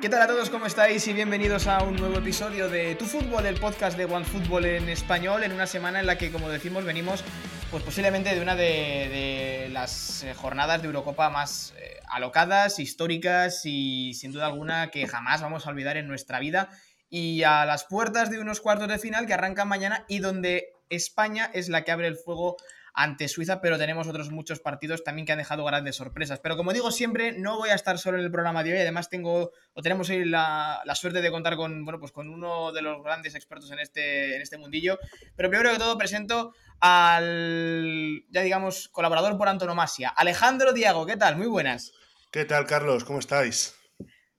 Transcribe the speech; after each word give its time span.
¿Qué 0.00 0.10
tal 0.10 0.20
a 0.20 0.26
todos? 0.26 0.50
¿Cómo 0.50 0.66
estáis? 0.66 1.08
Y 1.08 1.14
bienvenidos 1.14 1.66
a 1.66 1.82
un 1.82 1.96
nuevo 1.96 2.18
episodio 2.18 2.68
de 2.68 2.96
Tu 2.96 3.06
Fútbol, 3.06 3.46
el 3.46 3.58
podcast 3.58 3.96
de 3.96 4.04
OneFootball 4.04 4.66
en 4.66 4.90
español, 4.90 5.42
en 5.42 5.52
una 5.52 5.66
semana 5.66 6.00
en 6.00 6.06
la 6.06 6.18
que, 6.18 6.30
como 6.30 6.50
decimos, 6.50 6.84
venimos 6.84 7.24
pues 7.70 7.82
posiblemente 7.82 8.34
de 8.34 8.42
una 8.42 8.54
de, 8.54 9.68
las 9.72 10.22
eh, 10.22 10.34
jornadas 10.34 10.82
de 10.82 10.88
Eurocopa 10.88 11.30
más 11.30 11.72
eh, 11.78 11.98
alocadas, 12.10 12.78
históricas 12.78 13.62
y 13.64 14.12
sin 14.12 14.32
duda 14.32 14.46
alguna 14.46 14.90
que 14.90 15.06
jamás 15.06 15.40
vamos 15.40 15.66
a 15.66 15.70
olvidar 15.70 15.96
en 15.96 16.08
nuestra 16.08 16.40
vida. 16.40 16.68
Y 17.08 17.44
a 17.44 17.64
las 17.64 17.84
puertas 17.84 18.30
de 18.30 18.38
unos 18.38 18.60
cuartos 18.60 18.88
de 18.88 18.98
final 18.98 19.26
que 19.26 19.32
arrancan 19.32 19.66
mañana 19.66 20.04
y 20.08 20.18
donde 20.18 20.74
España 20.90 21.50
es 21.54 21.70
la 21.70 21.84
que 21.84 21.92
abre 21.92 22.08
el 22.08 22.16
fuego 22.16 22.58
ante 22.96 23.28
Suiza, 23.28 23.60
pero 23.60 23.76
tenemos 23.76 24.08
otros 24.08 24.30
muchos 24.30 24.58
partidos 24.58 25.04
también 25.04 25.26
que 25.26 25.32
han 25.32 25.38
dejado 25.38 25.64
grandes 25.66 25.96
sorpresas. 25.96 26.40
Pero 26.40 26.56
como 26.56 26.72
digo 26.72 26.90
siempre, 26.90 27.32
no 27.32 27.58
voy 27.58 27.68
a 27.68 27.74
estar 27.74 27.98
solo 27.98 28.18
en 28.18 28.24
el 28.24 28.32
programa 28.32 28.64
de 28.64 28.72
hoy, 28.72 28.78
además 28.78 29.10
tengo 29.10 29.52
o 29.74 29.82
tenemos 29.82 30.08
hoy 30.08 30.24
la, 30.24 30.82
suerte 30.94 31.20
de 31.20 31.30
contar 31.30 31.56
con, 31.56 31.84
bueno, 31.84 32.00
pues 32.00 32.10
con 32.10 32.30
uno 32.30 32.72
de 32.72 32.80
los 32.80 33.02
grandes 33.04 33.34
expertos 33.34 33.70
en 33.70 33.80
este, 33.80 34.36
en 34.36 34.40
este 34.40 34.56
mundillo. 34.56 34.98
Pero 35.36 35.50
primero 35.50 35.70
que 35.70 35.78
todo 35.78 35.98
presento 35.98 36.54
al, 36.80 38.24
ya 38.30 38.40
digamos, 38.40 38.88
colaborador 38.88 39.36
por 39.36 39.48
antonomasia, 39.48 40.08
Alejandro 40.08 40.72
Diago, 40.72 41.04
¿qué 41.04 41.18
tal? 41.18 41.36
Muy 41.36 41.48
buenas. 41.48 41.92
¿Qué 42.32 42.46
tal, 42.46 42.64
Carlos? 42.64 43.04
¿Cómo 43.04 43.18
estáis? 43.18 43.74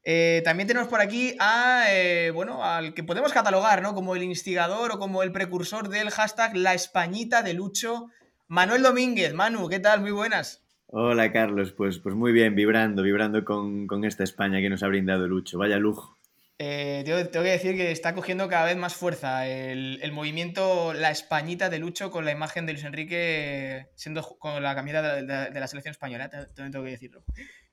Eh, 0.03 0.41
también 0.43 0.67
tenemos 0.67 0.87
por 0.87 1.01
aquí 1.01 1.35
a, 1.39 1.85
eh, 1.89 2.31
bueno, 2.31 2.63
al 2.63 2.95
que 2.95 3.03
podemos 3.03 3.33
catalogar, 3.33 3.83
¿no? 3.83 3.93
Como 3.93 4.15
el 4.15 4.23
instigador 4.23 4.93
o 4.93 4.99
como 4.99 5.21
el 5.21 5.31
precursor 5.31 5.89
del 5.89 6.09
hashtag 6.09 6.55
La 6.55 6.73
Españita 6.73 7.43
de 7.43 7.53
Lucho, 7.53 8.07
Manuel 8.49 8.81
Domínguez, 8.81 9.33
Manu, 9.33 9.67
¿qué 9.67 9.79
tal? 9.79 9.99
Muy 9.99 10.11
buenas. 10.11 10.63
Hola 10.85 11.33
Carlos, 11.33 11.73
pues, 11.73 11.97
pues 11.97 12.15
muy 12.15 12.31
bien, 12.31 12.55
vibrando, 12.55 13.03
vibrando 13.03 13.43
con, 13.43 14.05
esta 14.05 14.23
España 14.23 14.61
que 14.61 14.69
nos 14.69 14.83
ha 14.83 14.87
brindado 14.87 15.27
Lucho, 15.27 15.57
vaya 15.57 15.77
lujo. 15.77 16.17
Eh, 16.57 17.03
tengo, 17.05 17.43
que 17.43 17.51
decir 17.51 17.75
que 17.75 17.91
está 17.91 18.15
cogiendo 18.15 18.47
cada 18.47 18.65
vez 18.65 18.77
más 18.77 18.95
fuerza 18.95 19.45
el, 19.45 20.11
movimiento 20.13 20.93
La 20.93 21.11
Españita 21.11 21.69
de 21.69 21.79
Lucho 21.79 22.09
con 22.09 22.23
la 22.23 22.31
imagen 22.31 22.65
de 22.65 22.71
Luis 22.71 22.85
Enrique 22.85 23.89
siendo 23.95 24.23
con 24.39 24.63
la 24.63 24.73
camiseta 24.73 25.15
de, 25.21 25.59
la 25.59 25.67
selección 25.67 25.91
española, 25.91 26.29
también 26.29 26.71
tengo 26.71 26.85
que 26.85 26.91
decirlo. 26.91 27.23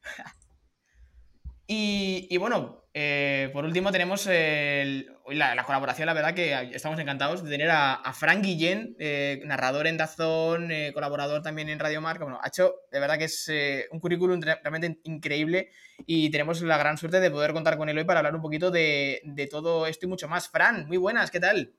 Y, 1.66 2.36
bueno, 2.36 2.84
eh, 2.92 3.48
por 3.52 3.64
último 3.64 3.90
tenemos 3.90 4.26
la, 4.26 5.64
colaboración, 5.64 6.06
la 6.06 6.12
verdad 6.12 6.34
que 6.34 6.52
estamos 6.74 6.98
encantados 6.98 7.42
de 7.42 7.50
tener 7.50 7.70
a, 7.70 8.12
Frank 8.14 8.42
Guillén, 8.42 8.94
eh, 8.98 9.40
narrador 9.44 9.86
en 9.86 9.96
Dazón, 9.96 10.70
eh, 10.70 10.92
colaborador 10.92 11.42
también 11.42 11.70
en 11.70 11.78
Radio 11.78 12.00
Marca. 12.00 12.24
Bueno, 12.24 12.38
ha 12.42 12.48
hecho 12.48 12.74
de 12.92 13.00
verdad 13.00 13.18
que 13.18 13.24
es 13.24 13.50
un 13.90 14.00
currículum 14.00 14.40
realmente 14.40 15.00
increíble 15.04 15.70
y 16.06 16.30
tenemos 16.30 16.60
la 16.60 16.76
gran 16.76 16.98
suerte 16.98 17.20
de 17.20 17.30
poder 17.30 17.52
contar 17.52 17.78
con 17.78 17.88
él 17.88 17.96
hoy 17.96 18.04
para 18.04 18.20
hablar 18.20 18.34
un 18.34 18.42
poquito 18.42 18.70
de 18.70 19.48
todo 19.50 19.86
esto 19.86 20.06
y 20.06 20.08
mucho 20.08 20.28
más. 20.28 20.48
Fran, 20.48 20.86
muy 20.86 20.98
buenas, 20.98 21.30
¿qué 21.30 21.40
tal? 21.40 21.74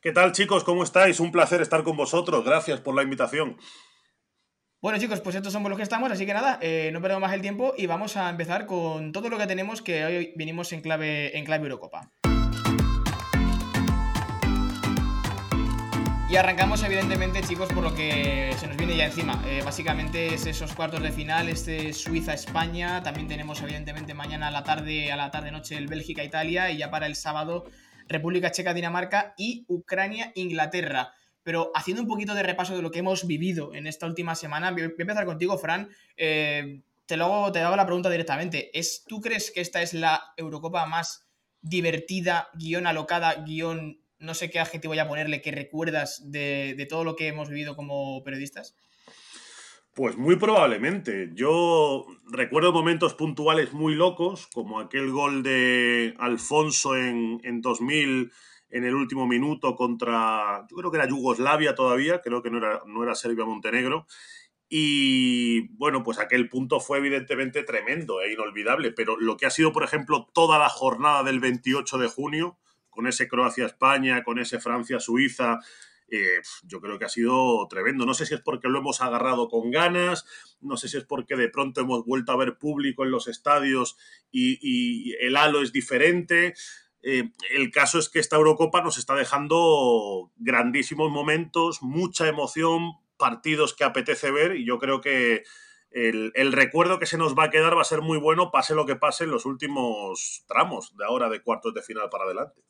¿Qué 0.00 0.12
tal 0.12 0.30
chicos? 0.32 0.62
¿Cómo 0.62 0.84
estáis? 0.84 1.18
Un 1.18 1.32
placer 1.32 1.60
estar 1.60 1.82
con 1.82 1.96
vosotros. 1.96 2.44
Gracias 2.44 2.80
por 2.80 2.94
la 2.94 3.02
invitación. 3.02 3.56
Bueno 4.80 4.96
chicos, 5.00 5.20
pues 5.20 5.34
estos 5.34 5.52
somos 5.52 5.70
los 5.70 5.76
que 5.76 5.82
estamos, 5.82 6.12
así 6.12 6.24
que 6.24 6.32
nada, 6.32 6.56
eh, 6.62 6.90
no 6.92 7.02
perdemos 7.02 7.22
más 7.22 7.32
el 7.32 7.40
tiempo 7.40 7.74
y 7.76 7.86
vamos 7.86 8.16
a 8.16 8.30
empezar 8.30 8.64
con 8.64 9.10
todo 9.10 9.28
lo 9.28 9.36
que 9.36 9.48
tenemos 9.48 9.82
que 9.82 10.04
hoy 10.04 10.32
venimos 10.36 10.72
en 10.72 10.82
clave, 10.82 11.36
en 11.36 11.44
clave 11.44 11.64
Eurocopa. 11.64 12.12
Y 16.30 16.36
arrancamos 16.36 16.80
evidentemente 16.84 17.42
chicos 17.42 17.72
por 17.72 17.82
lo 17.82 17.92
que 17.92 18.54
se 18.56 18.68
nos 18.68 18.76
viene 18.76 18.96
ya 18.96 19.06
encima. 19.06 19.42
Eh, 19.48 19.62
básicamente 19.64 20.34
es 20.34 20.46
esos 20.46 20.72
cuartos 20.74 21.02
de 21.02 21.10
final, 21.10 21.48
este 21.48 21.92
Suiza-España, 21.92 23.02
también 23.02 23.26
tenemos 23.26 23.60
evidentemente 23.60 24.14
mañana 24.14 24.46
a 24.46 24.52
la 24.52 24.62
tarde, 24.62 25.10
a 25.10 25.16
la 25.16 25.32
tarde-noche 25.32 25.76
el 25.76 25.88
Bélgica-Italia 25.88 26.70
y 26.70 26.76
ya 26.76 26.88
para 26.88 27.06
el 27.06 27.16
sábado 27.16 27.64
República 28.06 28.52
Checa-Dinamarca 28.52 29.34
y 29.36 29.64
Ucrania-Inglaterra. 29.66 31.14
Pero 31.48 31.72
haciendo 31.74 32.02
un 32.02 32.08
poquito 32.08 32.34
de 32.34 32.42
repaso 32.42 32.76
de 32.76 32.82
lo 32.82 32.90
que 32.90 32.98
hemos 32.98 33.26
vivido 33.26 33.72
en 33.72 33.86
esta 33.86 34.04
última 34.04 34.34
semana, 34.34 34.70
voy 34.70 34.82
a 34.82 34.84
empezar 34.84 35.24
contigo, 35.24 35.56
Fran. 35.56 35.88
Eh, 36.14 36.82
te, 37.06 37.16
lo 37.16 37.24
hago, 37.24 37.52
te 37.52 37.60
hago 37.60 37.74
la 37.74 37.86
pregunta 37.86 38.10
directamente. 38.10 38.68
¿Es, 38.78 39.02
¿Tú 39.08 39.22
crees 39.22 39.50
que 39.50 39.62
esta 39.62 39.80
es 39.80 39.94
la 39.94 40.34
Eurocopa 40.36 40.84
más 40.84 41.26
divertida, 41.62 42.50
guion 42.52 42.86
alocada, 42.86 43.32
guion 43.46 43.98
no 44.18 44.34
sé 44.34 44.50
qué 44.50 44.60
adjetivo 44.60 44.90
voy 44.90 44.98
a 44.98 45.08
ponerle, 45.08 45.40
que 45.40 45.50
recuerdas 45.50 46.30
de, 46.30 46.86
todo 46.86 47.02
lo 47.02 47.16
que 47.16 47.28
hemos 47.28 47.48
vivido 47.48 47.76
como 47.76 48.22
periodistas? 48.22 48.76
Pues 49.94 50.18
muy 50.18 50.36
probablemente. 50.36 51.30
Yo 51.32 52.04
recuerdo 52.30 52.74
momentos 52.74 53.14
puntuales 53.14 53.72
muy 53.72 53.94
locos, 53.94 54.48
como 54.48 54.80
aquel 54.80 55.10
gol 55.12 55.42
de 55.42 56.14
Alfonso 56.18 56.94
en, 56.94 57.40
en 57.42 57.62
2000 57.62 58.32
en 58.70 58.84
el 58.84 58.94
último 58.94 59.26
minuto 59.26 59.74
contra, 59.74 60.66
yo 60.70 60.76
creo 60.76 60.90
que 60.90 60.98
era 60.98 61.08
Yugoslavia 61.08 61.74
todavía, 61.74 62.20
creo 62.20 62.42
que 62.42 62.50
no 62.50 62.58
era, 62.58 62.82
no 62.86 63.02
era 63.02 63.14
Serbia-Montenegro. 63.14 64.06
Y 64.68 65.68
bueno, 65.76 66.02
pues 66.02 66.18
aquel 66.18 66.48
punto 66.50 66.78
fue 66.78 66.98
evidentemente 66.98 67.62
tremendo 67.62 68.20
e 68.20 68.32
inolvidable, 68.32 68.92
pero 68.92 69.18
lo 69.18 69.36
que 69.38 69.46
ha 69.46 69.50
sido, 69.50 69.72
por 69.72 69.82
ejemplo, 69.82 70.28
toda 70.34 70.58
la 70.58 70.68
jornada 70.68 71.22
del 71.22 71.40
28 71.40 71.96
de 71.96 72.08
junio, 72.08 72.58
con 72.90 73.06
ese 73.06 73.28
Croacia-España, 73.28 74.22
con 74.24 74.38
ese 74.38 74.60
Francia-Suiza, 74.60 75.60
eh, 76.10 76.40
yo 76.64 76.80
creo 76.80 76.98
que 76.98 77.04
ha 77.06 77.10
sido 77.10 77.66
tremendo. 77.68 78.04
No 78.04 78.12
sé 78.12 78.26
si 78.26 78.34
es 78.34 78.40
porque 78.40 78.68
lo 78.68 78.78
hemos 78.78 79.00
agarrado 79.00 79.48
con 79.48 79.70
ganas, 79.70 80.26
no 80.60 80.76
sé 80.76 80.88
si 80.88 80.98
es 80.98 81.04
porque 81.04 81.36
de 81.36 81.48
pronto 81.48 81.80
hemos 81.80 82.04
vuelto 82.04 82.32
a 82.32 82.36
ver 82.36 82.58
público 82.58 83.04
en 83.04 83.10
los 83.10 83.28
estadios 83.28 83.96
y, 84.30 84.58
y 84.60 85.14
el 85.20 85.36
halo 85.36 85.62
es 85.62 85.72
diferente. 85.72 86.54
Eh, 87.02 87.30
el 87.50 87.70
caso 87.70 87.98
es 87.98 88.08
que 88.08 88.18
esta 88.18 88.36
Eurocopa 88.36 88.82
nos 88.82 88.98
está 88.98 89.14
dejando 89.14 90.32
grandísimos 90.36 91.10
momentos, 91.10 91.82
mucha 91.82 92.28
emoción, 92.28 92.92
partidos 93.16 93.74
que 93.74 93.84
apetece 93.84 94.30
ver 94.30 94.56
y 94.56 94.64
yo 94.64 94.78
creo 94.78 95.00
que 95.00 95.44
el, 95.90 96.32
el, 96.34 96.52
recuerdo 96.52 96.98
que 96.98 97.06
se 97.06 97.18
nos 97.18 97.36
va 97.36 97.44
a 97.44 97.50
quedar 97.50 97.76
va 97.76 97.82
a 97.82 97.84
ser 97.84 98.02
muy 98.02 98.18
bueno, 98.18 98.50
pase 98.50 98.74
lo 98.74 98.86
que 98.86 98.96
pase 98.96 99.24
en 99.24 99.30
los 99.30 99.46
últimos 99.46 100.44
tramos 100.46 100.96
de 100.96 101.04
ahora 101.04 101.28
de 101.28 101.42
cuartos 101.42 101.74
de 101.74 101.82
final 101.82 102.08
para 102.10 102.24
adelante. 102.24 102.62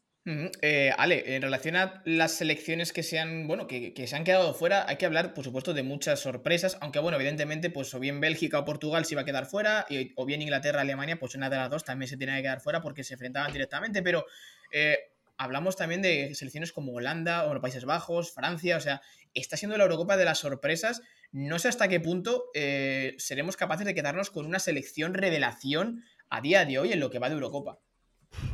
Eh, 0.61 0.93
Ale, 0.99 1.37
en 1.37 1.43
relación 1.43 1.75
a 1.77 2.03
las 2.05 2.33
selecciones 2.33 2.93
que 2.93 3.03
se 3.03 3.19
han, 3.19 3.47
bueno, 3.47 3.67
que, 3.67 3.95
se 4.07 4.15
han 4.15 4.25
quedado 4.25 4.53
fuera, 4.53 4.85
hay 4.87 4.97
que 4.97 5.07
hablar, 5.07 5.33
por 5.33 5.43
supuesto, 5.43 5.73
de 5.73 5.83
muchas 5.83 6.21
sorpresas, 6.21 6.77
aunque 6.83 6.99
bueno, 6.99 7.17
evidentemente, 7.17 7.71
pues 7.71 7.95
o 7.95 8.01
bien 8.01 8.21
Bélgica 8.21 8.59
o 8.59 8.65
Portugal 8.67 9.07
se 9.07 9.15
iba 9.15 9.23
a 9.23 9.25
quedar 9.25 9.47
fuera, 9.47 9.87
y, 9.89 10.13
o 10.17 10.27
bien 10.27 10.43
Inglaterra, 10.43 10.83
Alemania, 10.83 11.19
pues 11.19 11.35
una 11.35 11.49
de 11.49 11.57
las 11.57 11.71
dos 11.71 11.85
también 11.85 12.11
se 12.11 12.19
tiene 12.19 12.37
que 12.37 12.43
quedar 12.43 12.61
fuera 12.61 12.83
porque 12.83 13.05
se 13.05 13.15
enfrentaban 13.15 13.53
directamente, 13.53 14.03
pero 14.03 14.27
eh, 14.71 14.99
hablamos 15.39 15.77
también 15.77 16.03
de 16.03 16.35
selecciones 16.35 16.73
como 16.73 16.93
Holanda 16.93 17.47
o 17.47 17.61
Países 17.63 17.87
Bajos, 17.87 18.33
Francia, 18.33 18.77
o 18.77 18.81
sea, 18.81 19.01
está 19.33 19.57
siendo 19.57 19.79
la 19.79 19.85
Eurocopa 19.85 20.19
de 20.19 20.27
las 20.27 20.39
sorpresas. 20.39 21.01
No 21.33 21.59
sé 21.59 21.69
hasta 21.69 21.89
qué 21.89 22.01
punto 22.01 22.51
eh, 22.55 23.15
seremos 23.19 23.57
capaces 23.57 23.87
de 23.87 23.95
quedarnos 23.95 24.31
con 24.31 24.45
una 24.45 24.59
selección 24.59 25.15
revelación 25.15 26.05
a 26.29 26.43
día 26.43 26.67
de 26.67 26.79
hoy 26.79 26.93
en 26.93 27.01
lo 27.01 27.09
que 27.09 27.19
va 27.19 27.29
de 27.29 27.35
Eurocopa. 27.35 27.79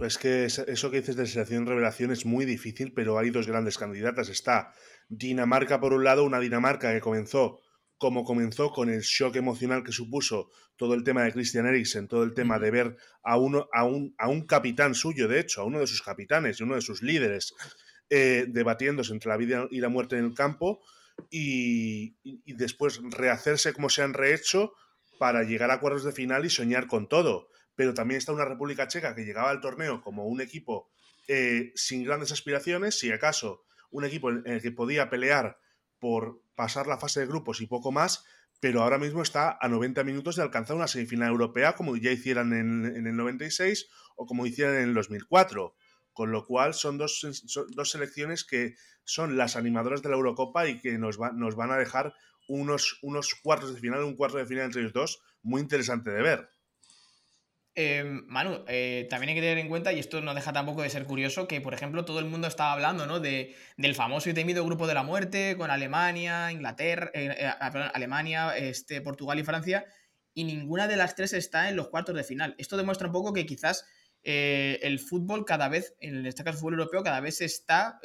Es 0.00 0.18
que 0.18 0.44
eso 0.44 0.90
que 0.90 1.00
dices 1.00 1.16
de 1.16 1.26
selección 1.26 1.66
revelación 1.66 2.10
es 2.10 2.26
muy 2.26 2.44
difícil, 2.44 2.92
pero 2.92 3.18
hay 3.18 3.30
dos 3.30 3.46
grandes 3.46 3.78
candidatas. 3.78 4.28
Está 4.28 4.72
Dinamarca 5.08 5.80
por 5.80 5.92
un 5.92 6.04
lado, 6.04 6.24
una 6.24 6.40
Dinamarca 6.40 6.92
que 6.92 7.00
comenzó 7.00 7.60
como 7.96 8.24
comenzó 8.24 8.70
con 8.70 8.90
el 8.90 9.00
shock 9.00 9.36
emocional 9.36 9.84
que 9.84 9.92
supuso 9.92 10.50
todo 10.76 10.94
el 10.94 11.04
tema 11.04 11.22
de 11.22 11.32
Christian 11.32 11.66
Eriksen, 11.66 12.08
todo 12.08 12.24
el 12.24 12.34
tema 12.34 12.58
de 12.58 12.70
ver 12.70 12.96
a, 13.22 13.38
uno, 13.38 13.68
a, 13.72 13.84
un, 13.84 14.14
a 14.18 14.28
un 14.28 14.46
capitán 14.46 14.94
suyo, 14.94 15.28
de 15.28 15.40
hecho, 15.40 15.60
a 15.62 15.64
uno 15.64 15.78
de 15.78 15.86
sus 15.86 16.02
capitanes 16.02 16.58
y 16.58 16.64
uno 16.64 16.74
de 16.74 16.80
sus 16.80 17.02
líderes, 17.02 17.54
eh, 18.10 18.46
debatiéndose 18.48 19.12
entre 19.12 19.30
la 19.30 19.36
vida 19.36 19.68
y 19.70 19.80
la 19.80 19.88
muerte 19.88 20.18
en 20.18 20.24
el 20.24 20.34
campo 20.34 20.82
y, 21.30 22.16
y 22.24 22.52
después 22.54 23.00
rehacerse 23.10 23.72
como 23.72 23.88
se 23.88 24.02
han 24.02 24.12
rehecho 24.12 24.72
para 25.18 25.44
llegar 25.44 25.70
a 25.70 25.80
cuartos 25.80 26.04
de 26.04 26.12
final 26.12 26.44
y 26.44 26.50
soñar 26.50 26.88
con 26.88 27.08
todo 27.08 27.48
pero 27.76 27.94
también 27.94 28.18
está 28.18 28.32
una 28.32 28.44
República 28.44 28.88
Checa 28.88 29.14
que 29.14 29.24
llegaba 29.24 29.50
al 29.50 29.60
torneo 29.60 30.02
como 30.02 30.26
un 30.26 30.40
equipo 30.40 30.90
eh, 31.28 31.72
sin 31.74 32.04
grandes 32.04 32.32
aspiraciones, 32.32 32.98
si 32.98 33.10
acaso 33.10 33.64
un 33.90 34.04
equipo 34.04 34.30
en 34.30 34.46
el 34.46 34.60
que 34.60 34.72
podía 34.72 35.08
pelear 35.08 35.58
por 35.98 36.42
pasar 36.54 36.86
la 36.86 36.98
fase 36.98 37.20
de 37.20 37.26
grupos 37.26 37.60
y 37.60 37.66
poco 37.66 37.92
más, 37.92 38.24
pero 38.60 38.82
ahora 38.82 38.98
mismo 38.98 39.22
está 39.22 39.56
a 39.60 39.68
90 39.68 40.04
minutos 40.04 40.36
de 40.36 40.42
alcanzar 40.42 40.76
una 40.76 40.88
semifinal 40.88 41.30
europea 41.30 41.74
como 41.74 41.96
ya 41.96 42.10
hicieran 42.10 42.52
en, 42.52 43.06
el 43.06 43.16
96 43.16 43.88
o 44.16 44.26
como 44.26 44.46
hicieran 44.46 44.76
en 44.76 44.88
el 44.88 44.94
2004. 44.94 45.74
Con 46.12 46.30
lo 46.30 46.46
cual 46.46 46.74
son 46.74 46.96
dos, 46.96 47.26
dos 47.70 47.90
selecciones 47.90 48.44
que 48.44 48.76
son 49.04 49.36
las 49.36 49.56
animadoras 49.56 50.02
de 50.02 50.08
la 50.08 50.16
Eurocopa 50.16 50.68
y 50.68 50.80
que 50.80 50.96
nos, 50.96 51.18
nos 51.34 51.56
van 51.56 51.72
a 51.72 51.76
dejar 51.76 52.14
unos, 52.48 52.98
unos 53.02 53.34
cuartos 53.34 53.74
de 53.74 53.80
final, 53.80 54.04
un 54.04 54.16
cuarto 54.16 54.38
de 54.38 54.46
final 54.46 54.66
entre 54.66 54.82
los 54.82 54.92
dos, 54.92 55.22
muy 55.42 55.60
interesante 55.60 56.10
de 56.10 56.22
ver. 56.22 56.48
Em, 57.76 58.24
Manu, 58.28 58.64
eh, 58.68 59.08
también 59.10 59.30
hay 59.30 59.34
que 59.34 59.40
tener 59.40 59.58
en 59.58 59.68
cuenta, 59.68 59.92
y 59.92 59.98
esto 59.98 60.20
no 60.20 60.32
deja 60.32 60.52
tampoco 60.52 60.82
de 60.82 60.90
ser 60.90 61.06
curioso, 61.06 61.48
que 61.48 61.60
por 61.60 61.74
ejemplo 61.74 62.04
todo 62.04 62.20
el 62.20 62.26
mundo 62.26 62.46
estaba 62.46 62.72
hablando 62.72 63.06
¿no? 63.06 63.18
de, 63.18 63.56
del 63.76 63.96
famoso 63.96 64.30
y 64.30 64.34
temido 64.34 64.64
grupo 64.64 64.86
de 64.86 64.94
la 64.94 65.02
muerte 65.02 65.56
con 65.56 65.72
Alemania, 65.72 66.52
Inglaterra, 66.52 67.10
eh, 67.14 67.34
eh, 67.36 67.46
ah, 67.46 67.90
Alemania, 67.92 68.56
este, 68.56 69.00
Portugal 69.00 69.40
y 69.40 69.44
Francia, 69.44 69.86
y 70.34 70.44
ninguna 70.44 70.86
de 70.86 70.96
las 70.96 71.16
tres 71.16 71.32
está 71.32 71.68
en 71.68 71.74
los 71.74 71.88
cuartos 71.88 72.14
de 72.14 72.22
final. 72.22 72.54
Esto 72.58 72.76
demuestra 72.76 73.08
un 73.08 73.12
poco 73.12 73.32
que 73.32 73.44
quizás 73.46 73.84
el 74.26 75.00
fútbol 75.00 75.44
cada 75.44 75.68
vez, 75.68 75.96
en 76.00 76.24
este 76.24 76.44
caso 76.44 76.56
el 76.56 76.60
fútbol 76.60 76.74
europeo, 76.74 77.02
cada 77.02 77.20
vez 77.20 77.36
se 77.36 77.44
está, 77.44 78.00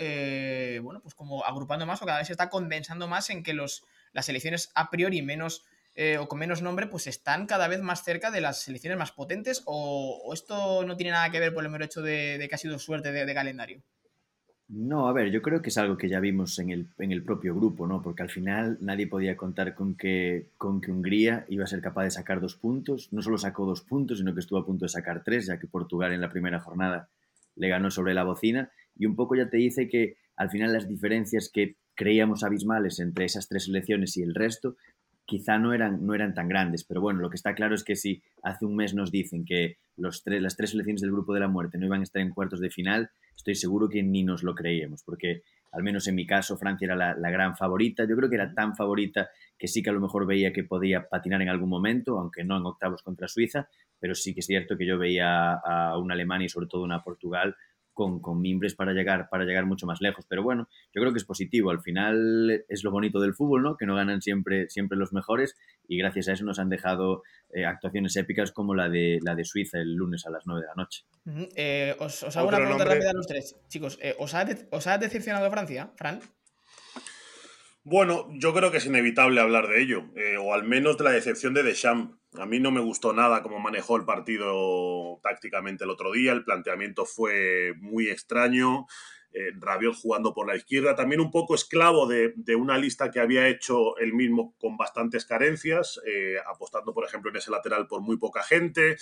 bueno, 0.81 1.01
pues 1.01 1.15
como 1.15 1.45
agrupando 1.45 1.85
más 1.85 2.01
o 2.01 2.05
cada 2.05 2.17
vez 2.17 2.27
se 2.27 2.33
está 2.33 2.49
condensando 2.49 3.07
más 3.07 3.29
en 3.29 3.41
que 3.41 3.53
los, 3.53 3.85
las 4.11 4.25
selecciones 4.25 4.69
a 4.75 4.89
priori 4.89 5.21
menos 5.21 5.63
eh, 6.01 6.17
o 6.17 6.29
con 6.29 6.39
menos 6.39 6.61
nombre, 6.61 6.87
pues 6.87 7.07
están 7.07 7.45
cada 7.45 7.67
vez 7.67 7.81
más 7.81 8.05
cerca 8.05 8.31
de 8.31 8.39
las 8.39 8.61
selecciones 8.61 8.97
más 8.97 9.11
potentes 9.11 9.63
o, 9.65 10.31
esto 10.33 10.85
no 10.85 10.95
tiene 10.95 11.11
nada 11.11 11.29
que 11.29 11.41
ver 11.41 11.53
por 11.53 11.61
el 11.65 11.69
mero 11.69 11.83
hecho 11.83 12.01
de, 12.01 12.45
que 12.47 12.55
ha 12.55 12.57
sido 12.57 12.79
suerte 12.79 13.11
de 13.11 13.33
calendario. 13.33 13.81
No, 14.69 15.09
a 15.09 15.13
ver, 15.13 15.29
yo 15.29 15.41
creo 15.41 15.61
que 15.61 15.69
es 15.69 15.77
algo 15.77 15.97
que 15.97 16.07
ya 16.07 16.19
vimos 16.19 16.57
en 16.59 16.69
el, 16.69 16.87
en 16.99 17.11
el 17.11 17.23
propio 17.23 17.55
grupo, 17.55 17.85
¿no? 17.85 18.03
Porque 18.03 18.21
al 18.21 18.29
final 18.29 18.77
nadie 18.79 19.07
podía 19.07 19.35
contar 19.35 19.73
con 19.73 19.95
que, 19.95 20.51
con 20.57 20.79
que 20.79 20.91
Hungría 20.91 21.45
iba 21.49 21.63
a 21.63 21.67
ser 21.67 21.81
capaz 21.81 22.03
de 22.03 22.11
sacar 22.11 22.39
dos 22.39 22.55
puntos. 22.55 23.11
No 23.11 23.23
solo 23.23 23.39
sacó 23.39 23.65
dos 23.65 23.81
puntos, 23.81 24.19
sino 24.19 24.33
que 24.35 24.41
estuvo 24.41 24.59
a 24.59 24.65
punto 24.65 24.85
de 24.85 24.89
sacar 24.89 25.23
tres, 25.23 25.47
ya 25.47 25.59
que 25.59 25.65
Portugal 25.65 26.13
en 26.13 26.21
la 26.21 26.29
primera 26.29 26.59
jornada 26.59 27.09
le 27.55 27.67
ganó 27.67 27.89
sobre 27.89 28.13
la 28.13 28.23
bocina. 28.23 28.71
Y 28.95 29.07
un 29.07 29.15
poco 29.15 29.35
ya 29.35 29.49
te 29.49 29.57
dice 29.57 29.89
que 29.89 30.17
al 30.35 30.51
final 30.51 30.71
las 30.71 30.87
diferencias 30.87 31.49
que 31.51 31.75
creíamos 31.95 32.43
abismales 32.43 32.99
entre 32.99 33.25
esas 33.25 33.49
tres 33.49 33.65
selecciones 33.65 34.15
y 34.17 34.21
el 34.21 34.35
resto 34.35 34.77
quizá 35.29 35.59
no 35.59 35.73
eran, 35.73 36.05
no 36.05 36.15
eran 36.15 36.33
tan 36.33 36.47
grandes, 36.47 36.83
pero 36.83 37.01
bueno, 37.01 37.19
lo 37.19 37.29
que 37.29 37.35
está 37.35 37.53
claro 37.53 37.75
es 37.75 37.83
que 37.83 37.95
si 37.95 38.23
hace 38.41 38.65
un 38.65 38.75
mes 38.75 38.95
nos 38.95 39.11
dicen 39.11 39.45
que 39.45 39.77
los 39.95 40.23
las 40.25 40.57
tres 40.57 40.71
selecciones 40.71 41.01
del 41.01 41.11
grupo 41.11 41.35
de 41.35 41.39
la 41.39 41.47
muerte 41.47 41.77
no 41.77 41.85
iban 41.85 41.99
a 41.99 42.03
estar 42.03 42.21
en 42.21 42.31
cuartos 42.31 42.59
de 42.59 42.71
final, 42.71 43.11
estoy 43.35 43.53
seguro 43.53 43.89
que 43.89 44.01
ni 44.01 44.23
nos 44.23 44.41
lo 44.41 44.55
creíamos, 44.55 45.03
porque 45.03 45.43
al 45.71 45.83
menos 45.83 46.07
en 46.07 46.15
mi 46.15 46.25
caso 46.25 46.57
Francia 46.57 46.87
era 46.87 46.95
la, 46.95 47.29
gran 47.29 47.55
favorita, 47.55 48.07
yo 48.09 48.15
creo 48.15 48.27
que 48.27 48.37
era 48.37 48.53
tan 48.55 48.75
favorita 48.75 49.29
que 49.57 49.67
sí 49.67 49.83
que 49.83 49.91
a 49.91 49.93
lo 49.93 50.01
mejor 50.01 50.25
veía 50.25 50.51
que 50.51 50.63
podía 50.63 51.07
patinar 51.07 51.43
en 51.43 51.49
algún 51.49 51.69
momento, 51.69 52.17
aunque 52.17 52.43
no 52.43 52.57
en 52.57 52.65
octavos 52.65 53.03
contra 53.03 53.27
Suiza, 53.27 53.69
pero 53.99 54.15
sí 54.15 54.33
que 54.33 54.39
es 54.39 54.47
cierto 54.47 54.77
que 54.77 54.87
yo 54.87 54.97
veía 54.97 55.53
a 55.53 55.95
una 55.99 56.15
Alemania 56.15 56.47
y 56.47 56.49
sobre 56.49 56.67
todo 56.67 56.83
una 56.83 57.03
Portugal 57.03 57.55
con, 58.21 58.41
mimbres 58.41 58.75
para 58.75 58.93
llegar, 58.93 59.27
para 59.29 59.43
llegar 59.43 59.65
mucho 59.65 59.85
más 59.85 59.99
lejos. 59.99 60.25
Pero 60.29 60.41
bueno, 60.41 60.69
yo 60.93 61.01
creo 61.01 61.11
que 61.11 61.17
es 61.17 61.25
positivo. 61.25 61.69
Al 61.69 61.81
final 61.81 62.63
es 62.69 62.83
lo 62.83 62.91
bonito 62.91 63.19
del 63.19 63.33
fútbol, 63.33 63.63
¿no? 63.63 63.75
Que 63.75 63.85
no 63.85 63.95
ganan 63.95 64.21
siempre, 64.21 64.69
siempre 64.69 64.97
los 64.97 65.11
mejores 65.11 65.57
y 65.87 65.97
gracias 65.97 66.29
a 66.29 66.33
eso 66.33 66.45
nos 66.45 66.59
han 66.59 66.69
dejado 66.69 67.23
eh, 67.53 67.65
actuaciones 67.65 68.15
épicas 68.15 68.51
como 68.51 68.73
la 68.73 68.87
de, 68.87 69.19
la 69.21 69.35
de 69.35 69.43
Suiza 69.43 69.79
el 69.79 69.95
lunes 69.95 70.25
a 70.25 70.29
las 70.29 70.43
9 70.45 70.61
de 70.61 70.67
la 70.67 70.75
noche. 70.75 71.03
Eh, 71.55 71.95
os, 71.99 72.23
hago 72.35 72.47
una 72.47 72.57
pregunta 72.57 72.85
rápida 72.85 73.09
a 73.09 73.13
los 73.13 73.27
tres. 73.27 73.57
Chicos, 73.67 73.99
eh, 74.01 74.15
¿os, 74.17 74.33
ha 74.33 74.47
¿os 74.71 74.87
ha 74.87 74.97
decepcionado 74.97 75.49
Francia, 75.51 75.91
Fran? 75.95 76.21
Bueno, 77.83 78.27
yo 78.33 78.53
creo 78.53 78.71
que 78.71 78.77
es 78.77 78.85
inevitable 78.85 79.41
hablar 79.41 79.67
de 79.67 79.81
ello, 79.81 80.03
o 80.41 80.53
al 80.53 80.63
menos 80.63 80.97
de 80.97 81.05
la 81.05 81.11
decepción 81.11 81.53
de 81.53 81.63
Deschamps. 81.63 82.19
A 82.37 82.45
mí 82.45 82.59
no 82.59 82.71
me 82.71 82.81
gustó 82.81 83.13
nada 83.13 83.41
cómo 83.41 83.59
manejó 83.59 83.97
el 83.97 84.05
partido 84.05 85.19
tácticamente 85.23 85.85
el 85.85 85.89
otro 85.89 86.11
día. 86.11 86.31
El 86.31 86.43
planteamiento 86.43 87.05
fue 87.05 87.73
muy 87.79 88.09
extraño. 88.09 88.85
Eh, 89.31 89.51
Rabiot 89.59 89.95
jugando 89.95 90.33
por 90.33 90.47
la 90.47 90.55
izquierda, 90.55 90.95
también 90.95 91.21
un 91.21 91.29
poco 91.29 91.53
esclavo 91.53 92.07
de, 92.07 92.33
una 92.55 92.79
lista 92.79 93.11
que 93.11 93.19
había 93.19 93.47
hecho 93.47 93.95
él 93.97 94.13
mismo 94.13 94.55
con 94.59 94.75
bastantes 94.75 95.25
carencias, 95.25 96.01
eh, 96.05 96.37
apostando, 96.47 96.93
por 96.95 97.05
ejemplo, 97.05 97.29
en 97.29 97.37
ese 97.37 97.51
lateral 97.51 97.87
por 97.87 98.01
muy 98.01 98.17
poca 98.17 98.43
gente. 98.43 98.97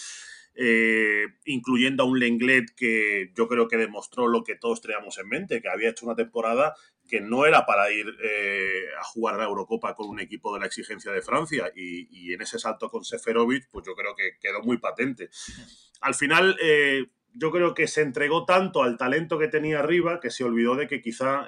Eh, 0.60 1.28
incluyendo 1.46 2.02
a 2.02 2.08
un 2.08 2.20
Lenglet 2.20 2.74
que 2.76 3.32
yo 3.36 3.48
creo 3.48 3.68
que 3.68 3.78
demostró 3.78 4.28
lo 4.28 4.44
que 4.44 4.56
todos 4.56 4.82
teníamos 4.82 5.20
en 5.20 5.30
mente, 5.30 5.62
que 5.62 5.70
había 5.70 5.92
hecho 5.92 6.08
una 6.08 6.16
temporada 6.16 6.74
que 7.08 7.22
no 7.22 7.46
era 7.46 7.66
para 7.66 7.92
ir 7.92 8.06
eh, 8.22 8.86
a 9.00 9.04
jugar 9.04 9.38
la 9.38 9.46
Eurocopa 9.46 9.96
con 9.96 10.10
un 10.10 10.20
equipo 10.20 10.54
de 10.54 10.60
la 10.60 10.66
exigencia 10.66 11.12
de 11.12 11.22
Francia 11.22 11.72
y, 11.76 12.34
en 12.34 12.42
ese 12.42 12.60
salto 12.60 12.90
con 12.90 13.04
Seferovic, 13.04 13.70
pues 13.72 13.86
yo 13.86 13.96
creo 13.96 14.16
que 14.16 14.38
quedó 14.40 14.62
muy 14.62 14.78
patente. 14.78 15.30
Al 16.02 16.14
final, 16.14 16.58
eh, 16.62 17.06
yo 17.34 17.52
creo 17.52 17.74
que 17.74 17.88
se 17.88 18.02
entregó 18.02 18.46
tanto 18.46 18.84
al 18.84 18.98
talento 18.98 19.40
que 19.40 19.48
tenía 19.48 19.80
arriba 19.80 20.20
que 20.20 20.30
se 20.30 20.44
olvidó 20.44 20.76
de 20.76 20.88
que 20.88 21.02
quizá 21.02 21.46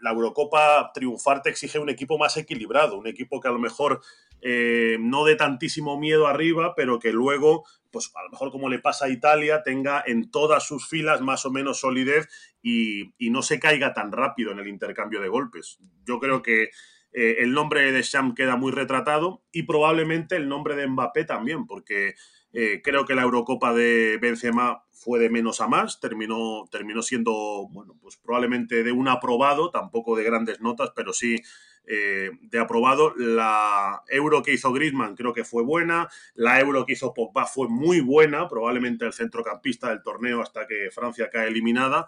la 0.00 0.10
Eurocopa 0.10 0.92
triunfar 0.94 1.42
te 1.42 1.50
exige 1.50 1.78
un 1.78 1.88
equipo 1.88 2.16
más 2.16 2.36
equilibrado, 2.36 2.96
un 2.96 3.08
equipo 3.08 3.40
que 3.40 3.48
a 3.48 3.52
lo 3.52 3.58
mejor 3.58 4.00
eh, 4.44 4.96
no 4.98 5.24
de 5.24 5.36
tantísimo 5.36 5.98
miedo 6.00 6.26
arriba, 6.26 6.74
pero 6.74 6.98
que 6.98 7.12
luego, 7.12 7.64
pues 7.92 8.10
a 8.16 8.24
lo 8.24 8.30
mejor 8.30 8.50
como 8.50 8.68
le 8.68 8.80
pasa 8.80 9.04
a 9.04 9.08
Italia, 9.08 9.62
tenga 9.62 10.02
en 10.04 10.32
todas 10.32 10.66
sus 10.66 10.88
filas 10.88 11.20
más 11.20 11.46
o 11.46 11.52
menos 11.52 11.78
solidez 11.78 12.28
y, 12.62 13.12
no 13.30 13.42
se 13.42 13.58
caiga 13.58 13.94
tan 13.94 14.12
rápido 14.12 14.52
en 14.52 14.58
el 14.58 14.68
intercambio 14.68 15.20
de 15.20 15.28
golpes. 15.28 15.78
Yo 16.06 16.18
creo 16.20 16.42
que 16.42 16.70
eh, 17.12 17.36
el 17.40 17.52
nombre 17.52 17.90
de 17.92 18.02
Sham 18.02 18.34
queda 18.34 18.56
muy 18.56 18.72
retratado 18.72 19.42
y 19.52 19.64
probablemente 19.64 20.36
el 20.36 20.48
nombre 20.48 20.76
de 20.76 20.86
Mbappé 20.86 21.24
también, 21.24 21.66
porque 21.66 22.14
eh, 22.52 22.80
creo 22.82 23.04
que 23.06 23.14
la 23.14 23.22
Eurocopa 23.22 23.72
de 23.72 24.18
Benzema 24.20 24.84
fue 24.90 25.18
de 25.18 25.30
menos 25.30 25.60
a 25.60 25.66
más, 25.66 25.98
terminó, 26.00 26.68
terminó 26.70 27.02
siendo, 27.02 27.68
bueno, 27.70 27.96
pues 28.00 28.16
probablemente 28.16 28.84
de 28.84 28.92
un 28.92 29.08
aprobado, 29.08 29.70
tampoco 29.70 30.16
de 30.16 30.24
grandes 30.24 30.60
notas, 30.60 30.92
pero 30.94 31.12
sí 31.12 31.42
eh, 31.84 32.30
de 32.42 32.58
aprobado. 32.60 33.12
La 33.16 34.02
euro 34.08 34.42
que 34.42 34.52
hizo 34.52 34.72
Griezmann 34.72 35.16
creo 35.16 35.32
que 35.32 35.44
fue 35.44 35.64
buena, 35.64 36.08
la 36.34 36.60
euro 36.60 36.86
que 36.86 36.92
hizo 36.92 37.12
Pogba 37.12 37.46
fue 37.46 37.68
muy 37.68 38.00
buena, 38.00 38.48
probablemente 38.48 39.04
el 39.04 39.12
centrocampista 39.12 39.88
del 39.88 40.02
torneo 40.02 40.40
hasta 40.40 40.66
que 40.66 40.90
Francia 40.92 41.28
cae 41.30 41.48
eliminada. 41.48 42.06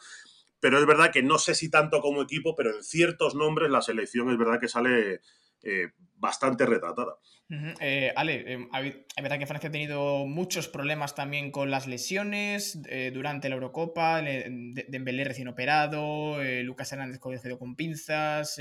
Pero 0.64 0.78
es 0.78 0.86
verdad 0.86 1.10
que 1.12 1.22
no 1.22 1.36
sé 1.36 1.54
si 1.54 1.68
tanto 1.68 2.00
como 2.00 2.22
equipo, 2.22 2.54
pero 2.56 2.74
en 2.74 2.82
ciertos 2.82 3.34
nombres 3.34 3.70
la 3.70 3.82
selección 3.82 4.30
es 4.30 4.38
verdad 4.38 4.58
que 4.58 4.68
sale 4.68 5.20
eh, 5.62 5.88
bastante 6.16 6.64
retratada. 6.64 7.16
Eh, 7.80 8.14
Ale, 8.16 8.50
em, 8.50 8.70
es 8.72 9.22
verdad 9.22 9.38
que 9.38 9.46
Francia 9.46 9.68
ha 9.68 9.72
tenido 9.72 10.24
muchos 10.24 10.68
problemas 10.68 11.14
también 11.14 11.50
con 11.50 11.70
las 11.70 11.86
lesiones 11.86 12.80
eh, 12.88 13.10
durante 13.12 13.50
la 13.50 13.56
Eurocopa, 13.56 14.22
Dembélé 14.22 15.24
recién 15.24 15.48
operado, 15.48 16.42
Lucas 16.62 16.90
Hernández 16.90 17.18
cogido 17.18 17.58
con 17.58 17.76
pinzas, 17.76 18.56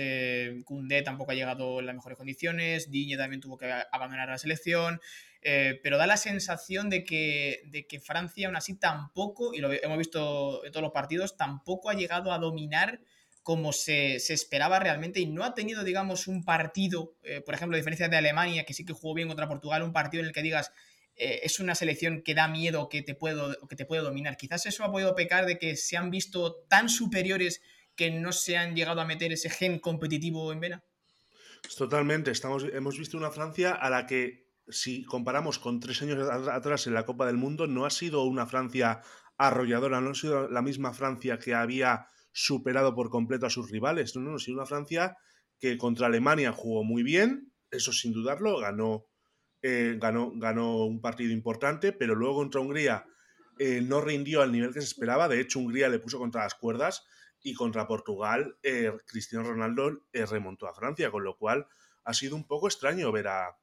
Koundé 0.66 1.04
tampoco 1.04 1.32
ha 1.32 1.36
llegado 1.36 1.80
en 1.80 1.86
las 1.86 1.96
mejores 1.96 2.18
condiciones, 2.18 2.92
Digne 2.92 3.16
también 3.16 3.40
tuvo 3.40 3.58
que 3.58 3.72
abandonar 3.94 4.28
la 4.28 4.38
selección, 4.38 5.00
pero 5.44 5.98
da 5.98 6.08
la 6.08 6.18
sensación 6.18 6.90
de 6.90 7.04
que, 7.04 7.64
de 7.66 7.86
que 7.86 8.00
Francia 8.00 8.48
aún 8.48 8.56
así 8.56 8.76
tampoco, 8.76 9.54
y 9.54 9.60
lo 9.60 9.72
hemos 9.72 9.98
visto 9.98 10.66
en 10.66 10.72
todos 10.72 10.84
los 10.84 10.94
partidos, 10.94 11.36
tampoco 11.36 11.90
ha 11.90 11.94
llegado 11.94 12.32
a 12.32 12.40
dominar 12.40 13.02
como 13.44 13.74
se, 13.74 14.16
esperaba 14.16 14.80
realmente 14.80 15.20
y 15.20 15.26
no 15.26 15.44
ha 15.44 15.54
tenido, 15.54 15.84
digamos, 15.84 16.28
un 16.28 16.46
partido, 16.46 17.14
eh, 17.24 17.42
por 17.42 17.54
ejemplo, 17.54 17.76
a 17.76 17.78
diferencia 17.78 18.08
de 18.08 18.16
Alemania, 18.16 18.64
que 18.64 18.74
sí 18.74 18.86
que 18.86 18.94
jugó 18.94 19.14
bien 19.14 19.28
contra 19.28 19.50
Portugal, 19.50 19.84
un 19.84 19.92
partido 19.92 20.22
en 20.22 20.28
el 20.28 20.34
que 20.34 20.42
digas, 20.42 20.72
eh, 21.16 21.42
es 21.44 21.60
una 21.60 21.76
selección 21.76 22.24
que 22.24 22.34
da 22.34 22.48
miedo 22.48 22.88
que 22.88 23.02
te, 23.02 23.16
puedo, 23.16 23.56
que 23.68 23.76
te 23.76 23.86
puede 23.86 24.02
dominar. 24.02 24.38
Quizás 24.38 24.66
eso 24.66 24.86
ha 24.86 24.92
podido 24.92 25.14
pecar 25.14 25.46
de 25.46 25.60
que 25.60 25.76
se 25.76 25.98
han 25.98 26.10
visto 26.10 26.64
tan 26.70 26.88
superiores 26.88 27.62
que 27.96 28.12
no 28.12 28.32
se 28.32 28.58
han 28.58 28.76
llegado 28.76 29.02
a 29.02 29.06
meter 29.06 29.34
ese 29.34 29.50
gen 29.50 29.78
competitivo 29.78 30.52
en 30.54 30.62
vena. 30.62 30.84
Totalmente, 31.78 32.32
Estamos, 32.32 32.66
hemos 32.74 32.98
visto 32.98 33.18
una 33.18 33.30
Francia 33.30 33.74
a 33.74 33.90
la 33.90 34.08
que, 34.08 34.43
si 34.68 35.04
comparamos 35.04 35.60
con 35.60 35.80
tres 35.80 36.02
años 36.02 36.30
atrás 36.30 36.88
en 36.88 36.94
la 36.94 37.06
Copa 37.06 37.26
del 37.26 37.38
Mundo, 37.38 37.68
no 37.68 37.86
ha 37.86 37.90
sido 37.90 38.24
una 38.24 38.46
Francia 38.46 39.02
arrolladora, 39.38 40.02
no 40.02 40.12
ha 40.12 40.16
sido 40.16 40.48
la 40.50 40.62
misma 40.62 40.94
Francia 40.94 41.40
que 41.40 41.54
había 41.54 42.08
superado 42.32 42.96
por 42.96 43.10
completo 43.10 43.46
a 43.46 43.50
sus 43.50 43.70
rivales. 43.70 44.16
No, 44.16 44.22
no, 44.22 44.40
sino 44.40 44.58
una 44.58 44.66
Francia 44.66 45.18
que 45.60 45.78
contra 45.78 46.08
Alemania 46.08 46.52
jugó 46.52 46.84
muy 46.84 47.04
bien, 47.04 47.54
eso 47.72 47.92
sin 47.92 48.14
dudarlo, 48.14 48.60
ganó, 48.60 49.06
eh, 49.62 49.98
ganó, 50.00 50.32
ganó 50.36 50.86
un 50.86 51.02
partido 51.02 51.32
importante, 51.32 51.94
pero 51.94 52.16
luego 52.16 52.36
contra 52.36 52.62
Hungría 52.62 53.06
eh, 53.60 53.82
no 53.82 54.02
rindió 54.02 54.42
al 54.42 54.52
nivel 54.52 54.74
que 54.74 54.82
se 54.82 54.88
esperaba. 54.88 55.28
De 55.28 55.40
hecho, 55.40 55.60
Hungría 55.60 55.90
le 55.90 56.00
puso 56.00 56.20
contra 56.20 56.44
las 56.44 56.56
cuerdas 56.56 57.06
y 57.42 57.54
contra 57.54 57.88
Portugal, 57.88 58.58
eh, 58.64 58.92
Cristiano 59.06 59.48
Ronaldo 59.48 60.06
remontó 60.14 60.68
a 60.68 60.74
Francia, 60.74 61.12
con 61.12 61.24
lo 61.24 61.38
cual 61.38 61.68
ha 62.06 62.14
sido 62.14 62.36
un 62.36 62.46
poco 62.46 62.68
extraño 62.68 63.12
ver 63.12 63.28
a 63.28 63.58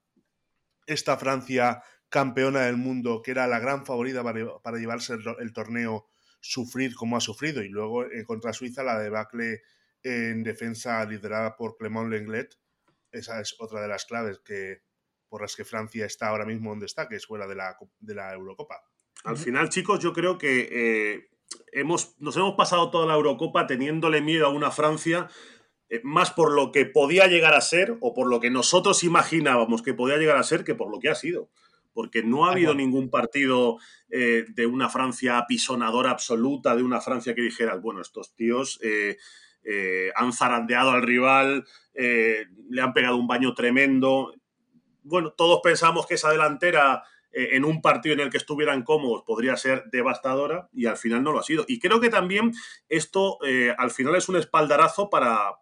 esta 0.92 1.16
Francia 1.16 1.82
campeona 2.08 2.62
del 2.62 2.76
mundo, 2.76 3.22
que 3.22 3.30
era 3.30 3.46
la 3.46 3.60
gran 3.60 3.86
favorita 3.86 4.22
para, 4.24 4.78
llevarse 4.78 5.14
el 5.38 5.52
torneo 5.52 6.06
sufrir 6.40 6.94
como 6.94 7.16
ha 7.16 7.20
sufrido. 7.20 7.62
Y 7.62 7.68
luego 7.68 8.04
en 8.10 8.24
contra 8.24 8.52
Suiza 8.52 8.82
la 8.82 8.98
debacle 8.98 9.62
en 10.02 10.42
defensa 10.42 11.04
liderada 11.04 11.56
por 11.56 11.76
Clement 11.76 12.10
Lenglet. 12.10 12.56
Esa 13.12 13.40
es 13.40 13.54
otra 13.58 13.82
de 13.82 13.88
las 13.88 14.04
claves 14.04 14.40
que, 14.44 14.82
por 15.28 15.42
las 15.42 15.54
que 15.54 15.64
Francia 15.64 16.06
está 16.06 16.28
ahora 16.28 16.46
mismo 16.46 16.70
donde 16.70 16.86
está, 16.86 17.08
que 17.08 17.16
es 17.16 17.26
fuera 17.26 17.46
de 17.46 17.54
la, 17.54 17.76
de 17.98 18.14
la 18.14 18.32
Eurocopa. 18.32 18.82
Al 19.24 19.36
final, 19.36 19.68
chicos, 19.68 20.00
yo 20.00 20.12
creo 20.12 20.38
que 20.38 20.68
eh, 20.72 21.30
hemos, 21.72 22.18
nos 22.20 22.36
hemos 22.36 22.54
pasado 22.54 22.90
toda 22.90 23.06
la 23.06 23.14
Eurocopa 23.14 23.66
teniéndole 23.66 24.22
miedo 24.22 24.46
a 24.46 24.50
una 24.50 24.70
Francia 24.70 25.28
eh, 25.28 25.59
más 26.04 26.30
por 26.30 26.52
lo 26.52 26.70
que 26.70 26.86
podía 26.86 27.26
llegar 27.26 27.54
a 27.54 27.60
ser 27.60 27.96
o 28.00 28.14
por 28.14 28.28
lo 28.28 28.38
que 28.38 28.50
nosotros 28.50 29.02
imaginábamos 29.02 29.82
que 29.82 29.94
podía 29.94 30.18
llegar 30.18 30.36
a 30.36 30.42
ser 30.44 30.62
que 30.62 30.74
por 30.74 30.90
lo 30.90 31.00
que 31.00 31.08
ha 31.08 31.14
sido 31.14 31.50
porque 31.92 32.22
no 32.22 32.46
ha 32.46 32.52
habido 32.52 32.74
ningún 32.74 33.10
partido 33.10 33.78
eh, 34.10 34.44
de 34.48 34.66
una 34.66 34.88
Francia 34.88 35.38
apisonadora 35.38 36.10
absoluta, 36.10 36.76
de 36.76 36.82
una 36.82 37.00
Francia 37.00 37.34
que 37.34 37.42
dijera, 37.42 37.74
bueno, 37.76 38.00
estos 38.00 38.34
tíos 38.34 38.78
eh, 38.82 39.16
eh, 39.64 40.10
han 40.14 40.32
zarandeado 40.32 40.90
al 40.90 41.02
rival, 41.02 41.66
le 41.92 42.80
han 42.80 42.94
pegado 42.94 43.16
un 43.16 43.26
baño 43.26 43.52
tremendo. 43.54 44.32
Bueno, 45.02 45.32
todos 45.32 45.60
pensamos 45.62 46.06
que 46.06 46.14
esa 46.14 46.30
delantera 46.30 47.02
eh, 47.32 47.50
en 47.52 47.64
un 47.64 47.80
partido 47.80 48.14
en 48.14 48.20
el 48.20 48.30
que 48.30 48.38
estuvieran 48.38 48.82
cómodos 48.82 49.22
podría 49.22 49.56
ser 49.56 49.84
devastadora 49.92 50.68
y 50.72 50.86
al 50.86 50.96
final 50.96 51.22
no 51.22 51.32
lo 51.32 51.38
ha 51.38 51.44
sido. 51.44 51.64
Y 51.68 51.78
creo 51.78 52.00
que 52.00 52.10
también 52.10 52.52
esto 52.88 53.38
eh, 53.46 53.74
al 53.76 53.92
final 53.92 54.16
es 54.16 54.28
un 54.28 54.36
espaldarazo 54.36 55.08
para, 55.10 55.52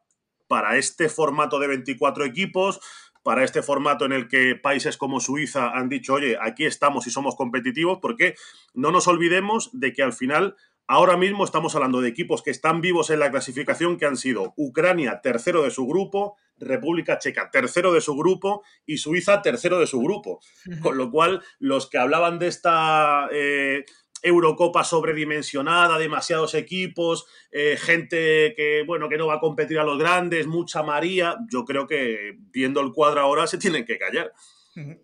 para 0.48 0.76
este 0.76 1.08
formato 1.08 1.58
de 1.58 1.68
24 1.68 2.24
equipos, 2.24 2.80
para 3.22 3.44
este 3.44 3.62
formato 3.62 4.04
en 4.06 4.12
el 4.12 4.26
que 4.26 4.56
países 4.56 4.96
como 4.96 5.20
Suiza 5.20 5.70
han 5.70 5.88
dicho, 5.88 6.14
oye, 6.14 6.36
aquí 6.40 6.64
estamos 6.64 7.06
y 7.06 7.10
somos 7.10 7.36
competitivos, 7.36 7.98
porque 8.00 8.34
no 8.74 8.90
nos 8.90 9.06
olvidemos 9.06 9.70
de 9.72 9.92
que 9.92 10.02
al 10.02 10.12
final 10.12 10.56
Ahora 10.90 11.18
mismo 11.18 11.44
estamos 11.44 11.74
hablando 11.74 12.00
de 12.00 12.08
equipos 12.08 12.42
que 12.42 12.50
están 12.50 12.80
vivos 12.80 13.10
en 13.10 13.20
la 13.20 13.30
clasificación, 13.30 13.98
que 13.98 14.06
han 14.06 14.16
sido 14.16 14.54
Ucrania, 14.56 15.20
tercero 15.22 15.62
de 15.62 15.70
su 15.70 15.86
grupo, 15.86 16.38
República 16.56 17.18
Checa, 17.18 17.50
tercero 17.50 17.92
de 17.92 18.00
su 18.00 18.16
grupo, 18.16 18.62
y 18.86 18.96
Suiza, 18.96 19.42
tercero 19.42 19.78
de 19.78 19.86
su 19.86 20.00
grupo. 20.00 20.40
Con 20.80 20.96
lo 20.96 21.10
cual, 21.10 21.42
los 21.58 21.90
que 21.90 21.98
hablaban 21.98 22.38
de 22.38 22.46
esta 22.46 23.28
eh, 23.30 23.84
Eurocopa 24.22 24.84
sobredimensionada, 24.84 25.98
demasiados 25.98 26.54
equipos, 26.54 27.26
eh, 27.50 27.76
gente 27.78 28.54
que, 28.56 28.84
bueno, 28.86 29.08
que 29.08 29.18
no 29.18 29.26
va 29.26 29.34
a 29.34 29.40
competir 29.40 29.78
a 29.78 29.84
los 29.84 29.98
grandes, 29.98 30.46
mucha 30.46 30.82
María, 30.82 31.36
yo 31.50 31.64
creo 31.64 31.86
que 31.86 32.36
viendo 32.50 32.80
el 32.80 32.92
cuadro 32.92 33.20
ahora 33.20 33.46
se 33.46 33.58
tienen 33.58 33.84
que 33.84 33.98
callar. 33.98 34.32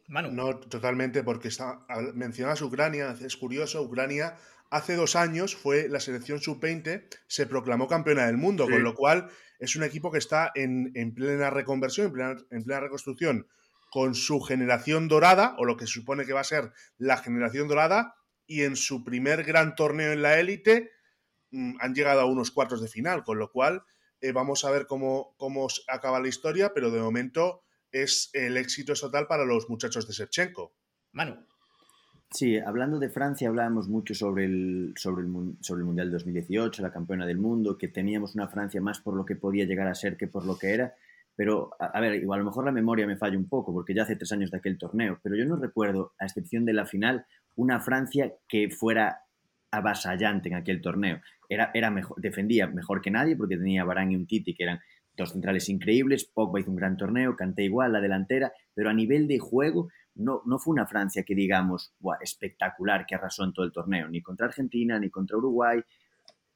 No, 0.08 0.60
totalmente, 0.60 1.24
porque 1.24 1.48
está, 1.48 1.84
mencionas 2.14 2.62
Ucrania, 2.62 3.16
es 3.20 3.36
curioso, 3.36 3.82
Ucrania 3.82 4.36
hace 4.70 4.96
dos 4.96 5.16
años 5.16 5.54
fue 5.56 5.88
la 5.88 6.00
selección 6.00 6.40
sub-20, 6.40 7.06
se 7.26 7.46
proclamó 7.46 7.86
campeona 7.86 8.26
del 8.26 8.36
mundo, 8.36 8.68
con 8.68 8.82
lo 8.82 8.94
cual 8.94 9.28
es 9.58 9.76
un 9.76 9.84
equipo 9.84 10.10
que 10.10 10.18
está 10.18 10.50
en, 10.54 10.92
plena 11.14 11.50
reconversión, 11.50 12.06
en 12.50 12.64
plena, 12.64 12.80
reconstrucción, 12.80 13.46
con 13.90 14.14
su 14.14 14.40
generación 14.40 15.06
dorada, 15.08 15.54
o 15.58 15.64
lo 15.64 15.76
que 15.76 15.86
se 15.86 15.92
supone 15.92 16.26
que 16.26 16.32
va 16.32 16.40
a 16.40 16.44
ser 16.44 16.72
la 16.98 17.16
generación 17.18 17.68
dorada, 17.68 18.16
y 18.46 18.62
en 18.62 18.76
su 18.76 19.04
primer 19.04 19.44
gran 19.44 19.74
torneo 19.74 20.12
en 20.12 20.22
la 20.22 20.38
élite 20.38 20.90
mm, 21.50 21.76
han 21.80 21.94
llegado 21.94 22.20
a 22.20 22.26
unos 22.26 22.50
cuartos 22.50 22.82
de 22.82 22.88
final, 22.88 23.24
con 23.24 23.38
lo 23.38 23.50
cual 23.50 23.82
eh, 24.20 24.32
vamos 24.32 24.64
a 24.64 24.70
ver 24.70 24.86
cómo, 24.86 25.34
cómo 25.36 25.66
acaba 25.88 26.20
la 26.20 26.28
historia, 26.28 26.72
pero 26.74 26.90
de 26.90 27.00
momento 27.00 27.64
es 27.90 28.30
el 28.32 28.56
éxito 28.56 28.94
total 28.94 29.26
para 29.26 29.44
los 29.44 29.68
muchachos 29.68 30.06
de 30.08 30.14
Shevchenko. 30.14 30.74
Manu. 31.12 31.46
Sí, 32.30 32.58
hablando 32.58 32.98
de 32.98 33.10
Francia, 33.10 33.48
hablábamos 33.48 33.88
mucho 33.88 34.12
sobre 34.12 34.46
el, 34.46 34.92
sobre 34.96 35.24
el, 35.24 35.56
sobre 35.60 35.80
el 35.80 35.84
Mundial 35.84 36.10
2018, 36.10 36.82
la 36.82 36.90
campeona 36.90 37.26
del 37.26 37.38
mundo, 37.38 37.78
que 37.78 37.86
teníamos 37.86 38.34
una 38.34 38.48
Francia 38.48 38.80
más 38.80 39.00
por 39.00 39.14
lo 39.14 39.24
que 39.24 39.36
podía 39.36 39.66
llegar 39.66 39.86
a 39.86 39.94
ser 39.94 40.16
que 40.16 40.26
por 40.26 40.44
lo 40.44 40.58
que 40.58 40.74
era. 40.74 40.94
Pero, 41.36 41.70
a, 41.78 42.00
ver, 42.00 42.14
igual 42.14 42.40
a 42.40 42.42
lo 42.42 42.50
mejor 42.50 42.64
la 42.64 42.72
memoria 42.72 43.06
me 43.06 43.16
falla 43.16 43.38
un 43.38 43.48
poco, 43.48 43.72
porque 43.72 43.94
ya 43.94 44.02
hace 44.02 44.16
tres 44.16 44.32
años 44.32 44.50
de 44.50 44.58
aquel 44.58 44.78
torneo, 44.78 45.20
pero 45.22 45.36
yo 45.36 45.44
no 45.44 45.56
recuerdo, 45.56 46.14
a 46.18 46.24
excepción 46.24 46.64
de 46.64 46.72
la 46.72 46.86
final, 46.86 47.26
una 47.56 47.80
Francia 47.80 48.32
que 48.48 48.70
fuera 48.70 49.20
avasallante 49.70 50.48
en 50.48 50.54
aquel 50.54 50.80
torneo. 50.80 51.20
Era, 51.48 51.70
era 51.74 51.90
mejor, 51.90 52.20
defendía 52.20 52.66
mejor 52.66 53.00
que 53.00 53.10
nadie, 53.10 53.36
porque 53.36 53.56
tenía 53.56 53.84
Barán 53.84 54.12
y 54.12 54.16
un 54.16 54.26
Titi, 54.26 54.54
que 54.54 54.64
eran 54.64 54.80
dos 55.16 55.30
centrales 55.30 55.68
increíbles, 55.68 56.24
Pogba 56.24 56.60
hizo 56.60 56.70
un 56.70 56.76
gran 56.76 56.96
torneo, 56.96 57.36
Canté 57.36 57.64
igual, 57.64 57.92
la 57.92 58.00
delantera, 58.00 58.52
pero 58.74 58.90
a 58.90 58.94
nivel 58.94 59.28
de 59.28 59.38
juego 59.38 59.88
no, 60.14 60.42
no 60.46 60.58
fue 60.58 60.72
una 60.72 60.86
Francia 60.86 61.24
que 61.24 61.34
digamos 61.34 61.92
espectacular, 62.20 63.06
que 63.06 63.14
arrasó 63.14 63.44
en 63.44 63.52
todo 63.52 63.64
el 63.64 63.72
torneo, 63.72 64.08
ni 64.08 64.22
contra 64.22 64.46
Argentina, 64.46 64.98
ni 64.98 65.10
contra 65.10 65.36
Uruguay. 65.36 65.80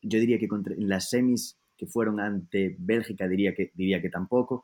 Yo 0.03 0.21
diría 0.21 0.39
que 0.39 0.49
contra, 0.49 0.75
en 0.75 0.89
las 0.89 1.11
semis 1.11 1.59
que 1.77 1.87
fueron 1.87 2.21
ante 2.21 2.77
Bélgica 2.79 3.29
diría 3.29 3.55
que, 3.55 3.73
diría 3.75 4.01
que 4.01 4.11
tampoco. 4.11 4.63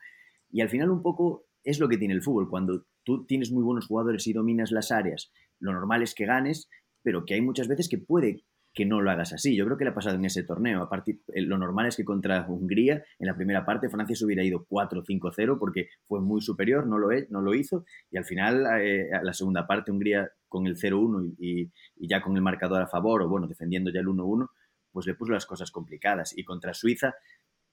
Y 0.50 0.61
al 0.61 0.69
final 0.69 0.91
un 0.91 1.03
poco 1.03 1.47
es 1.62 1.81
lo 1.81 1.88
que 1.88 1.97
tiene 1.97 2.14
el 2.14 2.23
fútbol. 2.23 2.49
Cuando 2.49 2.87
tú 3.05 3.25
tienes 3.26 3.50
muy 3.50 3.62
buenos 3.62 3.87
jugadores 3.87 4.26
y 4.26 4.33
dominas 4.33 4.71
las 4.71 4.91
áreas, 4.91 5.33
lo 5.61 5.73
normal 5.73 6.02
es 6.02 6.14
que 6.14 6.26
ganes, 6.26 6.68
pero 7.02 7.25
que 7.25 7.34
hay 7.34 7.40
muchas 7.40 7.68
veces 7.68 7.88
que 7.88 7.99
puede 7.99 8.44
que 8.75 8.84
no 8.84 9.00
lo 9.00 9.11
hagas 9.11 9.32
así. 9.32 9.56
Yo 9.56 9.64
creo 9.64 9.78
que 9.78 9.84
le 9.84 9.90
ha 9.90 9.94
pasado 9.94 10.16
en 10.16 10.25
ese 10.25 10.42
torneo. 10.42 10.82
A 10.82 10.88
partir, 10.88 11.23
lo 11.28 11.56
normal 11.56 11.87
es 11.87 11.96
que 11.96 12.04
contra 12.04 12.44
Hungría, 12.49 13.04
en 13.20 13.26
la 13.26 13.37
primera 13.37 13.64
parte, 13.64 13.88
Francia 13.88 14.16
se 14.16 14.25
hubiera 14.25 14.42
ido 14.42 14.66
4-5-0 14.68 15.58
porque 15.58 15.88
fue 16.08 16.20
muy 16.20 16.42
superior, 16.42 16.87
no 16.87 16.99
lo, 16.99 17.08
no 17.30 17.40
lo 17.40 17.54
hizo. 17.54 17.84
Y 18.11 18.18
al 18.18 18.25
final, 18.25 18.66
eh, 18.80 19.08
la 19.23 19.32
segunda 19.32 19.66
parte, 19.68 19.92
Hungría 19.92 20.28
con 20.49 20.66
el 20.66 20.76
0-1 20.76 21.37
y, 21.38 21.70
y, 21.96 22.08
ya 22.08 22.20
con 22.20 22.34
el 22.34 22.42
marcador 22.42 22.82
a 22.82 22.88
favor, 22.88 23.23
o 23.23 23.28
bueno, 23.28 23.46
defendiendo 23.46 23.92
ya 23.92 24.00
el 24.00 24.06
1-1, 24.06 24.49
pues 24.90 25.06
le 25.06 25.14
puso 25.14 25.32
las 25.32 25.46
cosas 25.46 25.70
complicadas. 25.70 26.37
Y 26.37 26.44
contra 26.44 26.75
Suiza, 26.75 27.14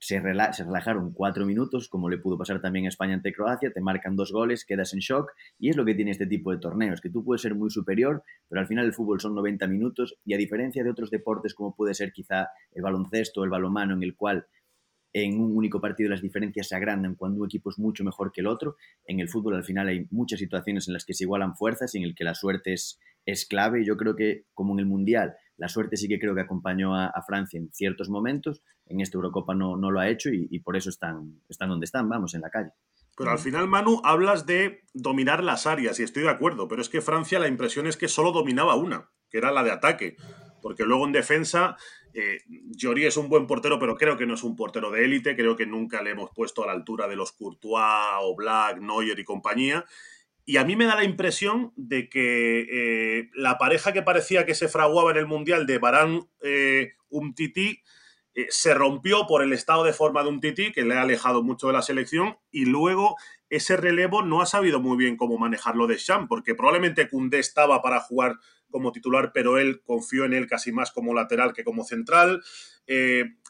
se, 0.01 0.20
relajaron 0.20 1.13
cuatro 1.13 1.46
minutos, 1.46 1.88
como 1.88 2.10
le 2.10 2.17
pudo 2.17 2.36
pasar 2.36 2.60
también 2.60 2.86
a 2.86 2.89
España 2.89 3.13
ante 3.13 3.31
Croacia, 3.31 3.72
te 3.72 3.81
marcan 3.81 4.15
dos 4.15 4.31
goles, 4.31 4.65
quedas 4.65 4.93
en 4.96 5.00
shock 5.00 5.31
y 5.60 5.70
es 5.70 5.77
lo 5.77 5.86
que 5.86 5.93
tiene 5.93 6.10
este 6.10 6.25
tipo 6.25 6.51
de 6.51 6.58
torneos, 6.58 7.01
que 7.01 7.12
tú 7.12 7.24
puedes 7.24 7.43
ser 7.43 7.53
muy 7.53 7.70
superior, 7.70 8.24
pero 8.50 8.62
al 8.62 8.67
final 8.67 8.86
el 8.86 8.93
fútbol 8.93 9.22
son 9.22 9.36
90 9.36 9.67
minutos 9.67 10.15
y 10.25 10.34
a 10.34 10.38
diferencia 10.38 10.84
de 10.84 10.89
otros 10.89 11.12
deportes 11.12 11.53
como 11.53 11.75
puede 11.75 11.93
ser 11.93 12.12
quizá 12.12 12.50
el 12.72 12.81
baloncesto 12.81 13.41
o 13.41 13.43
el 13.43 13.51
balomano 13.51 13.93
en 13.93 14.01
el 14.01 14.15
cual 14.15 14.48
en 15.13 15.39
un 15.39 15.55
único 15.55 15.79
partido 15.79 16.10
las 16.10 16.22
diferencias 16.22 16.70
se 16.70 16.75
agrandan 16.75 17.13
cuando 17.13 17.41
un 17.41 17.46
equipo 17.46 17.70
es 17.70 17.77
mucho 17.77 18.03
mejor 18.03 18.31
que 18.31 18.41
el 18.41 18.48
otro. 18.48 18.77
En 19.05 19.20
el 19.20 19.29
fútbol 19.29 19.55
al 19.55 19.63
final 19.63 19.88
hay 19.88 20.08
muchas 20.10 20.39
situaciones 20.39 20.88
en 20.88 20.93
las 20.93 21.05
que 21.05 21.13
se 21.13 21.25
igualan 21.25 21.55
fuerzas 21.55 21.93
y 21.93 22.00
en 22.00 22.05
el 22.05 22.15
que 22.15 22.24
la 22.24 22.34
suerte 22.34 22.74
es, 22.74 22.98
es 23.25 23.46
clave. 23.46 23.86
Yo 23.86 23.98
creo 23.98 24.15
que 24.15 24.46
como 24.53 24.74
en 24.74 24.79
el 24.79 24.86
Mundial 24.86 25.36
la 25.62 25.70
suerte 25.70 25.96
sí 25.96 26.08
que 26.08 26.18
creo 26.18 26.34
que 26.34 26.41
acompañó 26.41 26.96
a, 26.96 27.22
Francia 27.22 27.60
en 27.60 27.72
ciertos 27.72 28.10
momentos. 28.10 28.63
En 28.88 29.00
esta 29.00 29.20
Eurocopa 29.20 29.53
no, 29.53 29.77
no 29.77 29.91
lo 29.91 30.00
ha 30.00 30.10
hecho 30.10 30.32
y, 30.34 30.60
por 30.62 30.75
eso 30.75 30.89
están, 30.89 31.39
están 31.50 31.70
donde 31.70 31.86
están, 31.86 32.10
vamos, 32.10 32.34
en 32.34 32.41
la 32.41 32.50
calle. 32.50 32.72
Pero 33.15 33.30
al 33.30 33.38
final, 33.38 33.68
Manu, 33.68 34.01
hablas 34.03 34.48
de 34.48 34.82
dominar 34.96 35.44
las 35.44 35.68
áreas 35.68 36.00
y 36.00 36.03
estoy 36.03 36.24
de 36.24 36.32
acuerdo, 36.32 36.68
pero 36.68 36.82
es 36.82 36.89
que 36.89 37.00
Francia 37.00 37.38
la 37.38 37.48
impresión 37.48 37.86
es 37.86 37.96
que 37.96 38.08
solo 38.08 38.32
dominaba 38.32 38.74
una, 38.74 39.12
que 39.30 39.38
era 39.38 39.51
la 39.51 39.62
de 39.62 39.70
ataque, 39.70 40.15
porque 40.63 40.84
luego 40.84 41.06
en 41.06 41.12
defensa, 41.12 41.77
eh, 42.15 42.39
es 42.96 43.18
un 43.18 43.30
buen 43.30 43.46
portero, 43.46 43.77
pero 43.77 43.96
creo 43.96 44.18
que 44.18 44.25
no 44.25 44.34
es 44.34 44.41
un 44.41 44.56
portero 44.56 44.89
de 44.89 45.06
élite, 45.06 45.36
creo 45.36 45.56
que 45.56 45.68
nunca 45.68 46.01
le 46.01 46.10
hemos 46.10 46.32
puesto 46.32 46.63
a 46.63 46.65
la 46.65 46.74
altura 46.74 47.08
de 47.08 47.18
los 47.18 47.34
Courtois 47.34 48.18
o 48.22 48.36
Black, 48.36 48.80
Neuer 48.80 49.20
y 49.20 49.24
compañía, 49.24 49.86
y 50.51 50.58
a 50.58 50.65
mí 50.65 50.75
me 50.75 50.84
da 50.84 50.98
la 50.98 51.05
impresión 51.05 51.72
de 51.77 52.10
que 52.10 52.67
eh, 52.70 53.29
la 53.34 53.58
pareja 53.58 53.93
que 53.93 54.01
parecía 54.01 54.46
que 54.46 54.53
se 54.53 54.67
fraguaba 54.67 55.12
en 55.12 55.15
el 55.15 55.25
Mundial 55.25 55.65
de 55.65 55.77
Barán 55.77 56.27
eh, 56.41 56.91
eh, 57.13 58.48
se 58.50 58.74
rompió 58.74 59.27
por 59.27 59.43
el 59.43 59.53
estado 59.53 59.86
de 59.86 59.93
forma 59.93 60.24
de 60.24 60.27
Umtiti, 60.27 60.74
que 60.74 60.84
le 60.84 60.96
ha 60.96 61.03
alejado 61.03 61.41
mucho 61.41 61.67
de 61.67 61.74
la 61.74 61.81
selección, 61.81 62.38
y 62.51 62.65
luego 62.65 63.15
ese 63.50 63.77
relevo 63.77 64.24
no 64.24 64.41
ha 64.41 64.46
sabido 64.46 64.81
muy 64.81 64.98
bien 64.98 65.15
cómo 65.15 65.38
manejarlo 65.38 65.88
de 65.88 65.96
Sham, 65.96 66.27
porque 66.27 66.53
probablemente 66.53 67.08
Cundé 67.08 67.39
estaba 67.39 67.81
para 67.81 68.01
jugar 68.01 68.36
como 68.70 68.91
titular, 68.91 69.31
pero 69.34 69.58
él 69.58 69.81
confió 69.86 70.25
en 70.25 70.34
él 70.34 70.48
casi 70.48 70.74
más 70.74 70.91
como 70.91 71.13
lateral 71.13 71.53
que 71.53 71.63
como 71.63 71.86
central. 71.86 72.43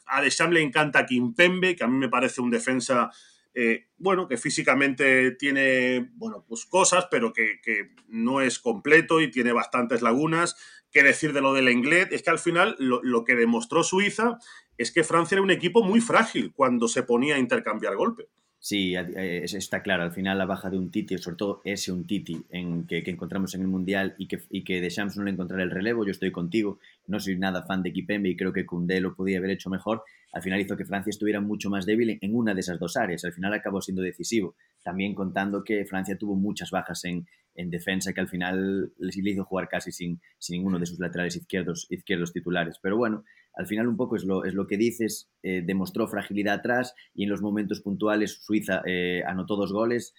a 0.05 0.21
Deschamps 0.21 0.53
le 0.53 0.61
encanta 0.61 1.07
Kimpembe, 1.07 1.75
que 1.75 1.83
a 1.83 1.87
mí 1.87 1.97
me 1.97 2.09
parece 2.09 2.41
un 2.41 2.51
defensa 2.51 3.09
eh, 3.53 3.87
bueno, 3.97 4.27
que 4.27 4.37
físicamente 4.37 5.31
tiene, 5.31 6.09
bueno, 6.13 6.45
pues 6.47 6.65
cosas, 6.65 7.07
pero 7.11 7.33
que, 7.33 7.59
no 8.07 8.41
es 8.41 8.59
completo 8.59 9.21
y 9.21 9.31
tiene 9.31 9.51
bastantes 9.51 10.01
lagunas. 10.01 10.55
¿Qué 10.91 11.03
decir 11.03 11.33
de 11.33 11.41
lo 11.41 11.53
del 11.53 11.69
inglés? 11.69 12.07
Es 12.11 12.23
que 12.23 12.29
al 12.29 12.39
final 12.39 12.75
lo, 12.79 13.01
lo, 13.03 13.23
que 13.23 13.35
demostró 13.35 13.83
Suiza 13.83 14.37
es 14.77 14.91
que 14.91 15.03
Francia 15.03 15.35
era 15.35 15.41
un 15.41 15.51
equipo 15.51 15.83
muy 15.83 16.01
frágil 16.01 16.51
cuando 16.53 16.87
se 16.87 17.03
ponía 17.03 17.35
a 17.35 17.39
intercambiar 17.39 17.95
golpes. 17.95 18.27
Sí, 18.63 18.93
eh, 18.95 19.43
está 19.43 19.81
claro. 19.81 20.03
Al 20.03 20.11
final 20.11 20.37
la 20.37 20.45
baja 20.45 20.69
de 20.69 20.77
un 20.77 20.91
Titi, 20.91 21.17
sobre 21.17 21.35
todo 21.35 21.61
ese 21.63 21.91
un 21.91 22.05
Titi 22.05 22.45
que, 22.87 23.01
encontramos 23.07 23.55
en 23.55 23.61
el 23.61 23.67
Mundial 23.67 24.13
y 24.19 24.27
que, 24.27 24.39
y 24.51 24.63
que 24.63 24.79
Deschamps 24.79 25.17
no 25.17 25.23
le 25.23 25.31
encontrará 25.31 25.63
el 25.63 25.71
relevo, 25.71 26.05
yo 26.05 26.11
estoy 26.11 26.31
contigo. 26.31 26.77
No 27.07 27.19
soy 27.19 27.39
nada 27.39 27.63
fan 27.63 27.81
de 27.81 27.91
Kipembe 27.91 28.29
y 28.29 28.37
creo 28.37 28.53
que 28.53 28.67
Koundé 28.67 29.01
lo 29.01 29.15
podía 29.15 29.39
haber 29.39 29.49
hecho 29.49 29.71
mejor. 29.71 30.03
Al 30.31 30.43
final 30.43 30.61
hizo 30.61 30.77
que 30.77 30.85
Francia 30.85 31.09
estuviera 31.09 31.41
mucho 31.41 31.71
más 31.71 31.87
débil 31.87 32.19
en 32.21 32.35
una 32.35 32.53
de 32.53 32.59
esas 32.59 32.77
dos 32.77 32.97
áreas. 32.97 33.25
Al 33.25 33.33
final 33.33 33.51
acabó 33.51 33.81
siendo 33.81 34.03
decisivo. 34.03 34.53
También 34.83 35.15
contando 35.15 35.63
que 35.63 35.83
Francia 35.85 36.15
tuvo 36.15 36.35
muchas 36.35 36.69
bajas 36.69 37.03
en, 37.05 37.25
en 37.55 37.71
defensa 37.71 38.13
que 38.13 38.21
al 38.21 38.29
final 38.29 38.93
les 38.99 39.17
hizo 39.17 39.43
jugar 39.43 39.69
casi 39.69 39.91
sin, 39.91 40.21
sin 40.37 40.57
ninguno 40.57 40.77
de 40.77 40.85
sus 40.85 40.99
laterales 40.99 41.35
izquierdos, 41.35 41.87
izquierdos 41.89 42.31
titulares. 42.31 42.77
Pero 42.79 42.95
bueno, 42.95 43.23
al 43.53 43.67
final 43.67 43.87
un 43.87 43.97
poco 43.97 44.15
es 44.15 44.23
lo, 44.23 44.45
es 44.45 44.53
lo 44.53 44.67
que 44.67 44.77
dices, 44.77 45.29
eh, 45.43 45.61
demostró 45.65 46.07
fragilidad 46.07 46.55
atrás 46.55 46.95
y 47.13 47.23
en 47.23 47.29
los 47.29 47.41
momentos 47.41 47.81
puntuales 47.81 48.39
Suiza 48.41 48.81
eh, 48.85 49.23
anotó 49.25 49.55
dos 49.55 49.73
goles, 49.73 50.13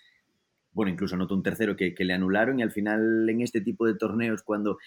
bueno, 0.72 0.90
incluso 0.90 1.14
anotó 1.14 1.34
un 1.34 1.42
tercero 1.42 1.76
que, 1.76 1.94
le 1.98 2.14
anularon 2.14 2.58
y 2.58 2.62
al 2.62 2.72
final 2.72 3.28
en 3.28 3.40
este 3.40 3.60
tipo 3.60 3.86
de 3.86 3.94
torneos 3.94 4.42
cuando 4.42 4.78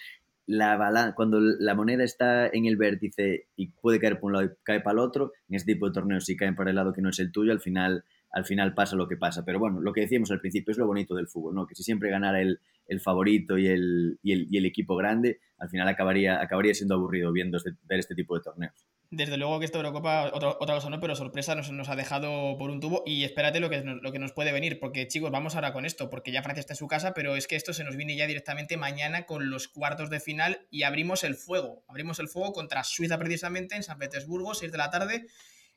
la, 0.46 1.12
cuando 1.16 1.40
la 1.40 1.74
moneda 1.74 2.04
está 2.04 2.46
en 2.48 2.66
el 2.66 2.76
vértice 2.76 3.48
y 3.56 3.68
puede 3.68 3.98
caer 3.98 4.20
por 4.20 4.28
un 4.28 4.32
lado 4.34 4.46
y 4.46 4.50
cae 4.62 4.80
para 4.80 4.94
el 4.94 4.98
otro, 5.00 5.32
en 5.48 5.56
este 5.56 5.74
tipo 5.74 5.86
de 5.86 5.92
torneos 5.92 6.24
si 6.24 6.36
caen 6.36 6.54
para 6.56 6.70
el 6.70 6.76
lado 6.76 6.92
que 6.92 7.02
no 7.02 7.10
es 7.10 7.18
el 7.18 7.32
tuyo, 7.32 7.52
al 7.52 7.60
final 7.60 8.04
al 8.36 8.44
final 8.44 8.74
pasa 8.74 8.96
lo 8.96 9.08
que 9.08 9.16
pasa. 9.16 9.46
Pero 9.46 9.58
bueno, 9.58 9.80
lo 9.80 9.94
que 9.94 10.02
decíamos 10.02 10.30
al 10.30 10.40
principio 10.40 10.70
es 10.70 10.76
lo 10.76 10.86
bonito 10.86 11.14
del 11.14 11.26
fútbol, 11.26 11.54
¿no? 11.54 11.66
Que 11.66 11.74
si 11.74 11.82
siempre 11.82 12.10
ganara 12.10 12.42
el, 12.42 12.60
el 12.86 13.00
favorito 13.00 13.56
y 13.56 13.66
el, 13.66 14.18
y 14.22 14.32
el, 14.32 14.46
y 14.50 14.58
el, 14.58 14.66
equipo 14.66 14.94
grande, 14.94 15.40
al 15.56 15.70
final 15.70 15.88
acabaría, 15.88 16.42
acabaría 16.42 16.74
siendo 16.74 16.96
aburrido 16.96 17.32
viendo 17.32 17.56
este, 17.56 17.70
ver 17.84 17.98
este 17.98 18.14
tipo 18.14 18.36
de 18.36 18.42
torneos. 18.42 18.74
Desde 19.10 19.38
luego 19.38 19.58
que 19.58 19.64
esta 19.64 19.78
Eurocopa, 19.78 20.32
otra, 20.34 20.50
otra 20.60 20.74
cosa 20.74 20.90
no, 20.90 21.00
pero 21.00 21.16
sorpresa 21.16 21.54
nos, 21.54 21.72
nos, 21.72 21.88
ha 21.88 21.96
dejado 21.96 22.58
por 22.58 22.68
un 22.68 22.78
tubo 22.78 23.04
y 23.06 23.24
espérate 23.24 23.58
lo 23.58 23.70
que, 23.70 23.80
lo 23.80 24.12
que 24.12 24.18
nos 24.18 24.32
puede 24.32 24.52
venir, 24.52 24.80
porque 24.80 25.08
chicos, 25.08 25.30
vamos 25.30 25.54
ahora 25.54 25.72
con 25.72 25.86
esto, 25.86 26.10
porque 26.10 26.30
ya 26.30 26.42
Francia 26.42 26.60
está 26.60 26.74
en 26.74 26.78
su 26.78 26.88
casa, 26.88 27.14
pero 27.14 27.36
es 27.36 27.46
que 27.46 27.56
esto 27.56 27.72
se 27.72 27.84
nos 27.84 27.96
viene 27.96 28.16
ya 28.16 28.26
directamente 28.26 28.76
mañana 28.76 29.24
con 29.24 29.48
los 29.48 29.66
cuartos 29.68 30.10
de 30.10 30.20
final 30.20 30.66
y 30.70 30.82
abrimos 30.82 31.24
el 31.24 31.36
fuego, 31.36 31.84
abrimos 31.88 32.18
el 32.18 32.28
fuego 32.28 32.52
contra 32.52 32.84
Suiza 32.84 33.16
precisamente 33.16 33.76
en 33.76 33.82
San 33.82 33.98
Petersburgo, 33.98 34.52
6 34.52 34.70
de 34.70 34.78
la 34.78 34.90
tarde. 34.90 35.26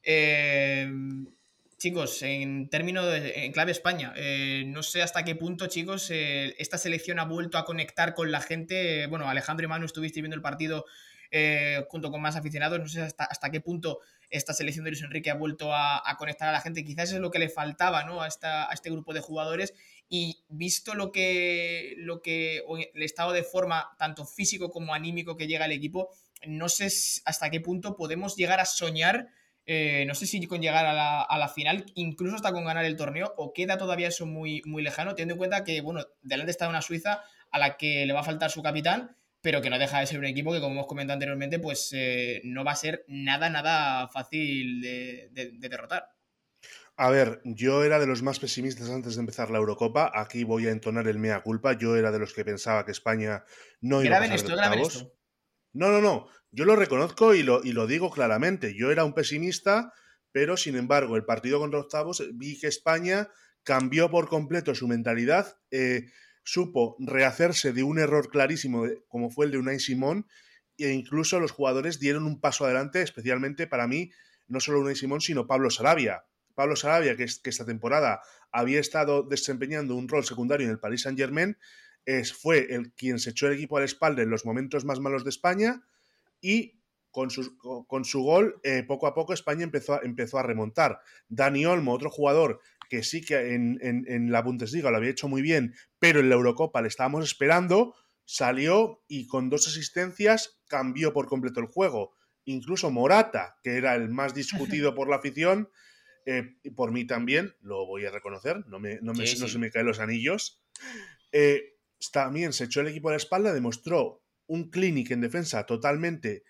Eh, 0.03 0.91
chicos, 1.79 2.21
en 2.23 2.69
términos 2.69 3.05
de, 3.05 3.45
en 3.45 3.53
clave 3.53 3.71
España, 3.71 4.13
eh, 4.17 4.63
no 4.67 4.83
sé 4.83 5.01
hasta 5.01 5.23
qué 5.23 5.33
punto, 5.35 5.67
chicos, 5.67 6.11
eh, 6.11 6.53
esta 6.59 6.77
selección 6.77 7.19
ha 7.19 7.25
vuelto 7.25 7.57
a 7.57 7.63
conectar 7.63 8.13
con 8.13 8.31
la 8.31 8.41
gente. 8.41 9.07
Bueno, 9.07 9.29
Alejandro 9.29 9.65
y 9.65 9.69
Manu 9.69 9.85
estuvisteis 9.85 10.21
viendo 10.21 10.35
el 10.35 10.41
partido 10.41 10.85
eh, 11.31 11.85
junto 11.89 12.11
con 12.11 12.21
más 12.21 12.35
aficionados. 12.35 12.79
No 12.79 12.87
sé 12.89 13.01
hasta, 13.01 13.23
hasta 13.23 13.49
qué 13.49 13.61
punto 13.61 13.99
esta 14.29 14.53
selección 14.53 14.83
de 14.83 14.91
Luis 14.91 15.01
Enrique 15.01 15.31
ha 15.31 15.35
vuelto 15.35 15.73
a, 15.73 16.07
a, 16.07 16.17
conectar 16.17 16.49
a 16.49 16.51
la 16.51 16.59
gente. 16.59 16.83
Quizás 16.83 17.13
es 17.13 17.19
lo 17.19 17.31
que 17.31 17.39
le 17.39 17.49
faltaba 17.49 18.03
¿no? 18.03 18.21
a, 18.21 18.27
esta, 18.27 18.69
a 18.69 18.73
este 18.73 18.91
grupo 18.91 19.13
de 19.13 19.21
jugadores. 19.21 19.73
Y 20.09 20.43
visto 20.49 20.95
lo 20.95 21.13
que, 21.13 21.95
lo 21.97 22.21
que 22.21 22.61
el 22.93 23.03
estado 23.03 23.31
de 23.31 23.43
forma, 23.43 23.91
tanto 23.97 24.25
físico 24.25 24.69
como 24.69 24.93
anímico 24.93 25.37
que 25.37 25.47
llega 25.47 25.65
el 25.65 25.71
equipo, 25.71 26.09
no 26.45 26.67
sé 26.67 26.89
hasta 27.25 27.49
qué 27.49 27.61
punto 27.61 27.95
podemos 27.95 28.35
llegar 28.35 28.59
a 28.59 28.65
soñar. 28.65 29.29
Eh, 29.71 30.03
no 30.07 30.15
sé 30.15 30.25
si 30.25 30.43
con 30.47 30.61
llegar 30.61 30.87
a 30.87 30.93
la, 30.93 31.21
a 31.21 31.37
la, 31.37 31.47
final, 31.47 31.85
incluso 31.93 32.35
hasta 32.35 32.51
con 32.51 32.65
ganar 32.65 32.85
el 32.85 32.95
torneo, 32.97 33.35
o 33.37 33.53
queda 33.53 33.77
todavía 33.77 34.07
eso 34.07 34.25
muy, 34.25 34.63
muy 34.65 34.81
lejano, 34.81 35.13
teniendo 35.13 35.35
en 35.35 35.37
cuenta 35.37 35.63
que, 35.63 35.81
bueno, 35.81 36.07
delante 36.23 36.49
está 36.49 36.67
una 36.67 36.81
Suiza 36.81 37.21
a 37.51 37.59
la 37.59 37.77
que 37.77 38.03
le 38.07 38.13
va 38.13 38.21
a 38.21 38.23
faltar 38.23 38.49
su 38.49 38.63
capitán 38.63 39.15
pero 39.41 39.61
que 39.61 39.69
no 39.69 39.79
deja 39.79 39.99
de 39.99 40.07
ser 40.07 40.19
un 40.19 40.25
equipo 40.25 40.51
que, 40.51 40.59
como 40.59 40.73
hemos 40.73 40.87
comentado 40.87 41.13
anteriormente, 41.13 41.59
pues 41.59 41.91
eh, 41.93 42.41
no 42.43 42.65
va 42.65 42.71
a 42.73 42.75
ser 42.75 43.05
nada, 43.07 43.49
nada 43.49 44.09
fácil 44.09 44.81
de, 44.81 45.29
de, 45.31 45.51
de, 45.53 45.69
derrotar. 45.69 46.09
A 46.97 47.09
ver, 47.09 47.39
yo 47.45 47.85
era 47.85 47.99
de 47.99 48.07
los 48.07 48.21
más 48.21 48.39
pesimistas 48.39 48.89
antes 48.89 49.15
de 49.15 49.21
empezar 49.21 49.49
la 49.49 49.59
Eurocopa. 49.59 50.11
Aquí 50.13 50.43
voy 50.43 50.67
a 50.67 50.71
entonar 50.71 51.07
el 51.07 51.19
mea 51.19 51.41
culpa. 51.41 51.77
Yo 51.77 51.95
era 51.95 52.11
de 52.11 52.19
los 52.19 52.33
que 52.33 52.43
pensaba 52.43 52.83
que 52.83 52.91
España 52.91 53.45
no 53.79 54.03
iba 54.03 54.17
a 54.17 54.19
pasar 54.19 54.35
esto, 54.35 54.55
de 54.57 54.81
esto. 54.81 55.18
No, 55.73 55.89
no, 55.91 56.01
no. 56.01 56.27
Yo 56.51 56.65
lo 56.65 56.75
reconozco 56.75 57.35
y 57.35 57.43
lo, 57.43 57.63
y 57.63 57.73
lo 57.73 57.87
digo 57.87 58.09
claramente. 58.09 58.75
Yo 58.75 58.91
era 58.91 59.05
un 59.05 59.13
pesimista, 59.13 59.93
pero 60.31 60.57
sin 60.57 60.75
embargo, 60.75 61.15
el 61.15 61.25
partido 61.25 61.59
contra 61.59 61.79
octavos 61.79 62.23
vi 62.33 62.59
que 62.59 62.67
España 62.67 63.29
cambió 63.63 64.09
por 64.09 64.29
completo 64.29 64.73
su 64.73 64.87
mentalidad. 64.87 65.57
Eh, 65.71 66.07
supo 66.43 66.95
rehacerse 66.99 67.73
de 67.73 67.83
un 67.83 67.99
error 67.99 68.29
clarísimo 68.29 68.85
como 69.07 69.29
fue 69.29 69.45
el 69.45 69.51
de 69.51 69.59
Unai 69.59 69.79
Simón 69.79 70.25
e 70.77 70.91
incluso 70.91 71.39
los 71.39 71.51
jugadores 71.51 71.99
dieron 71.99 72.25
un 72.25 72.39
paso 72.39 72.65
adelante, 72.65 73.01
especialmente 73.01 73.67
para 73.67 73.85
mí, 73.87 74.11
no 74.47 74.59
solo 74.59 74.79
Unai 74.79 74.95
Simón, 74.95 75.21
sino 75.21 75.45
Pablo 75.45 75.69
Sarabia. 75.69 76.23
Pablo 76.55 76.75
Sarabia, 76.75 77.15
que, 77.15 77.25
que 77.25 77.49
esta 77.49 77.65
temporada 77.65 78.21
había 78.51 78.79
estado 78.79 79.23
desempeñando 79.23 79.95
un 79.95 80.07
rol 80.07 80.25
secundario 80.25 80.65
en 80.65 80.71
el 80.71 80.79
Paris 80.79 81.03
Saint 81.03 81.19
Germain, 81.19 81.57
es, 82.09 82.33
fue 82.33 82.73
el 82.73 82.91
quien 82.93 83.19
se 83.19 83.29
echó 83.29 83.47
el 83.47 83.53
equipo 83.53 83.77
a 83.77 83.81
la 83.81 83.85
espalda 83.85 84.23
en 84.23 84.31
los 84.31 84.45
momentos 84.45 84.83
más 84.83 84.99
malos 84.99 85.23
de 85.23 85.29
España 85.29 85.83
y 86.41 86.79
con 87.11 87.29
su, 87.29 87.57
con 87.87 88.05
su 88.05 88.21
gol, 88.21 88.59
eh, 88.63 88.83
poco 88.83 89.07
a 89.07 89.13
poco 89.13 89.33
España 89.33 89.63
empezó 89.63 89.95
a, 89.95 90.01
empezó 90.03 90.37
a 90.37 90.43
remontar. 90.43 90.99
Dani 91.27 91.65
Olmo, 91.65 91.93
otro 91.93 92.09
jugador 92.09 92.61
que 92.89 93.03
sí 93.03 93.21
que 93.21 93.53
en, 93.53 93.77
en, 93.81 94.05
en, 94.07 94.31
la 94.31 94.41
Bundesliga 94.41 94.89
lo 94.89 94.97
había 94.97 95.11
hecho 95.11 95.27
muy 95.27 95.43
bien, 95.43 95.75
pero 95.99 96.19
en 96.19 96.29
la 96.29 96.35
Eurocopa 96.35 96.81
le 96.81 96.87
estábamos 96.87 97.23
esperando, 97.25 97.95
salió 98.25 99.03
y 99.07 99.27
con 99.27 99.49
dos 99.49 99.67
asistencias 99.67 100.59
cambió 100.67 101.13
por 101.13 101.27
completo 101.27 101.59
el 101.59 101.67
juego. 101.67 102.15
Incluso 102.45 102.89
Morata, 102.89 103.57
que 103.63 103.77
era 103.77 103.95
el 103.95 104.09
más 104.09 104.33
discutido 104.33 104.95
por 104.95 105.09
la 105.09 105.17
afición, 105.17 105.69
eh, 106.25 106.55
y 106.63 106.71
por 106.71 106.91
mí 106.91 107.05
también, 107.05 107.55
lo 107.61 107.85
voy 107.85 108.05
a 108.05 108.11
reconocer, 108.11 108.65
no, 108.67 108.79
me, 108.79 108.99
no, 109.01 109.13
me, 109.13 109.27
sí, 109.27 109.39
no 109.39 109.45
sí. 109.45 109.53
se 109.53 109.59
me 109.59 109.69
caen 109.69 109.85
los 109.85 109.99
anillos, 109.99 110.63
eh, 111.31 111.78
también 112.11 112.53
se 112.53 112.65
echó 112.65 112.81
el 112.81 112.87
equipo 112.87 113.09
a 113.09 113.11
la 113.11 113.17
espalda, 113.17 113.53
demostró 113.53 114.23
un 114.47 114.69
clinic 114.69 115.11
en 115.11 115.21
defensa 115.21 115.65
totalmente 115.65 116.43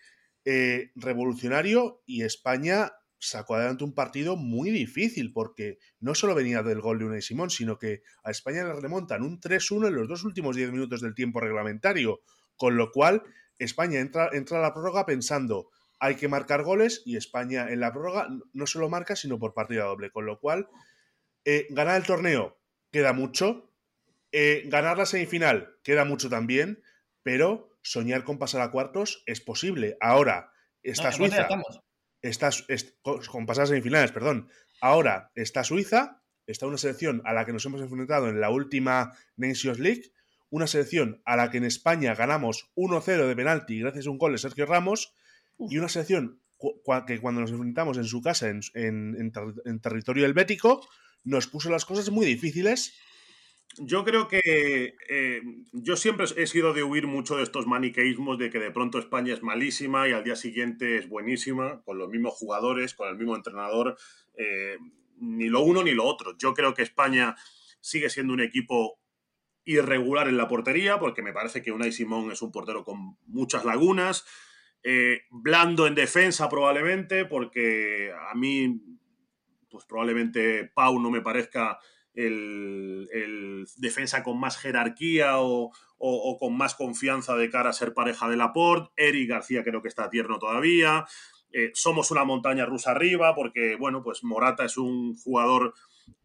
eh, 0.45 0.91
revolucionario 0.95 2.01
y 2.05 2.23
España 2.23 2.93
sacó 3.19 3.55
adelante 3.55 3.83
un 3.83 3.93
partido 3.93 4.37
muy 4.37 4.69
difícil 4.71 5.33
porque 5.33 5.77
no 5.99 6.15
solo 6.15 6.33
venía 6.33 6.63
del 6.63 6.79
gol 6.79 6.99
de 6.99 7.05
Unai 7.05 7.21
Simón, 7.21 7.49
sino 7.49 7.77
que 7.77 8.01
a 8.23 8.31
España 8.31 8.63
le 8.63 8.73
remontan 8.73 9.23
un 9.23 9.39
3-1 9.39 9.87
en 9.87 9.95
los 9.95 10.07
dos 10.07 10.23
últimos 10.23 10.55
10 10.55 10.71
minutos 10.71 11.01
del 11.01 11.15
tiempo 11.15 11.41
reglamentario, 11.41 12.21
con 12.55 12.77
lo 12.77 12.91
cual 12.91 13.23
España 13.57 13.99
entra, 13.99 14.29
entra 14.31 14.59
a 14.59 14.61
la 14.61 14.73
prórroga 14.73 15.05
pensando 15.05 15.69
hay 15.99 16.15
que 16.15 16.29
marcar 16.29 16.63
goles 16.63 17.03
y 17.05 17.17
España 17.17 17.69
en 17.69 17.81
la 17.81 17.91
prórroga 17.91 18.27
no 18.53 18.65
solo 18.65 18.89
marca 18.89 19.15
sino 19.15 19.37
por 19.37 19.53
partida 19.53 19.83
doble, 19.83 20.11
con 20.11 20.25
lo 20.25 20.39
cual 20.39 20.69
eh, 21.45 21.67
ganar 21.69 21.97
el 21.97 22.07
torneo 22.07 22.57
queda 22.91 23.13
mucho, 23.13 23.68
eh, 24.31 24.63
ganar 24.67 24.97
la 24.97 25.05
semifinal 25.05 25.77
queda 25.83 26.05
mucho 26.05 26.29
también, 26.29 26.81
pero 27.23 27.77
soñar 27.81 28.23
con 28.23 28.37
pasar 28.37 28.61
a 28.61 28.71
cuartos 28.71 29.23
es 29.25 29.41
posible. 29.41 29.97
Ahora, 29.99 30.51
está 30.83 31.11
no, 31.11 31.15
Suiza. 31.15 31.47
Está, 32.21 32.49
es, 32.67 32.97
con 33.01 33.45
pasar 33.45 33.63
a 33.63 33.67
semifinales, 33.67 34.11
perdón. 34.11 34.49
Ahora 34.81 35.31
está 35.35 35.63
Suiza, 35.63 36.21
está 36.47 36.67
una 36.67 36.77
selección 36.77 37.21
a 37.25 37.33
la 37.33 37.45
que 37.45 37.53
nos 37.53 37.65
hemos 37.65 37.81
enfrentado 37.81 38.29
en 38.29 38.39
la 38.39 38.49
última 38.49 39.13
Nations 39.35 39.79
League, 39.79 40.11
una 40.49 40.67
selección 40.67 41.21
a 41.25 41.35
la 41.35 41.51
que 41.51 41.57
en 41.57 41.65
España 41.65 42.15
ganamos 42.15 42.71
1-0 42.75 43.27
de 43.27 43.35
penalti 43.35 43.79
gracias 43.79 44.07
a 44.07 44.09
un 44.09 44.17
gol 44.17 44.33
de 44.33 44.37
Sergio 44.37 44.65
Ramos, 44.65 45.13
y 45.57 45.77
una 45.77 45.89
selección 45.89 46.41
que 47.07 47.19
cuando 47.19 47.41
nos 47.41 47.51
enfrentamos 47.51 47.97
en 47.97 48.05
su 48.05 48.21
casa, 48.21 48.49
en, 48.49 48.61
en, 48.73 49.15
en, 49.17 49.31
ter 49.31 49.43
en 49.65 49.79
territorio 49.79 50.25
helvético, 50.25 50.85
nos 51.23 51.47
puso 51.47 51.69
las 51.69 51.85
cosas 51.85 52.09
muy 52.09 52.25
difíciles 52.25 52.97
yo 53.77 54.03
creo 54.03 54.27
que 54.27 54.95
eh, 55.09 55.41
yo 55.71 55.95
siempre 55.95 56.25
he 56.35 56.47
sido 56.47 56.73
de 56.73 56.83
huir 56.83 57.07
mucho 57.07 57.37
de 57.37 57.43
estos 57.43 57.67
maniqueísmos 57.67 58.37
de 58.37 58.49
que 58.49 58.59
de 58.59 58.71
pronto 58.71 58.99
España 58.99 59.33
es 59.33 59.43
malísima 59.43 60.07
y 60.07 60.11
al 60.11 60.23
día 60.23 60.35
siguiente 60.35 60.97
es 60.97 61.07
buenísima, 61.07 61.81
con 61.83 61.97
los 61.97 62.09
mismos 62.09 62.33
jugadores, 62.33 62.93
con 62.93 63.09
el 63.09 63.15
mismo 63.15 63.35
entrenador, 63.35 63.97
eh, 64.35 64.77
ni 65.17 65.49
lo 65.49 65.61
uno 65.61 65.83
ni 65.83 65.91
lo 65.91 66.05
otro. 66.05 66.35
Yo 66.37 66.53
creo 66.53 66.73
que 66.73 66.81
España 66.81 67.35
sigue 67.79 68.09
siendo 68.09 68.33
un 68.33 68.41
equipo 68.41 68.99
irregular 69.65 70.27
en 70.27 70.37
la 70.37 70.47
portería, 70.47 70.99
porque 70.99 71.21
me 71.21 71.33
parece 71.33 71.61
que 71.61 71.71
Unai 71.71 71.91
Simón 71.91 72.31
es 72.31 72.41
un 72.41 72.51
portero 72.51 72.83
con 72.83 73.17
muchas 73.27 73.65
lagunas, 73.65 74.25
eh, 74.81 75.21
blando 75.29 75.85
en 75.85 75.95
defensa 75.95 76.49
probablemente, 76.49 77.25
porque 77.25 78.11
a 78.29 78.33
mí, 78.33 78.81
pues 79.69 79.85
probablemente 79.85 80.71
Pau 80.73 80.99
no 80.99 81.11
me 81.11 81.21
parezca 81.21 81.79
el, 82.19 83.09
el, 83.13 83.65
defensa 83.77 84.23
con 84.23 84.39
más 84.39 84.57
jerarquía 84.57 85.35
o, 85.39 85.71
con 86.39 86.57
más 86.57 86.75
confianza 86.75 87.35
de 87.35 87.49
cara 87.49 87.69
a 87.69 87.73
ser 87.73 87.93
pareja 87.93 88.29
de 88.29 88.37
Laporte. 88.37 88.91
Eric 88.97 89.29
García 89.29 89.63
creo 89.63 89.81
que 89.81 89.87
está 89.87 90.09
tierno 90.09 90.39
todavía. 90.39 91.05
Eh, 91.51 91.71
somos 91.73 92.11
una 92.11 92.25
montaña 92.25 92.65
rusa 92.65 92.91
arriba 92.91 93.35
porque, 93.35 93.75
bueno, 93.75 94.03
pues 94.03 94.23
Morata 94.23 94.65
es 94.65 94.77
un 94.77 95.15
jugador 95.15 95.73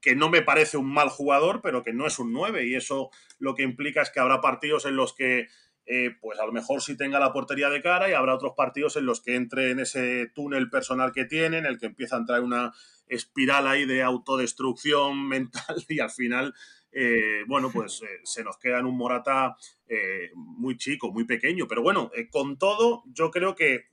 que 0.00 0.16
no 0.16 0.30
me 0.30 0.42
parece 0.42 0.76
un 0.76 0.92
mal 0.92 1.09
jugador, 1.09 1.61
pero 1.62 1.83
que 1.83 1.92
no 1.92 2.07
es 2.07 2.18
un 2.18 2.33
9 2.33 2.66
y 2.66 2.74
eso 2.74 3.11
lo 3.38 3.54
que 3.54 3.62
implica 3.62 4.02
es 4.02 4.11
que 4.11 4.20
habrá 4.20 4.40
partidos 4.40 4.87
en 4.87 4.96
los 4.96 5.14
que 5.14 5.48
eh, 5.87 6.12
pues 6.20 6.40
a 6.40 6.46
lo 6.46 6.52
mejor 6.52 6.80
sí 6.80 6.96
tenga 6.96 7.20
la 7.20 7.33
portería 7.33 7.68
de 7.68 7.83
cara 7.83 8.09
y 8.09 8.14
habrá 8.14 8.35
otros 8.35 8.54
partidos 8.57 8.96
en 8.96 9.07
los 9.07 9.20
que 9.20 9.37
entre 9.37 9.70
en 9.70 9.80
ese 9.80 10.30
túnel 10.35 10.70
personal 10.70 11.12
que 11.12 11.26
tiene, 11.26 11.59
en 11.59 11.66
el 11.66 11.78
que 11.78 11.87
empieza 11.87 12.16
a 12.16 12.20
entrar 12.20 12.40
una 12.40 12.72
espiral 13.08 13.66
ahí 13.66 13.84
de 13.84 14.02
autodestrucción 14.02 15.28
mental 15.28 15.84
y 15.88 16.00
al 16.00 16.10
final, 16.10 16.54
eh, 16.92 17.44
bueno, 17.46 17.70
pues 17.72 18.02
eh, 18.02 18.20
se 18.24 18.44
nos 18.44 18.56
queda 18.58 18.78
en 18.78 18.86
un 18.86 18.96
Morata 18.96 19.56
eh, 19.88 20.30
muy 20.34 20.76
chico, 20.76 21.12
muy 21.12 21.24
pequeño. 21.24 21.66
Pero 21.68 21.82
bueno, 21.82 22.10
con 22.30 22.58
todo, 22.58 23.04
yo 23.06 23.30
creo 23.30 23.54
que 23.54 23.92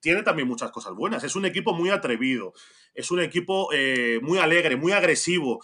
tiene 0.00 0.22
también 0.22 0.46
muchas 0.46 0.70
cosas 0.70 0.94
buenas. 0.94 1.24
Es 1.24 1.34
un 1.34 1.44
equipo 1.44 1.74
muy 1.74 1.90
atrevido, 1.90 2.52
es 2.94 3.10
un 3.10 3.20
equipo 3.20 3.68
muy 4.20 4.38
alegre, 4.38 4.76
muy 4.76 4.92
agresivo 4.92 5.60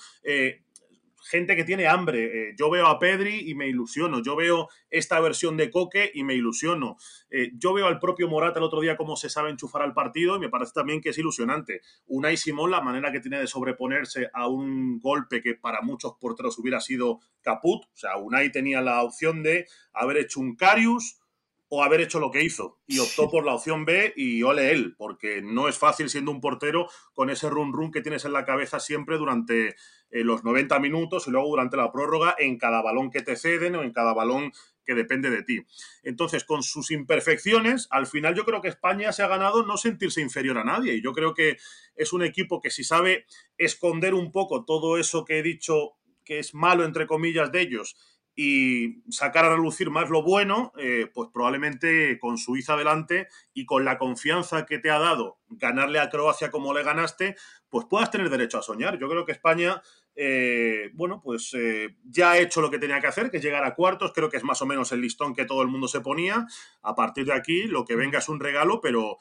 gente 1.29 1.57
que 1.57 1.65
tiene 1.65 1.87
hambre. 1.87 2.25
Eh, 2.51 2.55
yo 2.57 2.71
veo 2.71 2.87
a 2.87 2.99
Pedri 2.99 3.51
y 3.51 3.55
me 3.55 3.69
ilusiono. 3.69 4.23
Yo 4.23 4.37
veo 4.37 4.69
esta 4.91 5.21
versión 5.21 5.57
de 5.57 5.71
Coque 5.71 6.11
y 6.15 6.25
me 6.25 6.35
ilusiono. 6.35 6.97
Eh, 7.31 7.51
yo 7.55 7.73
veo 7.73 7.87
al 7.87 7.99
propio 7.99 8.29
Morata 8.29 8.59
el 8.59 8.65
otro 8.65 8.81
día 8.81 8.97
cómo 8.97 9.17
se 9.17 9.29
sabe 9.29 9.51
enchufar 9.51 9.83
al 9.83 9.95
partido 9.95 10.37
y 10.37 10.41
me 10.41 10.49
parece 10.49 10.73
también 10.75 11.01
que 11.01 11.11
es 11.11 11.19
ilusionante. 11.19 11.83
Unai 12.07 12.37
Simón, 12.37 12.71
la 12.71 12.81
manera 12.81 13.13
que 13.13 13.21
tiene 13.21 13.39
de 13.39 13.47
sobreponerse 13.47 14.31
a 14.33 14.49
un 14.49 15.01
golpe 15.01 15.43
que 15.43 15.55
para 15.55 15.83
muchos 15.83 16.15
porteros 16.21 16.59
hubiera 16.59 16.81
sido 16.81 17.21
caput. 17.43 17.85
O 17.85 17.97
sea, 17.97 18.17
Unai 18.17 18.51
tenía 18.51 18.81
la 18.81 19.03
opción 19.03 19.43
de 19.43 19.67
haber 19.93 20.17
hecho 20.19 20.41
un 20.41 20.57
Carius 20.57 21.21
o 21.69 21.83
haber 21.83 22.01
hecho 22.01 22.19
lo 22.19 22.31
que 22.31 22.43
hizo. 22.43 22.79
Y 22.87 22.99
optó 22.99 23.31
por 23.31 23.45
la 23.45 23.55
opción 23.55 23.85
B 23.85 24.13
y 24.17 24.43
ole 24.43 24.73
él, 24.73 24.95
porque 24.97 25.43
no 25.43 25.69
es 25.69 25.79
fácil 25.79 26.09
siendo 26.09 26.31
un 26.31 26.41
portero 26.41 26.89
con 27.13 27.31
ese 27.31 27.51
run 27.51 27.73
run 27.73 27.93
que 27.93 28.01
tienes 28.01 28.25
en 28.25 28.33
la 28.33 28.45
cabeza 28.45 28.81
siempre 28.81 29.19
durante 29.19 29.77
eh, 30.11 30.25
los 30.25 30.45
90 30.45 30.79
minutos 30.79 31.27
y 31.27 31.31
luego 31.31 31.49
durante 31.49 31.77
la 31.77 31.93
prórroga 31.93 32.35
en 32.39 32.59
cada 32.59 32.83
balón 32.83 33.11
que 33.11 33.23
te 33.23 33.37
ceden 33.37 33.77
o 33.77 33.83
en 33.83 33.93
cada 33.93 34.15
balón 34.15 34.53
que 34.85 34.95
depende 34.95 35.29
de 35.29 35.43
ti. 35.43 35.61
Entonces, 36.03 36.45
con 36.45 36.63
sus 36.63 36.91
imperfecciones, 36.91 37.89
al 37.91 38.07
final 38.07 38.35
yo 38.35 38.47
creo 38.47 38.63
que 38.63 38.69
España 38.69 39.13
se 39.13 39.23
ha 39.23 39.29
ganado 39.29 39.67
no 39.67 39.77
sentirse 39.77 40.23
inferior 40.23 40.57
a 40.57 40.65
nadie. 40.65 40.95
Y 40.95 41.03
yo 41.03 41.13
creo 41.13 41.35
que 41.35 41.59
es 41.95 42.13
un 42.15 42.23
equipo 42.23 42.61
que 42.61 42.71
si 42.71 42.85
sabe 42.85 43.27
esconder 43.59 44.15
un 44.15 44.33
poco 44.33 44.65
todo 44.65 44.97
eso 44.97 45.27
que 45.27 45.39
he 45.39 45.43
dicho 45.43 45.99
que 46.25 46.39
es 46.39 46.55
malo, 46.55 46.85
entre 46.85 47.07
comillas, 47.07 47.53
de 47.53 47.61
ellos 47.61 47.97
y 48.41 49.03
sacar 49.11 49.47
a 49.47 49.57
relucir 49.57 49.91
más 49.91 50.11
lo 50.11 50.23
bueno, 50.23 50.73
eh, 50.79 51.11
pues 51.13 51.29
probablemente 51.35 52.21
con 52.21 52.39
Suiza 52.39 52.75
adelante 52.75 53.27
y 53.53 53.67
con 53.67 53.85
la 53.85 53.99
confianza 53.99 54.65
que 54.65 54.79
te 54.79 54.93
ha 54.93 55.01
dado 55.01 55.41
ganarle 55.49 55.99
a 55.99 56.09
Croacia 56.09 56.49
como 56.49 56.73
le 56.73 56.85
ganaste, 56.85 57.35
pues 57.69 57.87
puedas 57.91 58.13
tener 58.13 58.31
derecho 58.31 58.59
a 58.59 58.63
soñar. 58.63 58.97
Yo 58.97 59.09
creo 59.09 59.27
que 59.27 59.33
España, 59.33 59.83
eh, 60.15 60.91
bueno, 60.95 61.21
pues 61.21 61.53
eh, 61.55 61.97
ya 62.05 62.31
ha 62.31 62.39
hecho 62.39 62.61
lo 62.61 62.71
que 62.71 62.79
tenía 62.79 63.01
que 63.01 63.09
hacer, 63.09 63.33
que 63.33 63.39
es 63.39 63.43
llegar 63.43 63.65
a 63.65 63.75
cuartos, 63.75 64.13
creo 64.15 64.31
que 64.31 64.37
es 64.37 64.45
más 64.45 64.63
o 64.63 64.67
menos 64.67 64.93
el 64.93 65.01
listón 65.01 65.35
que 65.35 65.45
todo 65.45 65.63
el 65.63 65.69
mundo 65.69 65.89
se 65.89 66.01
ponía. 66.01 66.47
A 66.83 66.95
partir 66.95 67.27
de 67.27 67.33
aquí, 67.33 67.65
lo 67.65 67.85
que 67.85 67.97
venga 67.97 68.21
es 68.21 68.29
un 68.29 68.39
regalo, 68.39 68.81
pero 68.81 69.19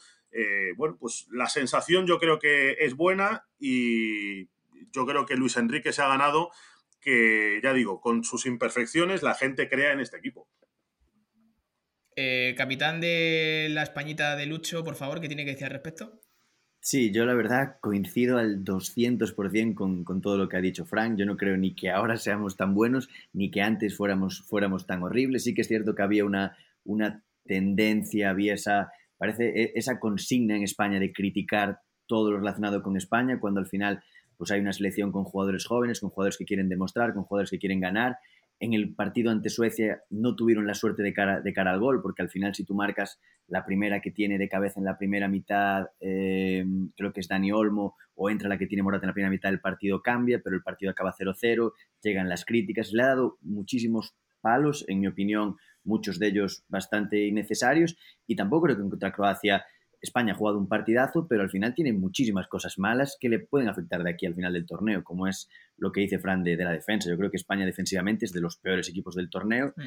bueno, 0.75 0.95
pues 0.99 1.27
la 1.31 1.49
sensación 1.49 2.05
yo 2.05 2.19
creo 2.19 2.37
que 2.37 2.73
es 2.73 2.93
buena 2.93 3.47
y 3.57 4.45
yo 4.91 5.07
creo 5.07 5.25
que 5.25 5.35
Luis 5.35 5.57
Enrique 5.57 5.91
se 5.91 6.03
ha 6.03 6.07
ganado 6.07 6.51
que, 6.99 7.59
ya 7.63 7.73
digo, 7.73 8.01
con 8.01 8.23
sus 8.23 8.45
imperfecciones 8.45 9.23
la 9.23 9.35
gente 9.35 9.69
crea 9.69 9.93
en 9.93 9.99
este 9.99 10.17
equipo. 10.17 10.47
Eh, 12.15 12.55
capitán 12.57 12.99
de 12.99 13.67
la 13.69 13.83
Españita 13.83 14.35
de 14.35 14.47
Lucho, 14.47 14.83
por 14.83 14.95
favor, 14.95 15.21
¿qué 15.21 15.27
tiene 15.27 15.45
que 15.45 15.51
decir 15.51 15.65
al 15.65 15.73
respecto? 15.73 16.19
Sí, 16.79 17.11
yo 17.11 17.25
la 17.25 17.33
verdad 17.33 17.77
coincido 17.81 18.37
al 18.37 18.63
200% 18.63 19.75
con, 19.75 20.03
con 20.03 20.21
todo 20.21 20.37
lo 20.37 20.47
que 20.47 20.57
ha 20.57 20.61
dicho 20.61 20.85
Frank. 20.85 21.17
Yo 21.17 21.25
no 21.25 21.35
creo 21.37 21.57
ni 21.57 21.75
que 21.75 21.91
ahora 21.91 22.17
seamos 22.17 22.55
tan 22.55 22.73
buenos, 22.73 23.09
ni 23.33 23.51
que 23.51 23.61
antes 23.61 23.95
fuéramos, 23.95 24.43
fuéramos 24.47 24.87
tan 24.87 25.03
horribles. 25.03 25.43
Sí 25.43 25.53
que 25.53 25.61
es 25.61 25.67
cierto 25.67 25.95
que 25.95 26.03
había 26.03 26.25
una, 26.25 26.57
una 26.85 27.23
tendencia, 27.45 28.29
había 28.29 28.53
esa, 28.53 28.91
parece, 29.17 29.49
e, 29.49 29.71
esa 29.75 29.99
consigna 29.99 30.55
en 30.55 30.63
España 30.63 30.99
de 30.99 31.11
criticar 31.11 31.81
todo 32.07 32.31
lo 32.31 32.37
relacionado 32.37 32.81
con 32.81 32.95
España, 32.95 33.39
cuando 33.39 33.59
al 33.59 33.67
final 33.67 34.01
pues 34.37 34.51
hay 34.51 34.59
una 34.59 34.73
selección 34.73 35.11
con 35.11 35.23
jugadores 35.23 35.65
jóvenes, 35.65 35.99
con 35.99 36.09
jugadores 36.09 36.37
que 36.37 36.45
quieren 36.45 36.69
demostrar, 36.69 37.13
con 37.13 37.23
jugadores 37.23 37.49
que 37.49 37.59
quieren 37.59 37.79
ganar. 37.79 38.17
En 38.59 38.73
el 38.73 38.95
partido 38.95 39.29
ante 39.31 39.49
Suecia 39.49 40.01
no 40.09 40.35
tuvieron 40.35 40.65
la 40.65 40.73
suerte 40.73 41.03
de 41.03 41.13
cara, 41.13 41.41
de 41.41 41.53
cara 41.53 41.71
al 41.71 41.79
gol, 41.79 42.01
porque 42.01 42.21
al 42.21 42.29
final 42.29 42.55
si 42.55 42.63
tú 42.63 42.73
marcas 42.73 43.19
la 43.47 43.65
primera 43.65 44.01
que 44.01 44.11
tiene 44.11 44.37
de 44.37 44.49
cabeza 44.49 44.79
en 44.79 44.85
la 44.85 44.97
primera 44.97 45.27
mitad, 45.27 45.87
eh, 45.99 46.65
creo 46.95 47.13
que 47.13 47.19
es 47.19 47.27
Dani 47.27 47.51
Olmo, 47.51 47.95
o 48.15 48.29
entra 48.29 48.49
la 48.49 48.57
que 48.57 48.67
tiene 48.67 48.83
Morata 48.83 49.05
en 49.05 49.09
la 49.09 49.13
primera 49.13 49.31
mitad, 49.31 49.51
el 49.51 49.61
partido 49.61 50.01
cambia, 50.01 50.41
pero 50.43 50.55
el 50.55 50.63
partido 50.63 50.91
acaba 50.91 51.13
0-0, 51.13 51.73
llegan 52.01 52.29
las 52.29 52.45
críticas, 52.45 52.91
le 52.93 53.03
ha 53.03 53.07
dado 53.07 53.37
muchísimos 53.41 54.15
palos, 54.41 54.85
en 54.87 54.99
mi 54.99 55.07
opinión, 55.07 55.55
muchos 55.83 56.19
de 56.19 56.27
ellos 56.27 56.65
bastante 56.67 57.25
innecesarios, 57.25 57.95
y 58.25 58.35
tampoco 58.35 58.65
creo 58.65 58.77
que 58.77 58.89
contra 58.89 59.11
Croacia 59.11 59.65
España 60.01 60.33
ha 60.33 60.35
jugado 60.35 60.57
un 60.57 60.67
partidazo, 60.67 61.27
pero 61.27 61.41
al 61.41 61.49
final 61.49 61.73
tiene 61.73 61.93
muchísimas 61.93 62.47
cosas 62.47 62.77
malas 62.77 63.17
que 63.19 63.29
le 63.29 63.39
pueden 63.39 63.69
afectar 63.69 64.03
de 64.03 64.11
aquí 64.11 64.25
al 64.25 64.35
final 64.35 64.53
del 64.53 64.65
torneo, 64.65 65.03
como 65.03 65.27
es 65.27 65.49
lo 65.77 65.91
que 65.91 66.01
dice 66.01 66.19
Fran 66.19 66.43
de, 66.43 66.55
la 66.55 66.71
defensa. 66.71 67.09
Yo 67.09 67.17
creo 67.17 67.31
que 67.31 67.37
España 67.37 67.65
defensivamente 67.65 68.25
es 68.25 68.33
de 68.33 68.41
los 68.41 68.57
peores 68.57 68.89
equipos 68.89 69.15
del 69.15 69.29
torneo. 69.29 69.73
Mm. 69.75 69.81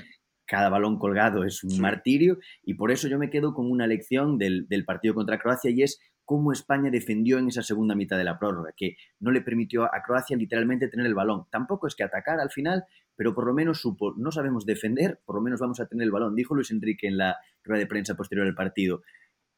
Cada 0.46 0.68
balón 0.68 0.98
colgado 0.98 1.44
es 1.44 1.62
un 1.62 1.80
martirio 1.80 2.38
y 2.64 2.74
por 2.74 2.90
eso 2.90 3.06
yo 3.06 3.18
me 3.18 3.30
quedo 3.30 3.54
con 3.54 3.70
una 3.70 3.86
lección 3.86 4.36
del, 4.36 4.66
partido 4.84 5.14
contra 5.14 5.38
Croacia 5.38 5.70
y 5.70 5.82
es 5.82 6.00
cómo 6.24 6.50
España 6.50 6.90
defendió 6.90 7.38
en 7.38 7.46
esa 7.46 7.62
segunda 7.62 7.94
mitad 7.94 8.18
de 8.18 8.24
la 8.24 8.36
prórroga, 8.36 8.72
que 8.76 8.96
no 9.20 9.30
le 9.30 9.42
permitió 9.42 9.84
a 9.84 10.02
Croacia 10.04 10.36
literalmente 10.36 10.88
tener 10.88 11.06
el 11.06 11.14
balón. 11.14 11.44
Tampoco 11.52 11.86
es 11.86 11.94
que 11.94 12.02
atacar 12.02 12.40
al 12.40 12.50
final, 12.50 12.84
pero 13.14 13.32
por 13.32 13.46
lo 13.46 13.54
menos 13.54 13.80
supo, 13.80 14.14
no 14.16 14.32
sabemos 14.32 14.66
defender, 14.66 15.20
por 15.24 15.36
lo 15.36 15.42
menos 15.42 15.60
vamos 15.60 15.78
a 15.78 15.86
tener 15.86 16.04
el 16.04 16.10
balón. 16.10 16.34
Dijo 16.34 16.56
Luis 16.56 16.72
Enrique 16.72 17.06
en 17.06 17.16
la 17.16 17.36
rueda 17.62 17.80
de 17.80 17.86
prensa 17.86 18.16
posterior 18.16 18.46
al 18.46 18.54
partido, 18.54 19.02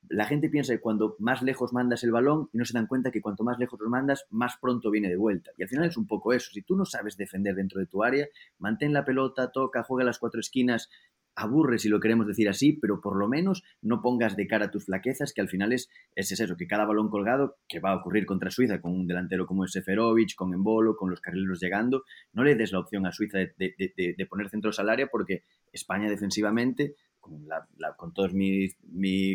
la 0.09 0.27
gente 0.27 0.49
piensa 0.49 0.73
que 0.75 0.81
cuando 0.81 1.17
más 1.19 1.43
lejos 1.43 1.73
mandas 1.73 2.05
el 2.05 2.11
balón 2.11 2.49
y 2.53 2.59
no 2.59 2.65
se 2.65 2.75
dan 2.75 2.87
cuenta 2.87 3.11
que 3.11 3.21
cuanto 3.21 3.45
más 3.45 3.59
lejos 3.59 3.81
lo 3.81 3.89
mandas, 3.89 4.27
más 4.31 4.57
pronto 4.61 4.91
viene 4.91 5.09
de 5.09 5.17
vuelta. 5.17 5.53
Y 5.57 5.63
al 5.63 5.69
final 5.69 5.87
es 5.87 5.97
un 5.97 6.07
poco 6.07 6.33
eso. 6.33 6.51
Si 6.53 6.63
tú 6.63 6.77
no 6.77 6.85
sabes 6.85 7.17
defender 7.17 7.55
dentro 7.55 7.81
de 7.81 7.87
tu 7.87 8.03
área, 8.03 8.27
mantén 8.59 8.93
la 8.93 9.05
pelota, 9.05 9.51
toca, 9.53 9.83
juega 9.83 10.05
las 10.05 10.19
cuatro 10.19 10.41
esquinas, 10.41 10.91
aburre 11.35 11.79
si 11.79 11.89
lo 11.89 12.01
queremos 12.01 12.27
decir 12.27 12.49
así, 12.49 12.75
pero 12.75 13.01
por 13.01 13.17
lo 13.17 13.29
menos 13.29 13.63
no 13.81 14.03
pongas 14.03 14.37
de 14.37 14.47
cara 14.47 14.71
tus 14.71 14.85
flaquezas, 14.85 15.33
que 15.33 15.41
al 15.41 15.49
final 15.49 15.73
es, 15.73 15.89
es 16.15 16.31
eso, 16.31 16.57
que 16.57 16.67
cada 16.67 16.85
balón 16.85 17.09
colgado, 17.09 17.57
que 17.69 17.81
va 17.81 17.93
a 17.93 17.97
ocurrir 17.97 18.27
contra 18.27 18.51
Suiza 18.51 18.81
con 18.81 18.93
un 18.93 19.07
delantero 19.07 19.47
como 19.47 19.67
Seferovic, 19.67 20.35
con 20.35 20.53
Embolo, 20.53 20.97
con 20.97 21.11
los 21.11 21.21
carrileros 21.21 21.61
llegando, 21.61 22.05
no 22.33 22.45
le 22.45 22.55
des 22.55 22.73
la 22.73 22.81
opción 22.81 23.07
a 23.07 23.13
Suiza 23.13 23.39
de, 23.39 23.55
de 23.57 24.27
poner 24.29 24.51
centros 24.51 24.79
al 24.79 24.91
área 24.91 25.07
porque 25.07 25.45
España 25.73 26.11
defensivamente 26.11 26.97
con, 27.23 27.49
la, 27.49 27.67
con, 27.97 28.13
todos 28.13 28.35
mi, 28.35 28.69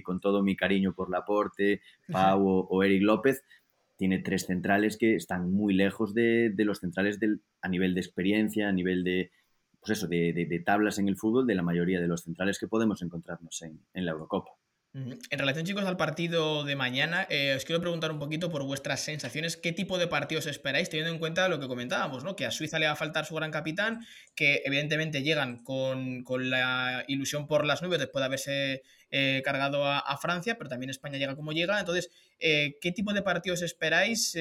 con 0.04 0.20
todo 0.20 0.44
mi 0.44 0.56
cariño 0.56 0.94
por 0.94 1.10
Laporte, 1.10 1.82
Pau 2.12 2.68
o, 2.70 2.84
Eric 2.84 3.02
López, 3.02 3.44
tiene 3.96 4.20
tres 4.20 4.46
centrales 4.46 4.98
que 4.98 5.16
están 5.16 5.52
muy 5.52 5.74
lejos 5.74 6.14
de, 6.14 6.54
los 6.58 6.80
centrales 6.80 7.20
del, 7.20 7.42
a 7.62 7.70
nivel 7.70 7.96
de 7.96 8.02
experiencia, 8.02 8.70
a 8.70 8.74
nivel 8.74 9.04
de, 9.04 9.32
pues 9.80 9.98
eso, 9.98 10.08
de, 10.08 10.64
tablas 10.64 11.00
en 11.00 11.08
el 11.08 11.18
fútbol 11.18 11.48
de 11.48 11.56
la 11.56 11.64
mayoría 11.64 12.00
de 12.00 12.08
los 12.08 12.22
centrales 12.22 12.60
que 12.60 12.68
podemos 12.68 13.02
encontrarnos 13.02 13.60
en, 13.64 13.80
en 13.96 14.06
la 14.06 14.12
Eurocopa. 14.12 14.52
En 15.30 15.40
relación, 15.40 15.64
chicos, 15.64 15.86
al 15.86 15.96
partido 15.96 16.64
de 16.64 16.76
mañana, 16.76 17.28
eh, 17.30 17.54
os 17.56 17.66
quiero 17.66 17.80
preguntar 17.80 18.12
un 18.12 18.18
poquito 18.18 18.50
por 18.50 18.64
vuestras 18.64 19.00
sensaciones. 19.00 19.56
¿Qué 19.56 19.72
tipo 19.72 20.00
de 20.00 20.08
partidos 20.08 20.48
esperáis, 20.48 20.90
teniendo 20.90 21.14
en 21.14 21.20
cuenta 21.20 21.48
lo 21.50 21.60
que 21.60 21.68
comentábamos, 21.68 22.24
¿no? 22.24 22.36
Que 22.36 22.48
a 22.48 22.52
Suiza 22.52 22.80
le 22.80 22.88
va 22.88 22.94
a 22.94 22.96
faltar 22.96 23.26
su 23.26 23.36
gran 23.36 23.52
capitán, 23.52 24.08
que 24.34 24.64
evidentemente 24.66 25.22
llegan 25.22 25.64
con, 25.64 26.26
la 26.50 27.06
ilusión 27.08 27.46
por 27.46 27.64
las 27.64 27.84
nubes 27.84 28.00
después 28.00 28.22
de 28.22 28.26
haberse 28.26 28.84
eh, 29.12 29.42
cargado 29.44 29.86
a, 29.86 30.18
Francia, 30.18 30.58
pero 30.58 30.70
también 30.70 30.90
España 30.90 31.18
llega 31.18 31.36
como 31.36 31.54
llega. 31.54 31.80
Entonces, 31.80 32.10
eh, 32.40 32.78
¿qué 32.82 32.92
tipo 32.92 33.14
de 33.14 33.22
partidos 33.22 33.62
esperáis? 33.62 34.36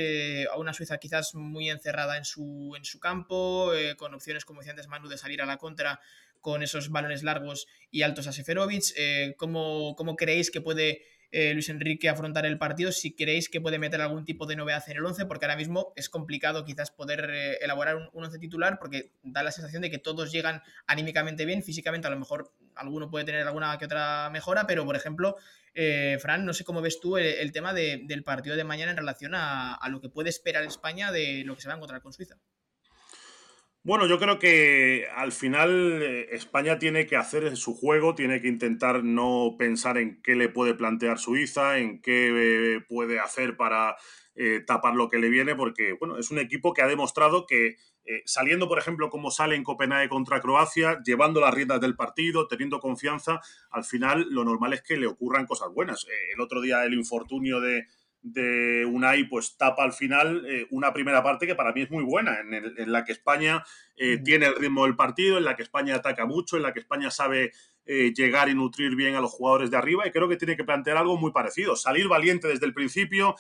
a 0.51 0.59
una 0.59 0.73
Suiza 0.73 0.99
quizás 0.99 1.35
muy 1.35 1.71
encerrada 1.71 2.17
en 2.17 2.25
su, 2.25 2.75
en 2.77 2.85
su 2.85 3.01
campo, 3.01 3.71
con 3.97 4.15
opciones, 4.15 4.45
como 4.45 4.61
decía 4.61 4.73
antes 4.73 4.89
Manu, 4.89 5.09
de 5.09 5.19
salir 5.19 5.43
a 5.43 5.47
la 5.47 5.57
contra 5.57 6.01
con 6.47 6.63
esos 6.63 6.91
balones 6.91 7.25
largos 7.25 7.67
y 7.91 8.03
altos 8.03 8.29
a 8.29 8.33
Seferovic. 8.33 8.93
Eh, 8.97 9.35
¿cómo, 9.37 9.97
creéis 10.17 10.53
que 10.53 10.61
puede 10.61 11.03
eh, 11.33 11.53
Luis 11.53 11.69
Enrique 11.69 12.09
afrontar 12.09 12.47
el 12.47 12.59
partido? 12.59 12.93
Si 12.93 13.15
creéis 13.15 13.49
que 13.49 13.61
puede 13.61 13.79
meter 13.79 14.01
algún 14.01 14.25
tipo 14.25 14.47
de 14.47 14.57
novedad 14.57 14.85
en 14.89 14.97
el 14.97 15.05
11, 15.05 15.27
porque 15.27 15.45
ahora 15.45 15.57
mismo 15.57 15.93
es 15.97 16.09
complicado 16.09 16.65
quizás 16.65 16.91
poder 16.91 17.31
eh, 17.31 17.59
elaborar 17.61 17.97
un, 17.97 18.11
11 18.13 18.39
titular, 18.39 18.79
porque 18.79 19.13
da 19.23 19.43
la 19.43 19.53
sensación 19.53 19.83
de 19.83 19.91
que 19.91 19.99
todos 19.99 20.33
llegan 20.33 20.63
anímicamente 20.87 21.45
bien, 21.45 21.63
físicamente 21.63 22.07
a 22.07 22.11
lo 22.11 22.19
mejor 22.19 22.53
alguno 22.75 23.11
puede 23.11 23.25
tener 23.25 23.47
alguna 23.47 23.77
que 23.79 23.85
otra 23.85 24.31
mejora, 24.31 24.67
pero 24.67 24.85
por 24.85 24.97
ejemplo, 24.97 25.37
Fran, 26.21 26.47
no 26.47 26.55
sé 26.55 26.65
cómo 26.65 26.81
ves 26.81 27.01
tú 27.01 27.19
el, 27.19 27.53
tema 27.53 27.75
del 27.75 28.25
partido 28.25 28.57
de 28.57 28.65
mañana 28.65 28.93
en 28.93 28.97
relación 28.97 29.35
a, 29.35 29.75
a 29.75 29.89
lo 29.91 30.01
que 30.01 30.09
puede 30.09 30.31
esperar 30.31 30.65
España 30.65 31.13
de 31.13 31.43
lo 31.45 31.55
que 31.55 31.61
se 31.61 31.69
va 31.69 31.75
a 31.75 31.77
encontrar 31.77 32.01
con 32.01 32.13
Suiza. 32.15 32.39
Bueno, 33.87 34.09
yo 34.09 34.19
creo 34.19 34.41
que 34.41 35.07
al 35.15 35.31
final 35.31 36.03
eh, 36.03 36.27
España 36.33 36.77
tiene 36.77 37.07
que 37.07 37.17
hacer 37.17 37.57
su 37.57 37.73
juego, 37.73 38.17
tiene 38.17 38.43
que 38.43 38.49
intentar 38.49 39.05
no 39.05 39.55
pensar 39.57 39.97
en 39.97 40.21
qué 40.23 40.35
le 40.35 40.49
puede 40.49 40.75
plantear 40.75 41.21
Suiza, 41.21 41.79
en 41.79 42.03
qué 42.03 42.33
eh, 42.35 42.81
puede 42.81 43.21
hacer 43.21 43.57
para 43.57 43.97
eh, 44.35 44.61
tapar 44.67 44.97
lo 44.97 45.09
que 45.09 45.19
le 45.19 45.29
viene, 45.29 45.55
porque 45.55 45.93
bueno, 45.93 46.19
es 46.19 46.33
un 46.33 46.41
equipo 46.41 46.75
que 46.75 46.83
ha 46.83 46.89
demostrado 46.89 47.47
que 47.47 47.77
saliendo, 48.25 48.69
por 48.69 48.79
ejemplo, 48.79 49.11
como 49.11 49.33
sale 49.33 49.57
en 49.57 49.65
Copenhague 49.65 50.09
contra 50.09 50.41
Croacia, 50.41 51.01
llevando 51.05 51.41
las 51.41 51.53
riendas 51.55 51.81
del 51.81 51.97
partido, 51.97 52.47
teniendo 52.47 52.79
confianza, 52.79 53.41
al 53.71 53.85
final 53.85 54.27
lo 54.31 54.45
normal 54.45 54.73
es 54.75 54.83
que 54.83 54.97
le 54.97 55.09
ocurran 55.09 55.47
cosas 55.47 55.73
buenas. 55.73 56.07
el 56.33 56.41
otro 56.41 56.61
día 56.61 56.85
el 56.85 56.95
infortunio 56.95 57.61
de, 57.61 57.87
de 58.33 58.85
Unai 58.85 59.25
pues 59.29 59.57
tapa 59.57 59.85
al 59.85 59.93
final 59.93 60.45
eh, 60.47 60.67
una 60.71 60.93
primera 60.93 61.23
parte 61.23 61.47
que 61.47 61.55
para 61.55 61.73
mí 61.73 61.83
es 61.83 61.91
muy 61.91 62.03
buena, 62.03 62.41
en, 62.41 62.91
la 62.91 63.05
que 63.05 63.13
España 63.13 63.65
eh, 63.97 64.19
tiene 64.19 64.47
el 64.47 64.57
ritmo 64.57 64.85
del 64.85 64.97
partido, 64.97 65.39
en 65.39 65.45
la 65.45 65.55
que 65.55 65.63
España 65.63 65.95
ataca 65.95 66.27
mucho, 66.27 66.57
en 66.57 66.65
la 66.65 66.73
que 66.73 66.81
España 66.81 67.11
sabe 67.11 67.53
eh, 67.85 68.13
llegar 68.13 68.49
y 68.49 68.55
nutrir 68.55 68.97
bien 68.97 69.15
a 69.15 69.21
los 69.21 69.31
jugadores 69.31 69.71
de 69.71 69.77
arriba 69.77 70.07
y 70.07 70.11
creo 70.11 70.29
que 70.29 70.37
tiene 70.37 70.57
que 70.57 70.65
plantear 70.65 70.97
algo 70.97 71.17
muy 71.17 71.31
parecido, 71.31 71.77
salir 71.77 72.09
valiente 72.09 72.49
desde 72.49 72.67
el 72.67 72.75
principio, 72.75 73.37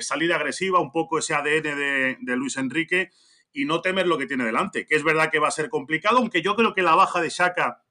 salir 0.00 0.32
agresiva, 0.32 0.78
un 0.78 0.92
poco 0.92 1.18
ese 1.18 1.34
ADN 1.34 1.62
de, 1.62 2.16
de 2.20 2.36
Luis 2.36 2.56
Enrique 2.56 3.10
y 3.52 3.64
no 3.64 3.82
temer 3.82 4.06
lo 4.06 4.16
que 4.16 4.26
tiene 4.26 4.44
delante, 4.44 4.86
que 4.86 4.94
es 4.94 5.02
verdad 5.02 5.30
que 5.32 5.40
va 5.40 5.48
a 5.48 5.50
ser 5.50 5.68
complicado, 5.68 6.18
aunque 6.18 6.42
yo 6.42 6.54
creo 6.54 6.74
que 6.74 6.82
la 6.82 6.94
baja 6.94 7.20
de 7.20 7.28
Shaka 7.28 7.82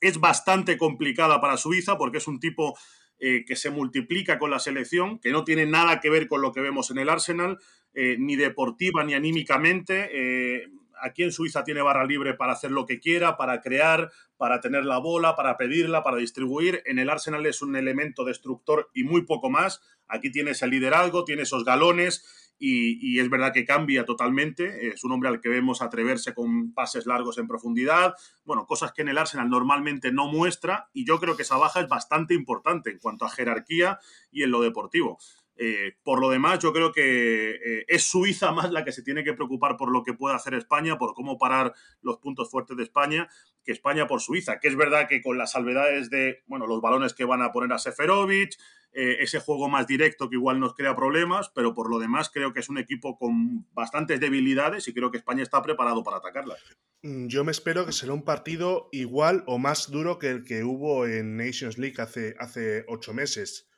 es 0.00 0.20
bastante 0.20 0.76
complicada 0.76 1.40
para 1.40 1.56
Suiza 1.56 1.96
porque 1.96 2.18
es 2.18 2.28
un 2.28 2.38
tipo 2.38 2.78
eh, 3.20 3.44
que 3.46 3.54
se 3.54 3.68
multiplica 3.68 4.38
con 4.38 4.50
la 4.50 4.58
selección, 4.58 5.18
que 5.18 5.30
no 5.30 5.44
tiene 5.44 5.66
nada 5.66 6.00
que 6.00 6.08
ver 6.08 6.26
con 6.26 6.40
lo 6.40 6.52
que 6.52 6.62
vemos 6.62 6.90
en 6.90 6.98
el 6.98 7.10
Arsenal, 7.10 7.58
eh, 7.92 8.16
ni 8.18 8.34
deportiva 8.34 9.04
ni 9.04 9.12
anímicamente. 9.12 10.08
Eh, 10.12 10.68
aquí 11.02 11.22
en 11.22 11.32
Suiza 11.32 11.62
tiene 11.62 11.82
barra 11.82 12.06
libre 12.06 12.32
para 12.32 12.54
hacer 12.54 12.70
lo 12.70 12.86
que 12.86 12.98
quiera, 12.98 13.36
para 13.36 13.60
crear, 13.60 14.10
para 14.38 14.60
tener 14.60 14.86
la 14.86 14.98
bola, 14.98 15.36
para 15.36 15.58
pedirla, 15.58 16.02
para 16.02 16.16
distribuir. 16.16 16.82
En 16.86 16.98
el 16.98 17.10
Arsenal 17.10 17.44
es 17.44 17.60
un 17.60 17.76
elemento 17.76 18.24
destructor 18.24 18.88
y 18.94 19.04
muy 19.04 19.26
poco 19.26 19.50
más. 19.50 19.82
Aquí 20.08 20.30
tiene 20.30 20.52
ese 20.52 20.66
liderazgo, 20.66 21.24
tiene 21.24 21.42
esos 21.42 21.64
galones 21.64 22.49
y, 22.62 23.18
es 23.18 23.30
verdad 23.30 23.52
que 23.52 23.64
cambia 23.64 24.04
totalmente. 24.04 24.88
Es 24.88 25.02
un 25.02 25.12
hombre 25.12 25.30
al 25.30 25.40
que 25.40 25.48
vemos 25.48 25.80
atreverse 25.80 26.34
con 26.34 26.74
pases 26.74 27.06
largos 27.06 27.38
en 27.38 27.48
profundidad, 27.48 28.14
bueno, 28.44 28.66
cosas 28.66 28.92
que 28.92 29.02
en 29.02 29.08
el 29.08 29.18
Arsenal 29.18 29.48
normalmente 29.48 30.12
no 30.12 30.28
muestra 30.28 30.90
y 30.92 31.06
yo 31.06 31.18
creo 31.18 31.36
que 31.36 31.42
esa 31.42 31.56
baja 31.56 31.80
es 31.80 31.88
bastante 31.88 32.34
importante 32.34 32.90
en 32.90 32.98
cuanto 32.98 33.24
a 33.24 33.30
jerarquía 33.30 33.98
y 34.30 34.42
en 34.42 34.50
lo 34.50 34.60
deportivo. 34.60 35.18
Eh, 35.62 35.98
por 36.02 36.22
lo 36.22 36.30
demás, 36.30 36.58
yo 36.60 36.72
creo 36.72 36.90
que 36.90 37.50
eh, 37.50 37.84
es 37.86 38.04
Suiza 38.04 38.50
más 38.50 38.72
la 38.72 38.82
que 38.82 38.92
se 38.92 39.02
tiene 39.02 39.22
que 39.22 39.34
preocupar 39.34 39.76
por 39.76 39.92
lo 39.92 40.02
que 40.02 40.14
puede 40.14 40.34
hacer 40.34 40.54
España, 40.54 40.96
por 40.96 41.12
cómo 41.12 41.36
parar 41.36 41.74
los 42.00 42.16
puntos 42.16 42.50
fuertes 42.50 42.78
de 42.78 42.84
España, 42.84 43.28
que 43.62 43.72
España 43.72 44.06
por 44.06 44.22
Suiza. 44.22 44.58
Que 44.58 44.68
es 44.68 44.76
verdad 44.76 45.06
que 45.06 45.20
con 45.20 45.36
las 45.36 45.52
salvedades 45.52 46.08
de, 46.08 46.42
bueno, 46.46 46.66
los 46.66 46.80
balones 46.80 47.12
que 47.12 47.26
van 47.26 47.42
a 47.42 47.52
poner 47.52 47.74
a 47.74 47.78
Seferovic, 47.78 48.54
eh, 48.92 49.18
ese 49.20 49.38
juego 49.38 49.68
más 49.68 49.86
directo 49.86 50.30
que 50.30 50.36
igual 50.36 50.58
nos 50.60 50.74
crea 50.74 50.96
problemas, 50.96 51.50
pero 51.54 51.74
por 51.74 51.90
lo 51.90 51.98
demás 51.98 52.30
creo 52.30 52.54
que 52.54 52.60
es 52.60 52.70
un 52.70 52.78
equipo 52.78 53.18
con 53.18 53.66
bastantes 53.74 54.18
debilidades 54.18 54.88
y 54.88 54.94
creo 54.94 55.10
que 55.10 55.18
España 55.18 55.42
está 55.42 55.60
preparado 55.60 56.02
para 56.02 56.16
atacarlas. 56.16 56.58
Mm, 57.02 57.26
yo 57.26 57.44
me 57.44 57.52
espero 57.52 57.84
que 57.84 57.92
será 57.92 58.14
un 58.14 58.24
partido 58.24 58.88
igual 58.92 59.44
o 59.46 59.58
más 59.58 59.90
duro 59.90 60.18
que 60.18 60.30
el 60.30 60.42
que 60.42 60.64
hubo 60.64 61.06
en 61.06 61.36
Nations 61.36 61.76
League 61.76 62.00
hace 62.00 62.84
ocho 62.88 63.12
meses. 63.12 63.69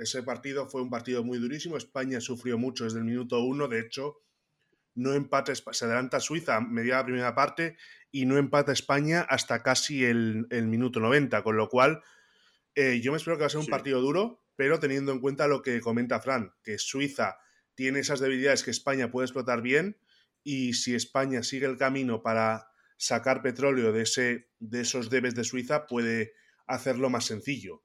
Ese 0.00 0.22
partido 0.22 0.68
fue 0.68 0.82
un 0.82 0.90
partido 0.90 1.22
muy 1.22 1.38
durísimo. 1.38 1.76
España 1.76 2.20
sufrió 2.20 2.58
mucho 2.58 2.84
desde 2.84 2.98
el 2.98 3.04
minuto 3.04 3.40
uno. 3.40 3.68
De 3.68 3.80
hecho, 3.80 4.22
no 4.94 5.12
empata, 5.12 5.54
se 5.54 5.84
adelanta 5.84 6.20
Suiza 6.20 6.56
a 6.56 6.60
media 6.60 7.04
primera 7.04 7.34
parte 7.34 7.76
y 8.10 8.24
no 8.24 8.38
empata 8.38 8.72
España 8.72 9.20
hasta 9.28 9.62
casi 9.62 10.04
el, 10.04 10.46
minuto 10.50 11.00
90. 11.00 11.42
Con 11.42 11.56
lo 11.56 11.68
cual, 11.68 12.02
eh, 12.74 13.00
yo 13.02 13.12
me 13.12 13.18
espero 13.18 13.36
que 13.36 13.42
va 13.42 13.46
a 13.48 13.50
ser 13.50 13.60
un 13.60 13.66
partido 13.66 14.00
duro, 14.00 14.42
pero 14.56 14.80
teniendo 14.80 15.12
en 15.12 15.20
cuenta 15.20 15.46
lo 15.46 15.60
que 15.60 15.80
comenta 15.80 16.20
Fran, 16.20 16.54
que 16.62 16.78
Suiza 16.78 17.36
tiene 17.74 18.00
esas 18.00 18.20
debilidades 18.20 18.62
que 18.62 18.70
España 18.70 19.10
puede 19.10 19.26
explotar 19.26 19.60
bien 19.60 19.98
y 20.42 20.72
si 20.72 20.94
España 20.94 21.42
sigue 21.42 21.66
el 21.66 21.76
camino 21.76 22.22
para 22.22 22.70
sacar 22.96 23.42
petróleo 23.42 23.92
de, 23.92 24.02
ese, 24.02 24.48
de 24.58 24.80
esos 24.80 25.10
debes 25.10 25.34
de 25.34 25.44
Suiza, 25.44 25.86
puede 25.86 26.32
hacerlo 26.66 27.10
más 27.10 27.26
sencillo. 27.26 27.82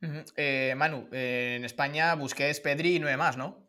Eh, 0.00 0.74
Manu, 0.76 1.08
eh, 1.12 1.56
en 1.56 1.64
España 1.64 2.14
Busquets, 2.14 2.60
Pedri 2.60 2.96
y 2.96 2.98
nueve 3.00 3.16
más, 3.16 3.36
¿no? 3.36 3.68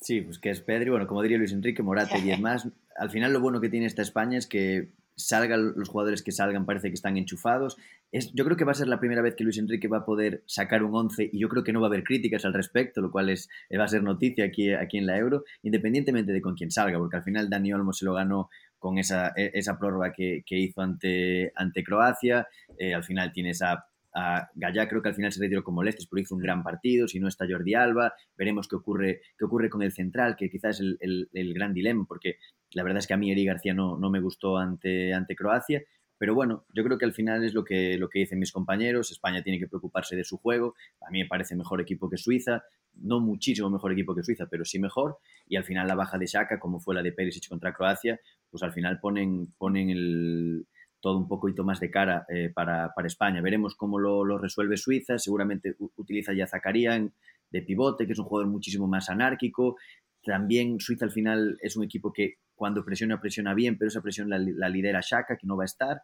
Sí, 0.00 0.20
Busquets, 0.20 0.60
Pedri, 0.60 0.90
bueno, 0.90 1.06
como 1.06 1.22
diría 1.22 1.38
Luis 1.38 1.52
Enrique, 1.52 1.82
Morata 1.82 2.18
y 2.18 2.22
diez 2.22 2.40
más. 2.40 2.68
Al 2.96 3.10
final 3.10 3.32
lo 3.32 3.40
bueno 3.40 3.60
que 3.60 3.70
tiene 3.70 3.86
esta 3.86 4.02
España 4.02 4.38
es 4.38 4.46
que 4.46 4.92
salgan 5.16 5.74
los 5.76 5.88
jugadores 5.88 6.22
que 6.22 6.32
salgan, 6.32 6.66
parece 6.66 6.88
que 6.88 6.94
están 6.94 7.16
enchufados. 7.16 7.76
Es, 8.12 8.32
yo 8.32 8.44
creo 8.44 8.56
que 8.56 8.64
va 8.64 8.72
a 8.72 8.74
ser 8.74 8.88
la 8.88 9.00
primera 9.00 9.22
vez 9.22 9.34
que 9.34 9.44
Luis 9.44 9.58
Enrique 9.58 9.88
va 9.88 9.98
a 9.98 10.04
poder 10.04 10.42
sacar 10.46 10.82
un 10.82 10.94
11 10.94 11.30
y 11.32 11.38
yo 11.38 11.48
creo 11.48 11.62
que 11.62 11.72
no 11.72 11.80
va 11.80 11.86
a 11.86 11.90
haber 11.90 12.04
críticas 12.04 12.44
al 12.44 12.54
respecto, 12.54 13.00
lo 13.00 13.10
cual 13.10 13.30
es, 13.30 13.48
va 13.78 13.84
a 13.84 13.88
ser 13.88 14.02
noticia 14.02 14.44
aquí, 14.44 14.72
aquí 14.72 14.98
en 14.98 15.06
la 15.06 15.18
Euro, 15.18 15.44
independientemente 15.62 16.32
de 16.32 16.40
con 16.40 16.54
quién 16.54 16.70
salga, 16.70 16.98
porque 16.98 17.16
al 17.16 17.22
final 17.22 17.48
Dani 17.48 17.72
Olmo 17.72 17.92
se 17.92 18.04
lo 18.04 18.14
ganó 18.14 18.50
con 18.78 18.98
esa, 18.98 19.32
e, 19.36 19.50
esa 19.54 19.78
prórroga 19.78 20.12
que, 20.12 20.42
hizo 20.48 20.80
ante, 20.80 21.52
ante 21.54 21.84
Croacia, 21.84 22.48
eh, 22.78 22.94
al 22.94 23.04
final 23.04 23.32
tiene 23.32 23.50
esa 23.50 23.89
a 24.14 24.50
Gallá 24.54 24.88
creo 24.88 25.02
que 25.02 25.08
al 25.08 25.14
final 25.14 25.32
se 25.32 25.40
retiró 25.40 25.62
con 25.62 25.74
molestias, 25.74 26.06
pero 26.06 26.20
hizo 26.20 26.34
un 26.34 26.40
gran 26.40 26.62
partido. 26.62 27.06
Si 27.08 27.20
no 27.20 27.28
está 27.28 27.46
Jordi 27.48 27.74
Alba, 27.74 28.12
veremos 28.36 28.68
qué 28.68 28.76
ocurre, 28.76 29.20
qué 29.38 29.44
ocurre 29.44 29.70
con 29.70 29.82
el 29.82 29.92
central, 29.92 30.36
que 30.36 30.50
quizás 30.50 30.80
es 30.80 30.96
el, 31.00 31.54
gran 31.54 31.72
dilema, 31.72 32.04
porque 32.06 32.36
la 32.72 32.82
verdad 32.82 32.98
es 32.98 33.06
que 33.06 33.14
a 33.14 33.16
mí 33.16 33.30
Eri 33.30 33.44
García 33.44 33.74
no, 33.74 33.98
no 33.98 34.10
me 34.10 34.20
gustó 34.20 34.58
ante, 34.58 35.14
ante 35.14 35.36
Croacia. 35.36 35.82
Pero 36.20 36.34
bueno, 36.34 36.66
yo 36.74 36.84
creo 36.84 36.98
que 36.98 37.06
al 37.06 37.14
final 37.14 37.44
es 37.44 37.54
lo 37.54 37.64
que, 37.64 37.96
lo 37.96 38.10
que 38.10 38.18
dicen 38.18 38.38
mis 38.38 38.52
compañeros. 38.52 39.10
España 39.10 39.42
tiene 39.42 39.58
que 39.58 39.66
preocuparse 39.66 40.16
de 40.16 40.24
su 40.24 40.36
juego. 40.36 40.74
A 41.00 41.10
mí 41.10 41.20
me 41.22 41.26
parece 41.26 41.56
mejor 41.56 41.80
equipo 41.80 42.10
que 42.10 42.18
Suiza. 42.18 42.62
No 42.92 43.20
muchísimo 43.20 43.70
mejor 43.70 43.92
equipo 43.92 44.14
que 44.14 44.22
Suiza, 44.22 44.46
pero 44.50 44.66
sí 44.66 44.78
mejor. 44.78 45.16
Y 45.48 45.56
al 45.56 45.64
final 45.64 45.88
la 45.88 45.94
baja 45.94 46.18
de 46.18 46.26
Shaka, 46.26 46.60
como 46.60 46.78
fue 46.78 46.94
la 46.94 47.02
de 47.02 47.12
Perisic 47.12 47.48
contra 47.48 47.72
Croacia, 47.72 48.20
pues 48.50 48.62
al 48.62 48.74
final 48.74 49.00
ponen, 49.00 49.54
ponen 49.56 49.88
el, 49.88 50.66
todo 51.00 51.16
un 51.18 51.28
poquito 51.28 51.64
más 51.64 51.80
de 51.80 51.90
cara 51.90 52.26
eh, 52.28 52.50
para, 52.54 52.92
España. 53.04 53.40
Veremos 53.40 53.74
cómo 53.74 53.98
lo, 53.98 54.38
resuelve 54.38 54.76
Suiza. 54.76 55.18
Seguramente 55.18 55.74
utiliza 55.96 56.32
ya 56.32 56.46
Zacarías 56.46 57.02
de 57.50 57.62
pivote, 57.62 58.06
que 58.06 58.12
es 58.12 58.18
un 58.18 58.26
jugador 58.26 58.50
muchísimo 58.50 58.86
más 58.86 59.08
anárquico. 59.08 59.76
También 60.22 60.78
Suiza 60.78 61.06
al 61.06 61.10
final 61.10 61.58
es 61.62 61.76
un 61.76 61.84
equipo 61.84 62.12
que 62.12 62.36
cuando 62.54 62.84
presiona, 62.84 63.20
presiona 63.20 63.54
bien, 63.54 63.78
pero 63.78 63.88
esa 63.88 64.02
presión 64.02 64.28
la, 64.28 64.68
lidera 64.68 65.00
Shaka, 65.02 65.38
que 65.38 65.46
no 65.46 65.56
va 65.56 65.64
a 65.64 65.66
estar. 65.66 66.02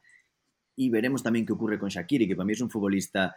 Y 0.74 0.90
veremos 0.90 1.22
también 1.22 1.44
qué 1.44 1.52
ocurre 1.52 1.78
con 1.78 1.90
Shakiri, 1.90 2.26
que 2.26 2.34
para 2.34 2.46
mí 2.46 2.52
es 2.52 2.60
un 2.60 2.70
futbolista 2.70 3.36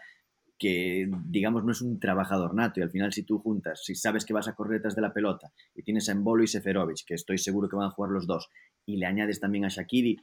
que, 0.58 1.10
digamos, 1.26 1.63
no 1.63 1.72
es 1.72 1.82
un 1.82 2.00
trabajador 2.00 2.54
nato. 2.54 2.80
Y 2.80 2.84
al 2.84 2.91
final, 2.91 3.12
si 3.12 3.24
tú 3.24 3.39
juntas, 3.39 3.82
si 3.84 3.95
sabes 3.95 4.26
que 4.26 4.34
vas 4.34 4.48
a 4.48 4.56
correr 4.56 4.80
detrás 4.80 4.95
de 4.95 5.02
la 5.02 5.13
pelota 5.13 5.52
y 5.76 5.84
tienes 5.84 6.08
a 6.10 6.13
Embolo 6.13 6.43
y 6.43 6.48
Seferovic, 6.48 7.06
que 7.06 7.13
estoy 7.13 7.38
seguro 7.38 7.69
que 7.69 7.76
van 7.76 7.88
a 7.88 7.91
jugar 7.91 8.12
los 8.12 8.28
dos, 8.28 8.50
y 8.86 8.98
le 8.98 9.06
añades 9.06 9.39
también 9.39 9.65
a 9.65 9.69
Shakiri, 9.69 10.17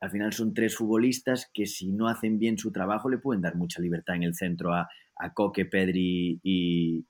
al 0.00 0.10
final 0.10 0.32
son 0.32 0.54
tres 0.54 0.76
futbolistas 0.76 1.50
que 1.52 1.66
si 1.66 1.92
no 1.92 2.08
hacen 2.08 2.38
bien 2.38 2.58
su 2.58 2.72
trabajo 2.72 3.08
le 3.08 3.18
pueden 3.18 3.42
dar 3.42 3.56
mucha 3.56 3.82
libertad 3.82 4.16
en 4.16 4.22
el 4.22 4.34
centro 4.34 4.72
a, 4.72 4.88
a 5.20 5.32
Coque, 5.34 5.66
Pedri 5.66 6.40
y, 6.42 7.04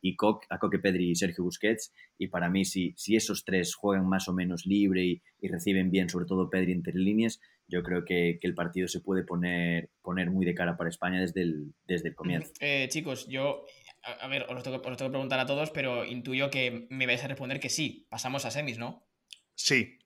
a 0.51 0.59
Coque, 0.59 0.79
Pedri 0.79 1.11
y 1.11 1.15
Sergio 1.15 1.45
Busquets. 1.45 1.93
Y 2.19 2.29
para 2.29 2.51
mí, 2.51 2.65
si, 2.65 2.93
si 2.97 3.17
esos 3.17 3.45
tres 3.45 3.75
juegan 3.75 4.09
más 4.09 4.29
o 4.29 4.33
menos 4.33 4.67
libre 4.67 5.05
y, 5.05 5.49
reciben 5.49 5.91
bien, 5.91 6.09
sobre 6.09 6.27
todo 6.27 6.51
Pedri 6.51 6.73
entre 6.73 6.95
líneas, 6.95 7.41
yo 7.69 7.83
creo 7.83 8.05
que, 8.05 8.39
el 8.43 8.55
partido 8.55 8.89
se 8.89 9.01
puede 9.01 9.23
poner, 9.23 9.91
poner 10.03 10.31
muy 10.31 10.45
de 10.45 10.55
cara 10.55 10.77
para 10.77 10.91
España 10.91 11.21
desde 11.21 11.43
el, 11.43 11.73
desde 11.87 12.09
el 12.09 12.15
comienzo. 12.15 12.53
Eh, 12.61 12.89
chicos, 12.91 13.29
yo, 13.29 13.65
a, 14.03 14.27
ver, 14.27 14.47
os 14.49 14.63
tengo, 14.63 14.79
os 14.79 14.97
tengo 14.97 15.11
que 15.11 15.15
preguntar 15.15 15.39
a 15.39 15.47
todos, 15.47 15.71
pero 15.71 16.05
intuyo 16.05 16.51
que 16.51 16.89
me 16.91 17.07
vais 17.07 17.23
a 17.23 17.29
responder 17.29 17.61
que 17.61 17.69
sí, 17.69 18.07
pasamos 18.11 18.45
a 18.45 18.51
semis, 18.51 18.79
¿no? 18.79 19.07
Sí. 19.55 19.99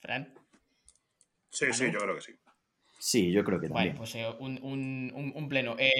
Fran. 0.00 0.34
Sí, 1.56 1.72
sí, 1.72 1.90
yo 1.90 2.00
creo 2.00 2.14
que 2.14 2.20
sí. 2.20 2.32
Sí, 2.98 3.32
yo 3.32 3.42
creo 3.42 3.58
que 3.58 3.68
también. 3.68 3.94
Vale, 3.94 3.98
pues 3.98 4.14
eh, 4.14 4.26
un, 4.38 5.46
pleno. 5.48 5.74
Eh, 5.78 5.90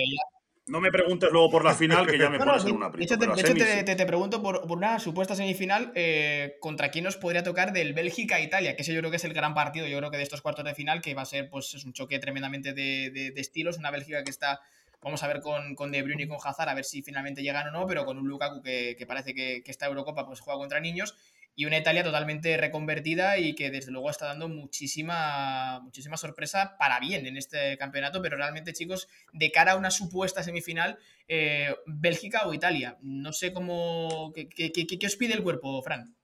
no 0.66 0.81
me 0.83 0.90
preguntes 0.90 1.31
luego 1.33 1.49
por 1.51 1.64
la 1.64 1.75
final, 1.75 2.07
que 2.07 2.19
ya 2.19 2.29
me 2.29 2.38
pones 2.38 2.64
en 2.66 2.77
una 2.77 2.90
De 2.90 3.05
hecho, 3.05 3.16
te, 3.19 4.07
pregunto 4.07 4.42
por, 4.42 4.71
una 4.71 4.99
supuesta 4.99 5.35
semifinal 5.35 5.92
eh, 5.95 6.57
contra 6.61 6.90
quién 6.90 7.05
nos 7.05 7.16
podría 7.16 7.42
tocar 7.42 7.73
del 7.73 7.95
Bélgica-Italia, 7.95 8.77
que 8.77 8.83
ese 8.83 8.92
yo 8.92 9.01
creo 9.01 9.11
que 9.11 9.16
es 9.16 9.25
el 9.25 9.33
gran 9.33 9.55
partido, 9.55 9.87
yo 9.87 9.97
creo 9.97 10.11
que 10.11 10.19
de 10.19 10.25
estos 10.25 10.42
cuartos 10.42 10.64
de 10.66 10.75
final, 10.75 11.01
que 11.01 11.14
va 11.14 11.23
a 11.23 11.27
ser 11.27 11.49
pues 11.49 11.73
es 11.73 11.85
un 11.87 11.95
choque 11.95 12.19
tremendamente 12.19 12.75
de, 12.75 13.33
estilos, 13.37 13.79
una 13.79 13.90
Bélgica 13.90 14.25
que 14.25 14.31
está, 14.31 14.61
vamos 15.01 15.23
a 15.23 15.29
ver 15.29 15.40
con, 15.40 15.75
con, 15.75 15.90
De 15.90 16.03
Bruyne 16.03 16.25
y 16.25 16.29
con 16.29 16.38
Hazard, 16.45 16.69
a 16.69 16.75
ver 16.75 16.85
si 16.85 17.01
finalmente 17.01 17.42
llegan 17.42 17.69
o 17.69 17.71
no, 17.71 17.87
pero 17.87 18.05
con 18.05 18.19
un 18.19 18.29
Lukaku 18.29 18.61
que, 18.61 18.95
que 18.99 19.07
parece 19.07 19.33
que, 19.33 19.62
que 19.64 19.71
esta 19.71 19.87
Eurocopa 19.87 20.27
pues 20.27 20.40
juega 20.40 20.59
contra 20.59 20.81
niños, 20.81 21.16
y 21.57 21.64
una 21.64 21.79
Italia 21.79 22.05
totalmente 22.05 22.57
reconvertida 22.59 23.38
y 23.38 23.55
que 23.55 23.71
desde 23.71 23.90
luego 23.90 24.11
está 24.11 24.27
dando 24.27 24.49
muchísima, 24.49 25.81
muchísima 25.83 26.19
sorpresa 26.19 26.77
para 26.79 27.01
bien 27.01 27.27
en 27.27 27.38
este 27.38 27.79
campeonato, 27.79 28.21
pero 28.21 28.37
realmente 28.37 28.75
chicos, 28.75 29.09
de 29.33 29.51
cara 29.51 29.73
a 29.73 29.77
una 29.77 29.90
supuesta 29.90 30.42
semifinal, 30.42 30.99
eh, 31.29 31.75
Bélgica 31.87 32.47
o 32.47 32.53
Italia, 32.53 32.99
no 33.01 33.33
sé 33.33 33.55
cómo, 33.55 34.33
¿qué, 34.35 34.49
qué, 34.49 35.07
os 35.07 35.16
pide 35.16 35.33
el 35.33 35.42
cuerpo, 35.42 35.83
Fran? 35.83 36.14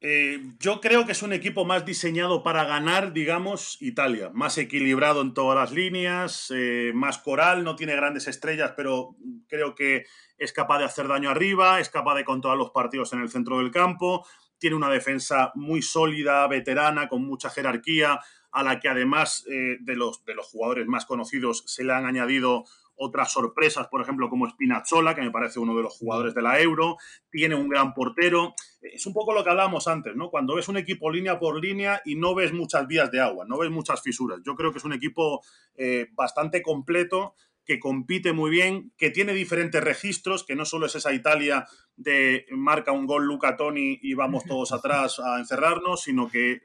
Eh, 0.00 0.40
yo 0.60 0.80
creo 0.80 1.06
que 1.06 1.12
es 1.12 1.22
un 1.22 1.32
equipo 1.32 1.64
más 1.64 1.84
diseñado 1.84 2.44
para 2.44 2.64
ganar, 2.64 3.12
digamos, 3.12 3.78
Italia. 3.80 4.30
Más 4.32 4.56
equilibrado 4.56 5.22
en 5.22 5.34
todas 5.34 5.58
las 5.58 5.72
líneas, 5.72 6.52
eh, 6.54 6.92
más 6.94 7.18
coral, 7.18 7.64
no 7.64 7.74
tiene 7.74 7.96
grandes 7.96 8.28
estrellas, 8.28 8.74
pero 8.76 9.16
creo 9.48 9.74
que 9.74 10.04
es 10.36 10.52
capaz 10.52 10.78
de 10.78 10.84
hacer 10.84 11.08
daño 11.08 11.30
arriba, 11.30 11.80
es 11.80 11.90
capaz 11.90 12.14
de 12.14 12.24
controlar 12.24 12.58
los 12.58 12.70
partidos 12.70 13.12
en 13.12 13.20
el 13.20 13.28
centro 13.28 13.58
del 13.58 13.72
campo, 13.72 14.24
tiene 14.58 14.76
una 14.76 14.88
defensa 14.88 15.50
muy 15.56 15.82
sólida, 15.82 16.46
veterana, 16.46 17.08
con 17.08 17.24
mucha 17.24 17.50
jerarquía, 17.50 18.20
a 18.52 18.62
la 18.62 18.78
que 18.78 18.88
además 18.88 19.44
eh, 19.50 19.78
de, 19.80 19.96
los, 19.96 20.24
de 20.24 20.34
los 20.34 20.46
jugadores 20.46 20.86
más 20.86 21.06
conocidos 21.06 21.64
se 21.66 21.82
le 21.84 21.92
han 21.92 22.06
añadido 22.06 22.64
otras 22.98 23.32
sorpresas, 23.32 23.88
por 23.88 24.02
ejemplo, 24.02 24.28
como 24.28 24.48
Spinazzola, 24.48 25.14
que 25.14 25.22
me 25.22 25.30
parece 25.30 25.60
uno 25.60 25.76
de 25.76 25.82
los 25.82 25.96
jugadores 25.96 26.34
de 26.34 26.42
la 26.42 26.60
Euro, 26.60 26.96
tiene 27.30 27.54
un 27.54 27.68
gran 27.68 27.94
portero. 27.94 28.54
Es 28.80 29.06
un 29.06 29.14
poco 29.14 29.32
lo 29.32 29.44
que 29.44 29.50
hablábamos 29.50 29.88
antes, 29.88 30.14
¿no? 30.16 30.30
Cuando 30.30 30.54
ves 30.56 30.68
un 30.68 30.76
equipo 30.76 31.10
línea 31.10 31.38
por 31.38 31.62
línea 31.62 32.02
y 32.04 32.16
no 32.16 32.34
ves 32.34 32.52
muchas 32.52 32.86
vías 32.86 33.10
de 33.10 33.20
agua, 33.20 33.46
no 33.48 33.58
ves 33.58 33.70
muchas 33.70 34.02
fisuras. 34.02 34.40
Yo 34.44 34.54
creo 34.54 34.72
que 34.72 34.78
es 34.78 34.84
un 34.84 34.92
equipo 34.92 35.42
eh, 35.76 36.08
bastante 36.12 36.60
completo 36.62 37.34
que 37.68 37.78
compite 37.78 38.32
muy 38.32 38.50
bien, 38.50 38.92
que 38.96 39.10
tiene 39.10 39.34
diferentes 39.34 39.84
registros, 39.84 40.42
que 40.42 40.56
no 40.56 40.64
solo 40.64 40.86
es 40.86 40.94
esa 40.94 41.12
Italia 41.12 41.66
de 41.96 42.46
marca 42.50 42.92
un 42.92 43.06
gol 43.06 43.26
Luca 43.26 43.56
Toni 43.56 43.98
y 44.00 44.14
vamos 44.14 44.44
todos 44.44 44.72
atrás 44.72 45.20
a 45.20 45.38
encerrarnos, 45.38 46.02
sino 46.02 46.30
que 46.30 46.62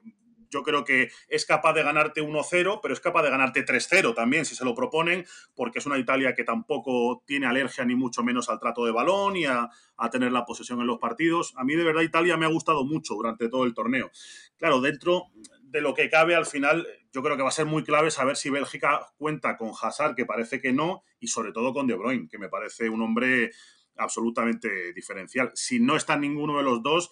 yo 0.54 0.64
creo 0.64 0.84
que 0.84 1.10
es 1.28 1.46
capaz 1.46 1.74
de 1.74 1.84
ganarte 1.84 2.22
1-0, 2.22 2.80
pero 2.82 2.94
es 2.94 3.00
capaz 3.00 3.24
de 3.24 3.32
ganarte 3.32 3.66
3-0 3.66 4.14
también 4.14 4.46
si 4.46 4.56
se 4.56 4.64
lo 4.64 4.76
proponen, 4.76 5.26
porque 5.56 5.80
es 5.80 5.86
una 5.86 5.98
Italia 5.98 6.34
que 6.34 6.44
tampoco 6.44 7.24
tiene 7.26 7.48
alergia 7.48 7.84
ni 7.84 7.96
mucho 7.96 8.24
menos 8.24 8.50
al 8.50 8.60
trato 8.60 8.86
de 8.86 8.92
balón 8.92 9.36
y 9.36 9.46
a, 9.46 9.70
a 9.98 10.10
tener 10.10 10.32
la 10.32 10.46
posesión 10.46 10.80
en 10.80 10.88
los 10.88 11.00
partidos. 11.00 11.54
A 11.58 11.64
mí 11.64 11.76
de 11.76 11.84
verdad 11.84 12.02
Italia 12.02 12.38
me 12.38 12.46
ha 12.46 12.50
gustado 12.50 12.86
mucho 12.86 13.16
durante 13.16 13.50
todo 13.50 13.66
el 13.66 13.74
torneo. 13.74 14.12
Claro, 14.58 14.80
dentro 14.80 15.26
de 15.62 15.82
lo 15.82 15.96
que 15.96 16.10
cabe 16.10 16.36
al 16.36 16.46
final, 16.46 16.88
yo 17.12 17.24
creo 17.24 17.36
que 17.36 17.42
va 17.42 17.50
a 17.50 17.52
ser 17.52 17.66
muy 17.66 17.84
clave 17.84 18.12
saber 18.12 18.38
si 18.38 18.52
Bélgica 18.52 19.08
cuenta 19.18 19.58
con 19.58 19.72
Hazard, 19.82 20.16
que 20.16 20.26
parece 20.26 20.62
que 20.62 20.72
no, 20.72 21.04
y 21.20 21.28
sobre 21.28 21.52
todo 21.52 21.74
con 21.74 21.88
De 21.88 21.96
Bruyne, 21.96 22.28
que 22.30 22.38
me 22.38 22.48
parece 22.48 22.90
un 22.90 23.02
hombre 23.02 23.52
absolutamente 23.98 24.94
diferencial. 24.94 25.52
Si 25.56 25.80
no 25.80 25.96
está 25.96 26.16
ninguno 26.16 26.58
de 26.58 26.64
los 26.64 26.84
dos, 26.84 27.12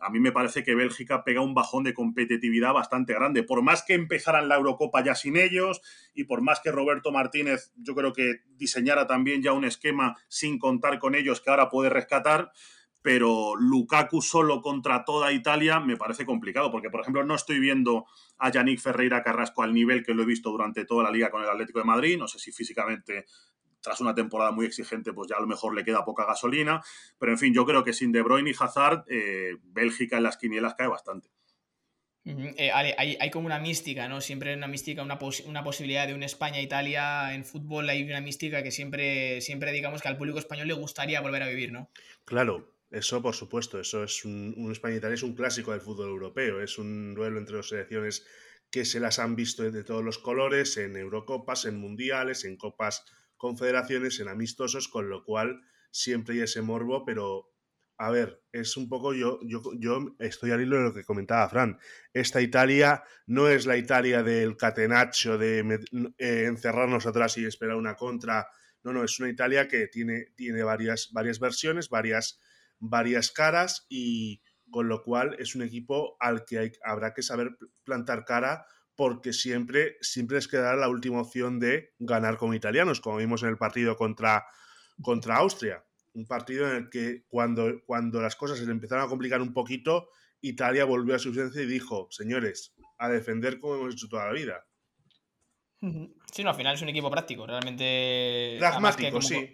a 0.00 0.10
mí 0.10 0.18
me 0.18 0.32
parece 0.32 0.64
que 0.64 0.74
Bélgica 0.74 1.24
pega 1.24 1.42
un 1.42 1.54
bajón 1.54 1.84
de 1.84 1.94
competitividad 1.94 2.72
bastante 2.72 3.12
grande. 3.12 3.42
Por 3.42 3.62
más 3.62 3.82
que 3.82 3.94
empezaran 3.94 4.48
la 4.48 4.56
Eurocopa 4.56 5.04
ya 5.04 5.14
sin 5.14 5.36
ellos 5.36 5.82
y 6.14 6.24
por 6.24 6.40
más 6.40 6.60
que 6.60 6.72
Roberto 6.72 7.12
Martínez 7.12 7.72
yo 7.76 7.94
creo 7.94 8.12
que 8.12 8.42
diseñara 8.56 9.06
también 9.06 9.42
ya 9.42 9.52
un 9.52 9.64
esquema 9.64 10.16
sin 10.28 10.58
contar 10.58 10.98
con 10.98 11.14
ellos 11.14 11.40
que 11.40 11.50
ahora 11.50 11.68
puede 11.68 11.90
rescatar, 11.90 12.50
pero 13.02 13.56
Lukaku 13.56 14.22
solo 14.22 14.62
contra 14.62 15.04
toda 15.04 15.32
Italia 15.32 15.80
me 15.80 15.96
parece 15.96 16.26
complicado, 16.26 16.70
porque 16.70 16.90
por 16.90 17.00
ejemplo 17.00 17.24
no 17.24 17.34
estoy 17.34 17.58
viendo 17.58 18.06
a 18.38 18.50
Yannick 18.50 18.80
Ferreira 18.80 19.22
Carrasco 19.22 19.62
al 19.62 19.74
nivel 19.74 20.04
que 20.04 20.14
lo 20.14 20.22
he 20.22 20.26
visto 20.26 20.50
durante 20.50 20.84
toda 20.84 21.04
la 21.04 21.10
liga 21.10 21.30
con 21.30 21.42
el 21.42 21.48
Atlético 21.48 21.78
de 21.78 21.84
Madrid, 21.84 22.18
no 22.18 22.28
sé 22.28 22.38
si 22.38 22.52
físicamente 22.52 23.26
tras 23.80 24.00
una 24.00 24.14
temporada 24.14 24.50
muy 24.52 24.66
exigente, 24.66 25.12
pues 25.12 25.28
ya 25.30 25.36
a 25.36 25.40
lo 25.40 25.46
mejor 25.46 25.74
le 25.74 25.84
queda 25.84 26.04
poca 26.04 26.26
gasolina, 26.26 26.82
pero 27.18 27.32
en 27.32 27.38
fin, 27.38 27.54
yo 27.54 27.64
creo 27.64 27.84
que 27.84 27.92
sin 27.92 28.12
De 28.12 28.22
Bruyne 28.22 28.50
y 28.50 28.54
Hazard, 28.58 29.04
eh, 29.08 29.56
Bélgica 29.62 30.16
en 30.16 30.24
las 30.24 30.36
quinielas 30.36 30.74
cae 30.74 30.88
bastante. 30.88 31.30
Eh, 32.24 32.70
hay, 32.70 33.30
como 33.30 33.46
una 33.46 33.58
mística, 33.58 34.06
¿no? 34.06 34.20
Siempre 34.20 34.54
una 34.54 34.68
mística, 34.68 35.02
una, 35.02 35.18
una 35.46 35.64
posibilidad 35.64 36.06
de 36.06 36.14
un 36.14 36.22
España-Italia 36.22 37.34
en 37.34 37.44
fútbol, 37.44 37.88
hay 37.88 38.02
una 38.02 38.20
mística 38.20 38.62
que 38.62 38.70
siempre, 38.70 39.40
siempre 39.40 39.72
digamos 39.72 40.02
que 40.02 40.08
al 40.08 40.18
público 40.18 40.38
español 40.38 40.68
le 40.68 40.74
gustaría 40.74 41.22
volver 41.22 41.42
a 41.42 41.48
vivir, 41.48 41.72
¿no? 41.72 41.90
Claro, 42.26 42.74
eso, 42.90 43.22
por 43.22 43.34
supuesto, 43.34 43.80
eso 43.80 44.04
es 44.04 44.24
un, 44.24 44.68
España-Italia, 44.70 45.14
es 45.14 45.22
un 45.22 45.34
clásico 45.34 45.70
del 45.70 45.80
fútbol 45.80 46.08
europeo, 46.08 46.60
es 46.60 46.76
un 46.76 47.14
duelo 47.14 47.38
entre 47.38 47.56
dos 47.56 47.70
selecciones 47.70 48.26
que 48.70 48.84
se 48.84 49.00
las 49.00 49.18
han 49.18 49.34
visto 49.34 49.68
de 49.68 49.82
todos 49.82 50.04
los 50.04 50.18
colores, 50.18 50.76
en 50.76 50.96
Eurocopas, 50.96 51.64
en 51.64 51.78
Mundiales, 51.80 52.44
en 52.44 52.56
Copas 52.56 53.04
Confederaciones, 53.40 54.20
en 54.20 54.28
amistosos, 54.28 54.88
con 54.88 55.08
lo 55.08 55.24
cual 55.24 55.62
siempre 55.90 56.34
hay 56.34 56.40
ese 56.42 56.60
morbo, 56.60 57.06
pero 57.06 57.50
a 57.96 58.10
ver, 58.10 58.42
es 58.52 58.76
un 58.76 58.88
poco 58.88 59.14
yo, 59.14 59.40
yo, 59.42 59.62
yo 59.78 60.14
estoy 60.18 60.50
al 60.50 60.60
hilo 60.60 60.76
de 60.76 60.82
lo 60.82 60.94
que 60.94 61.04
comentaba 61.04 61.48
Fran. 61.48 61.78
Esta 62.12 62.42
Italia 62.42 63.02
no 63.26 63.48
es 63.48 63.64
la 63.64 63.78
Italia 63.78 64.22
del 64.22 64.58
catenaccio, 64.58 65.38
de 65.38 65.80
eh, 66.18 66.44
encerrarnos 66.46 67.06
atrás 67.06 67.38
y 67.38 67.46
esperar 67.46 67.76
una 67.76 67.96
contra. 67.96 68.46
No, 68.82 68.92
no, 68.92 69.04
es 69.04 69.18
una 69.20 69.30
Italia 69.30 69.68
que 69.68 69.88
tiene, 69.88 70.26
tiene 70.36 70.62
varias, 70.62 71.10
varias 71.12 71.40
versiones, 71.40 71.88
varias 71.88 72.38
varias 72.80 73.30
caras 73.30 73.86
y 73.88 74.42
con 74.70 74.88
lo 74.88 75.02
cual 75.02 75.36
es 75.38 75.54
un 75.54 75.62
equipo 75.62 76.16
al 76.18 76.44
que 76.44 76.72
habrá 76.84 77.12
que 77.12 77.22
saber 77.22 77.56
plantar 77.84 78.24
cara 78.24 78.66
porque 79.00 79.32
siempre, 79.32 79.96
siempre 80.02 80.36
les 80.36 80.46
quedará 80.46 80.76
la 80.76 80.90
última 80.90 81.22
opción 81.22 81.58
de 81.58 81.94
ganar 81.98 82.36
con 82.36 82.54
italianos, 82.54 83.00
como 83.00 83.16
vimos 83.16 83.42
en 83.42 83.48
el 83.48 83.56
partido 83.56 83.96
contra, 83.96 84.44
contra 85.00 85.36
Austria. 85.36 85.82
Un 86.12 86.26
partido 86.26 86.68
en 86.68 86.76
el 86.76 86.90
que 86.90 87.24
cuando, 87.26 87.80
cuando 87.86 88.20
las 88.20 88.36
cosas 88.36 88.58
se 88.58 88.66
le 88.66 88.72
empezaron 88.72 89.02
a 89.02 89.08
complicar 89.08 89.40
un 89.40 89.54
poquito, 89.54 90.10
Italia 90.42 90.84
volvió 90.84 91.14
a 91.14 91.18
su 91.18 91.30
esencia 91.30 91.62
y 91.62 91.66
dijo, 91.66 92.08
señores, 92.10 92.74
a 92.98 93.08
defender 93.08 93.58
como 93.58 93.76
hemos 93.76 93.94
hecho 93.94 94.06
toda 94.06 94.26
la 94.26 94.34
vida. 94.34 94.66
Sí, 96.30 96.44
no, 96.44 96.50
al 96.50 96.56
final 96.56 96.74
es 96.74 96.82
un 96.82 96.90
equipo 96.90 97.10
práctico, 97.10 97.46
realmente. 97.46 98.56
Pragmático, 98.58 99.22
sí. 99.22 99.50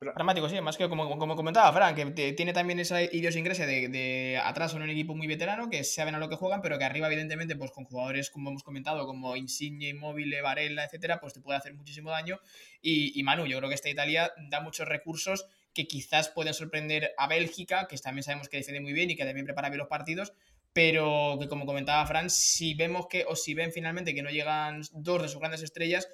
Dramático, 0.00 0.48
sí, 0.48 0.60
más 0.60 0.76
que 0.76 0.88
como, 0.88 1.18
como 1.18 1.34
comentaba 1.34 1.72
Fran, 1.72 2.14
que 2.14 2.32
tiene 2.32 2.52
también 2.52 2.78
esa 2.78 3.02
idiosincrasia 3.02 3.66
de, 3.66 3.88
de 3.88 4.40
atrás 4.40 4.70
son 4.70 4.82
un 4.82 4.90
equipo 4.90 5.16
muy 5.16 5.26
veterano, 5.26 5.68
que 5.68 5.82
saben 5.82 6.14
a 6.14 6.20
lo 6.20 6.28
que 6.28 6.36
juegan, 6.36 6.62
pero 6.62 6.78
que 6.78 6.84
arriba, 6.84 7.08
evidentemente, 7.08 7.56
pues 7.56 7.72
con 7.72 7.84
jugadores, 7.84 8.30
como 8.30 8.50
hemos 8.50 8.62
comentado, 8.62 9.06
como 9.06 9.34
Insigne, 9.34 9.88
Immobile, 9.88 10.40
Varela, 10.40 10.84
etcétera, 10.84 11.18
pues 11.18 11.34
te 11.34 11.40
puede 11.40 11.58
hacer 11.58 11.74
muchísimo 11.74 12.10
daño. 12.10 12.38
Y, 12.80 13.18
y 13.18 13.24
Manu, 13.24 13.46
yo 13.46 13.58
creo 13.58 13.68
que 13.68 13.74
esta 13.74 13.90
Italia 13.90 14.32
da 14.48 14.60
muchos 14.60 14.86
recursos 14.86 15.46
que 15.74 15.88
quizás 15.88 16.28
pueden 16.28 16.54
sorprender 16.54 17.10
a 17.18 17.26
Bélgica, 17.26 17.88
que 17.88 17.96
también 17.98 18.22
sabemos 18.22 18.48
que 18.48 18.58
defiende 18.58 18.80
muy 18.80 18.92
bien 18.92 19.10
y 19.10 19.16
que 19.16 19.24
también 19.24 19.46
prepara 19.46 19.68
bien 19.68 19.78
los 19.78 19.88
partidos, 19.88 20.32
pero 20.72 21.38
que 21.40 21.48
como 21.48 21.66
comentaba 21.66 22.06
Fran, 22.06 22.30
si 22.30 22.74
vemos 22.74 23.08
que, 23.08 23.24
o 23.26 23.34
si 23.34 23.52
ven 23.52 23.72
finalmente 23.72 24.14
que 24.14 24.22
no 24.22 24.30
llegan 24.30 24.82
dos 24.92 25.22
de 25.22 25.28
sus 25.28 25.40
grandes 25.40 25.62
estrellas, 25.62 26.06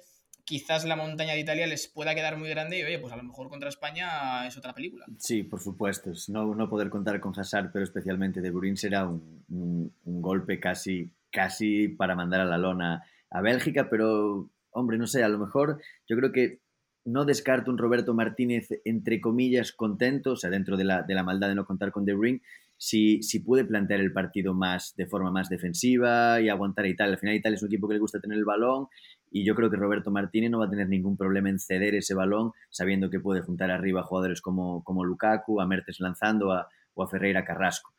quizás 0.45 0.85
la 0.85 0.95
montaña 0.95 1.33
de 1.33 1.39
Italia 1.39 1.67
les 1.67 1.87
pueda 1.87 2.15
quedar 2.15 2.37
muy 2.37 2.49
grande 2.49 2.79
y 2.79 2.83
oye, 2.83 2.99
pues 2.99 3.11
a 3.11 3.17
lo 3.17 3.23
mejor 3.23 3.49
contra 3.49 3.67
España 3.67 4.47
es 4.47 4.55
otra 4.57 4.73
película. 4.73 5.05
Sí, 5.17 5.43
por 5.43 5.59
supuesto. 5.59 6.11
No, 6.29 6.55
no 6.55 6.69
poder 6.69 6.89
contar 6.89 7.19
con 7.19 7.37
Hazard, 7.37 7.71
pero 7.73 7.83
especialmente 7.83 8.41
de 8.41 8.51
Bruyne 8.51 8.77
será 8.77 9.07
un, 9.07 9.43
un, 9.49 10.21
golpe 10.21 10.59
casi, 10.59 11.11
casi 11.31 11.89
para 11.89 12.15
mandar 12.15 12.41
a 12.41 12.45
la 12.45 12.57
lona 12.57 13.03
a 13.31 13.41
Bélgica, 13.41 13.89
pero 13.89 14.49
hombre, 14.69 14.97
no 14.97 15.07
sé, 15.07 15.23
a 15.23 15.29
lo 15.29 15.39
mejor 15.39 15.81
yo 16.07 16.15
creo 16.15 16.31
que 16.31 16.61
no 17.05 17.25
descarto 17.25 17.71
un 17.71 17.77
Roberto 17.77 18.13
Martínez, 18.13 18.69
entre 18.83 19.21
comillas, 19.21 19.71
contento, 19.71 20.31
o 20.31 20.35
sea, 20.35 20.49
dentro 20.49 20.77
de 20.77 20.85
la, 20.85 21.03
de 21.03 21.13
la 21.13 21.23
maldad 21.23 21.49
de 21.49 21.55
no 21.55 21.65
contar 21.65 21.91
con 21.91 22.05
De 22.05 22.13
Bruyne, 22.13 22.41
si, 22.77 23.21
si 23.23 23.39
puede 23.39 23.63
plantear 23.63 23.99
el 23.99 24.11
partido 24.11 24.53
más 24.53 24.95
de 24.95 25.05
forma 25.05 25.31
más 25.31 25.49
defensiva 25.49 26.41
y 26.41 26.49
aguantar 26.49 26.85
a 26.85 26.89
Italia. 26.89 27.13
Al 27.13 27.19
final 27.19 27.35
Italia 27.35 27.55
es 27.55 27.63
un 27.63 27.69
equipo 27.69 27.87
que 27.87 27.93
le 27.93 27.99
gusta 27.99 28.19
tener 28.19 28.37
el 28.37 28.45
balón 28.45 28.87
y 29.35 29.43
yo 29.43 29.53
creo 29.53 29.69
que 29.69 29.75
Roberto 29.75 30.11
Martínez 30.11 30.49
no 30.49 30.59
va 30.59 30.67
a 30.67 30.69
tener 30.69 30.87
ningún 30.87 31.17
problema 31.17 31.49
en 31.49 31.59
ceder 31.59 31.93
ese 31.93 32.13
balón, 32.13 32.53
sabiendo 32.69 33.09
que 33.09 33.19
puede 33.19 33.41
juntar 33.41 33.69
arriba 33.69 33.99
a 33.99 34.05
jugadores 34.05 34.39
como, 34.39 34.81
como 34.85 35.03
Lukaku, 35.03 35.59
a 35.59 35.67
Mertes 35.67 35.99
lanzando 35.99 36.53
a, 36.53 36.69
o 36.93 37.03
a 37.03 37.09
Ferreira 37.09 37.43
Carrasco. 37.43 37.91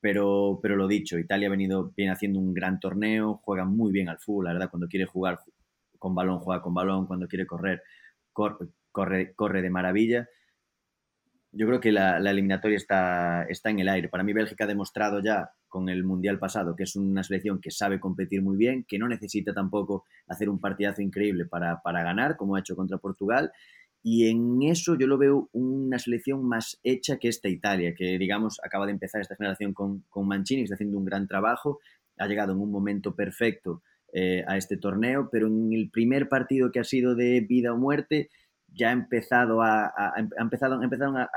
Pero, 0.00 0.60
pero 0.62 0.76
lo 0.76 0.86
dicho, 0.86 1.18
Italia 1.18 1.48
ha 1.48 1.50
venido, 1.50 1.94
viene 1.96 2.12
haciendo 2.12 2.40
un 2.40 2.52
gran 2.52 2.78
torneo, 2.78 3.40
juega 3.42 3.64
muy 3.64 3.90
bien 3.90 4.10
al 4.10 4.18
fútbol, 4.18 4.44
la 4.44 4.52
verdad, 4.52 4.68
cuando 4.68 4.86
quiere 4.86 5.06
jugar 5.06 5.40
con 5.98 6.14
balón, 6.14 6.40
juega 6.40 6.60
con 6.60 6.74
balón, 6.74 7.06
cuando 7.06 7.26
quiere 7.26 7.46
correr, 7.46 7.82
corre, 8.30 8.66
corre, 8.90 9.32
corre 9.34 9.62
de 9.62 9.70
maravilla. 9.70 10.28
Yo 11.52 11.66
creo 11.66 11.80
que 11.80 11.92
la, 11.92 12.18
la 12.18 12.30
eliminatoria 12.30 12.76
está, 12.76 13.44
está 13.44 13.70
en 13.70 13.78
el 13.78 13.88
aire. 13.88 14.08
Para 14.08 14.24
mí 14.24 14.32
Bélgica 14.32 14.64
ha 14.64 14.66
demostrado 14.66 15.20
ya 15.22 15.50
con 15.68 15.88
el 15.88 16.04
Mundial 16.04 16.38
pasado, 16.38 16.76
que 16.76 16.84
es 16.84 16.96
una 16.96 17.22
selección 17.22 17.60
que 17.60 17.70
sabe 17.70 17.98
competir 17.98 18.42
muy 18.42 18.56
bien, 18.56 18.84
que 18.86 18.98
no 18.98 19.08
necesita 19.08 19.54
tampoco 19.54 20.04
hacer 20.28 20.48
un 20.50 20.60
partidazo 20.60 21.02
increíble 21.02 21.46
para, 21.46 21.80
ganar, 21.84 22.36
como 22.36 22.56
ha 22.56 22.60
hecho 22.60 22.76
contra 22.76 22.98
Portugal. 22.98 23.50
Y 24.02 24.28
en 24.28 24.62
eso 24.62 24.98
yo 24.98 25.06
lo 25.06 25.16
veo 25.16 25.48
una 25.52 25.98
selección 25.98 26.46
más 26.46 26.78
hecha 26.82 27.18
que 27.18 27.28
esta 27.28 27.48
Italia, 27.48 27.94
que 27.96 28.18
digamos 28.18 28.60
acaba 28.62 28.84
de 28.86 28.92
empezar 28.92 29.20
esta 29.20 29.36
generación 29.36 29.72
con, 29.72 30.04
con 30.10 30.28
Mancini, 30.28 30.60
que 30.60 30.64
está 30.64 30.74
haciendo 30.74 30.98
un 30.98 31.04
gran 31.04 31.26
trabajo, 31.26 31.80
ha 32.18 32.26
llegado 32.26 32.52
en 32.52 32.60
un 32.60 32.70
momento 32.70 33.14
perfecto 33.14 33.82
eh, 34.12 34.44
a 34.46 34.58
este 34.58 34.76
torneo, 34.76 35.30
pero 35.32 35.46
en 35.46 35.72
el 35.72 35.90
primer 35.90 36.28
partido 36.28 36.70
que 36.70 36.80
ha 36.80 36.84
sido 36.84 37.14
de 37.14 37.40
vida 37.40 37.72
o 37.72 37.78
muerte, 37.78 38.28
ya 38.74 38.90
ha 38.90 38.92
empezado 38.92 39.62
a, 39.62 40.14
empezado, 40.38 40.82
empezaron 40.82 41.16
a, 41.16 41.28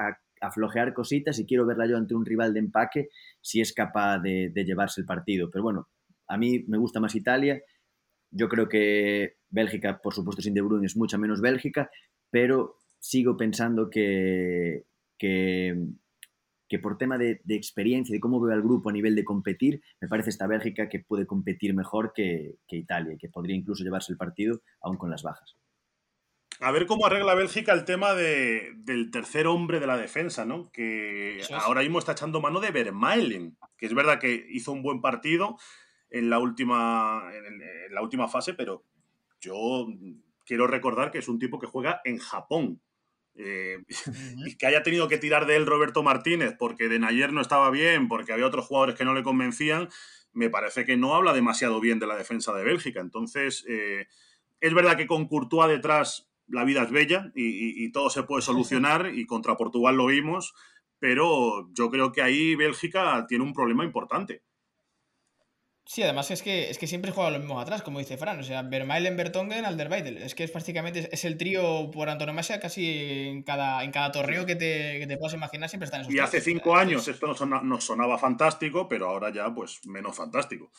a 0.41 0.51
flojear 0.51 0.93
cositas 0.93 1.39
y 1.39 1.45
quiero 1.45 1.65
verla 1.65 1.87
yo 1.87 1.97
ante 1.97 2.15
un 2.15 2.25
rival 2.25 2.53
de 2.53 2.59
empaque 2.59 3.09
si 3.41 3.61
es 3.61 3.73
capaz 3.73 4.19
de, 4.19 4.51
llevarse 4.55 5.01
el 5.01 5.07
partido. 5.07 5.49
Pero 5.49 5.63
bueno, 5.63 5.89
a 6.27 6.37
mí 6.37 6.63
me 6.67 6.77
gusta 6.77 6.99
más 6.99 7.15
Italia. 7.15 7.61
Yo 8.31 8.49
creo 8.49 8.67
que 8.67 9.37
Bélgica, 9.49 9.99
por 10.01 10.13
supuesto, 10.13 10.41
sin 10.41 10.53
De 10.53 10.61
Bruyne 10.61 10.85
es 10.85 10.97
mucha 10.97 11.17
menos 11.17 11.41
Bélgica, 11.41 11.89
pero 12.29 12.77
sigo 12.99 13.37
pensando 13.37 13.89
que, 13.89 14.85
que, 15.17 15.75
por 16.81 16.97
tema 16.97 17.17
de, 17.17 17.41
experiencia, 17.47 18.13
de 18.13 18.19
cómo 18.19 18.41
veo 18.41 18.53
al 18.53 18.61
grupo 18.61 18.89
a 18.89 18.93
nivel 18.93 19.15
de 19.15 19.23
competir, 19.23 19.81
me 20.01 20.09
parece 20.09 20.29
esta 20.29 20.47
Bélgica 20.47 20.89
que 20.89 20.99
puede 20.99 21.25
competir 21.25 21.73
mejor 21.73 22.11
que, 22.13 22.57
que 22.67 22.75
Italia 22.75 23.15
que 23.17 23.29
podría 23.29 23.55
incluso 23.55 23.83
llevarse 23.83 24.11
el 24.11 24.17
partido 24.17 24.61
aún 24.81 24.97
con 24.97 25.09
las 25.09 25.23
bajas. 25.23 25.55
A 26.59 26.71
ver 26.71 26.85
cómo 26.85 27.05
arregla 27.05 27.35
Bélgica 27.35 27.73
el 27.73 27.85
tema 27.85 28.13
del 28.13 29.09
tercer 29.11 29.47
hombre 29.47 29.79
de 29.79 29.87
la 29.87 29.97
defensa, 29.97 30.45
¿no? 30.45 30.71
Que 30.71 31.41
ahora 31.51 31.81
mismo 31.81 31.99
está 31.99 32.13
echando 32.13 32.41
mano 32.41 32.59
de 32.59 32.71
Vermaelen, 32.71 33.57
que 33.77 33.85
es 33.85 33.93
verdad 33.93 34.19
que 34.19 34.47
hizo 34.49 34.71
un 34.71 34.81
buen 34.81 35.01
partido 35.01 35.57
en 36.09 36.29
la 36.29 36.39
última, 36.39 37.23
en, 37.33 37.93
la 37.93 38.01
última 38.01 38.27
fase, 38.27 38.53
pero 38.53 38.85
yo 39.41 39.87
quiero 40.45 40.67
recordar 40.67 41.11
que 41.11 41.17
es 41.17 41.27
un 41.27 41.39
tipo 41.39 41.59
que 41.59 41.67
juega 41.67 42.01
en 42.05 42.19
Japón. 42.19 42.81
Eh, 43.37 43.83
y 44.45 44.55
que 44.55 44.65
haya 44.65 44.81
tenido 44.81 45.09
que 45.09 45.17
tirar 45.17 45.45
de 45.45 45.57
él 45.57 45.65
Roberto 45.65 46.03
Martínez 46.03 46.55
porque 46.57 46.87
de 46.87 47.05
ayer 47.05 47.33
no 47.33 47.41
estaba 47.41 47.69
bien, 47.69 48.07
porque 48.07 48.31
había 48.31 48.47
otros 48.47 48.65
jugadores 48.65 48.95
que 48.95 49.03
no 49.03 49.13
le 49.13 49.23
convencían, 49.23 49.89
me 50.31 50.49
parece 50.49 50.85
que 50.85 50.95
no 50.95 51.15
habla 51.15 51.33
demasiado 51.33 51.81
bien 51.81 51.99
de 51.99 52.07
la 52.07 52.15
defensa 52.15 52.53
de 52.53 52.63
Bélgica. 52.63 53.01
Entonces, 53.01 53.65
eh, 53.67 54.07
es 54.61 54.73
verdad 54.73 54.95
que 54.95 55.07
con 55.07 55.27
Courtois 55.27 55.69
detrás 55.69 56.29
la 56.47 56.63
vida 56.63 56.83
es 56.83 56.91
bella 56.91 57.31
y, 57.35 57.91
todo 57.91 58.09
se 58.09 58.23
puede 58.23 58.41
solucionar 58.41 59.11
y 59.13 59.25
contra 59.25 59.57
Portugal 59.57 59.95
lo 59.95 60.07
vimos, 60.07 60.53
pero 60.99 61.69
yo 61.73 61.89
creo 61.89 62.11
que 62.11 62.21
ahí 62.21 62.55
Bélgica 62.55 63.25
tiene 63.27 63.43
un 63.43 63.53
problema 63.53 63.83
importante. 63.83 64.43
Sí, 65.87 66.01
además 66.01 66.31
es 66.31 66.41
que, 66.41 66.71
es 66.71 66.79
que 66.79 66.87
siempre 66.87 67.11
juega 67.11 67.29
lo 67.29 67.37
mismo 67.37 67.59
atrás, 67.59 67.83
como 67.83 67.99
dice 67.99 68.17
Fran. 68.17 68.39
O 68.39 68.43
sea, 68.43 68.63
Vermaelen, 68.63 69.15
Bertongen, 69.15 69.65
Alderweireld. 69.65 70.17
Es 70.17 70.33
que 70.33 70.43
es 70.43 70.49
prácticamente 70.49 71.07
es 71.11 71.25
el 71.25 71.37
trío 71.37 71.91
por 71.91 72.09
antonomasia 72.09 72.59
casi 72.59 73.27
en 73.27 73.43
cada, 73.43 73.83
en 73.83 73.91
cada 73.91 74.11
torneo 74.11 74.47
que 74.47 74.55
te, 74.55 74.97
que 74.97 75.05
te 75.07 75.15
puedas 75.17 75.35
imaginar 75.35 75.69
siempre 75.69 75.85
están 75.85 76.01
esos 76.01 76.11
Y 76.11 76.17
hace 76.17 76.41
cinco 76.41 76.75
años 76.75 77.07
esto 77.07 77.27
nos 77.45 77.83
sonaba 77.83 78.17
fantástico, 78.17 78.87
pero 78.87 79.07
ahora 79.09 79.31
ya 79.31 79.53
pues 79.53 79.85
menos 79.85 80.15
fantástico 80.15 80.71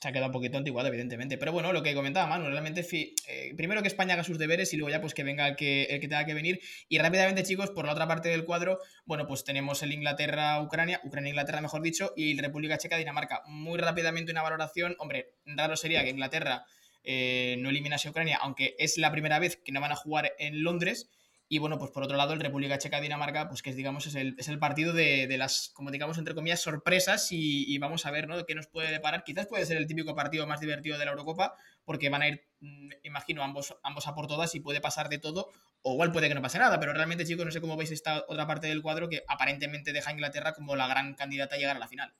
se 0.00 0.08
ha 0.08 0.12
quedado 0.12 0.26
un 0.26 0.32
poquito 0.32 0.58
antiguado, 0.58 0.88
evidentemente. 0.88 1.38
Pero 1.38 1.52
bueno, 1.52 1.72
lo 1.72 1.82
que 1.82 1.94
comentaba 1.94 2.26
Manu, 2.26 2.48
realmente, 2.48 2.86
eh, 2.92 3.54
primero 3.56 3.82
que 3.82 3.88
España 3.88 4.14
haga 4.14 4.22
sus 4.22 4.38
deberes 4.38 4.72
y 4.72 4.76
luego 4.76 4.90
ya 4.90 5.00
pues 5.00 5.12
que 5.12 5.24
venga 5.24 5.48
el 5.48 5.56
que, 5.56 5.84
el 5.84 6.00
que 6.00 6.08
tenga 6.08 6.24
que 6.24 6.34
venir. 6.34 6.60
Y 6.88 6.98
rápidamente, 6.98 7.42
chicos, 7.42 7.70
por 7.70 7.84
la 7.86 7.92
otra 7.92 8.06
parte 8.06 8.28
del 8.28 8.44
cuadro, 8.44 8.78
bueno, 9.06 9.26
pues 9.26 9.44
tenemos 9.44 9.82
el 9.82 9.92
Inglaterra-Ucrania, 9.92 11.00
Ucrania-Inglaterra, 11.04 11.60
mejor 11.60 11.82
dicho, 11.82 12.12
y 12.16 12.40
República 12.40 12.78
Checa-Dinamarca. 12.78 13.42
Muy 13.46 13.78
rápidamente 13.78 14.30
una 14.30 14.42
valoración, 14.42 14.94
hombre, 14.98 15.32
raro 15.46 15.76
sería 15.76 16.04
que 16.04 16.10
Inglaterra 16.10 16.64
eh, 17.02 17.56
no 17.58 17.70
eliminase 17.70 18.06
a 18.06 18.10
Ucrania, 18.12 18.38
aunque 18.40 18.76
es 18.78 18.98
la 18.98 19.10
primera 19.10 19.38
vez 19.38 19.56
que 19.56 19.72
no 19.72 19.80
van 19.80 19.92
a 19.92 19.96
jugar 19.96 20.32
en 20.38 20.62
Londres. 20.62 21.08
Y 21.50 21.58
bueno, 21.58 21.78
pues 21.78 21.90
por 21.90 22.02
otro 22.02 22.18
lado, 22.18 22.34
el 22.34 22.40
República 22.40 22.76
Checa-Dinamarca, 22.76 23.48
pues 23.48 23.62
que 23.62 23.70
es, 23.70 23.76
digamos, 23.76 24.06
es 24.06 24.14
el, 24.14 24.34
es 24.38 24.48
el 24.48 24.58
partido 24.58 24.92
de, 24.92 25.26
de, 25.26 25.38
las, 25.38 25.70
como 25.72 25.90
digamos, 25.90 26.18
entre 26.18 26.34
comillas, 26.34 26.60
sorpresas 26.60 27.28
y, 27.30 27.78
vamos 27.78 28.04
a 28.04 28.10
ver, 28.10 28.28
¿no? 28.28 28.44
¿Qué 28.44 28.54
nos 28.54 28.66
puede 28.66 28.90
deparar? 28.90 29.24
Quizás 29.24 29.46
puede 29.46 29.64
ser 29.64 29.78
el 29.78 29.86
típico 29.86 30.14
partido 30.14 30.46
más 30.46 30.60
divertido 30.60 30.98
de 30.98 31.06
la 31.06 31.12
Eurocopa, 31.12 31.54
porque 31.86 32.10
van 32.10 32.20
a 32.20 32.28
ir, 32.28 32.46
mm, 32.60 32.90
imagino, 33.02 33.42
ambos, 33.42 33.74
ambos 33.82 34.06
a 34.06 34.14
por 34.14 34.26
todas 34.26 34.54
y 34.54 34.60
puede 34.60 34.82
pasar 34.82 35.08
de 35.08 35.18
todo, 35.18 35.48
o 35.80 35.94
igual 35.94 36.12
puede 36.12 36.28
que 36.28 36.34
no 36.34 36.42
pase 36.42 36.58
nada, 36.58 36.78
pero 36.78 36.92
realmente, 36.92 37.24
chicos, 37.24 37.46
no 37.46 37.50
sé 37.50 37.62
cómo 37.62 37.78
veis 37.78 37.92
esta 37.92 38.24
otra 38.28 38.46
parte 38.46 38.66
del 38.66 38.82
cuadro 38.82 39.08
que 39.08 39.24
aparentemente 39.26 39.94
deja 39.94 40.10
a 40.10 40.12
Inglaterra 40.12 40.52
como 40.52 40.76
la 40.76 40.86
gran 40.86 41.14
candidata 41.14 41.54
a 41.54 41.58
llegar 41.58 41.76
a 41.76 41.80
la 41.80 41.88
final. 41.88 42.12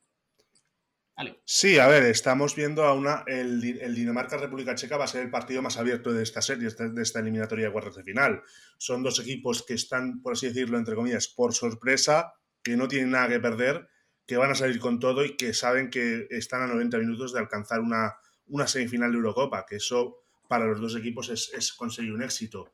Sí, 1.45 1.79
a 1.79 1.89
ver, 1.89 2.05
estamos 2.05 2.55
viendo 2.55 2.85
a 2.85 2.95
una. 2.95 3.25
El, 3.27 3.61
Dinamarca-República 3.61 4.77
Checa 4.77 4.97
va 4.97 5.05
a 5.05 5.09
ser 5.09 5.23
el 5.23 5.31
partido 5.31 5.62
más 5.62 5.77
abierto 5.77 6.12
de 6.12 6.23
esta 6.23 6.41
serie, 6.41 6.69
de 6.71 7.03
esta 7.03 7.19
eliminatoria 7.19 7.66
de 7.66 7.73
cuartos 7.73 7.97
de 7.97 8.05
final. 8.05 8.43
Son 8.77 9.03
dos 9.03 9.19
equipos 9.19 9.64
que 9.64 9.75
están, 9.75 10.23
por 10.23 10.35
así 10.35 10.47
decirlo, 10.47 10.79
entre 10.79 10.95
comillas, 10.95 11.27
por 11.27 11.53
sorpresa, 11.53 12.35
que 12.62 12.77
no 12.77 12.87
tienen 12.87 13.11
nada 13.11 13.29
que 13.29 13.41
perder, 13.41 13.89
que 14.27 14.37
van 14.37 14.53
a 14.53 14.55
salir 14.55 14.79
con 14.79 15.01
todo 15.01 15.25
y 15.25 15.37
que 15.37 15.55
saben 15.55 15.91
que 15.91 16.29
están 16.31 16.62
a 16.62 16.69
90 16.69 16.99
minutos 16.99 17.33
de 17.33 17.41
alcanzar 17.41 17.81
una, 17.81 18.16
una 18.47 18.69
semifinal 18.69 19.11
de 19.11 19.16
Eurocopa, 19.16 19.66
que 19.66 19.77
eso 19.77 20.19
para 20.47 20.66
los 20.66 20.81
dos 20.81 20.95
equipos 20.95 21.31
es, 21.31 21.73
conseguir 21.73 22.12
un 22.12 22.23
éxito. 22.23 22.71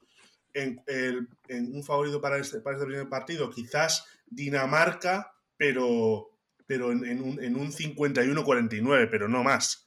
En, 0.52 0.82
en 0.86 1.74
un 1.74 1.82
favorito 1.82 2.20
para 2.20 2.36
este, 2.36 2.60
para 2.60 2.76
este 2.76 2.86
primer 2.86 3.08
partido, 3.08 3.50
quizás 3.50 4.06
Dinamarca, 4.26 5.34
pero 5.56 6.33
pero 6.66 6.92
en, 6.92 7.20
un, 7.20 7.42
en 7.42 7.56
un 7.56 7.72
51-49, 7.72 9.08
pero 9.10 9.28
no 9.28 9.42
más. 9.42 9.84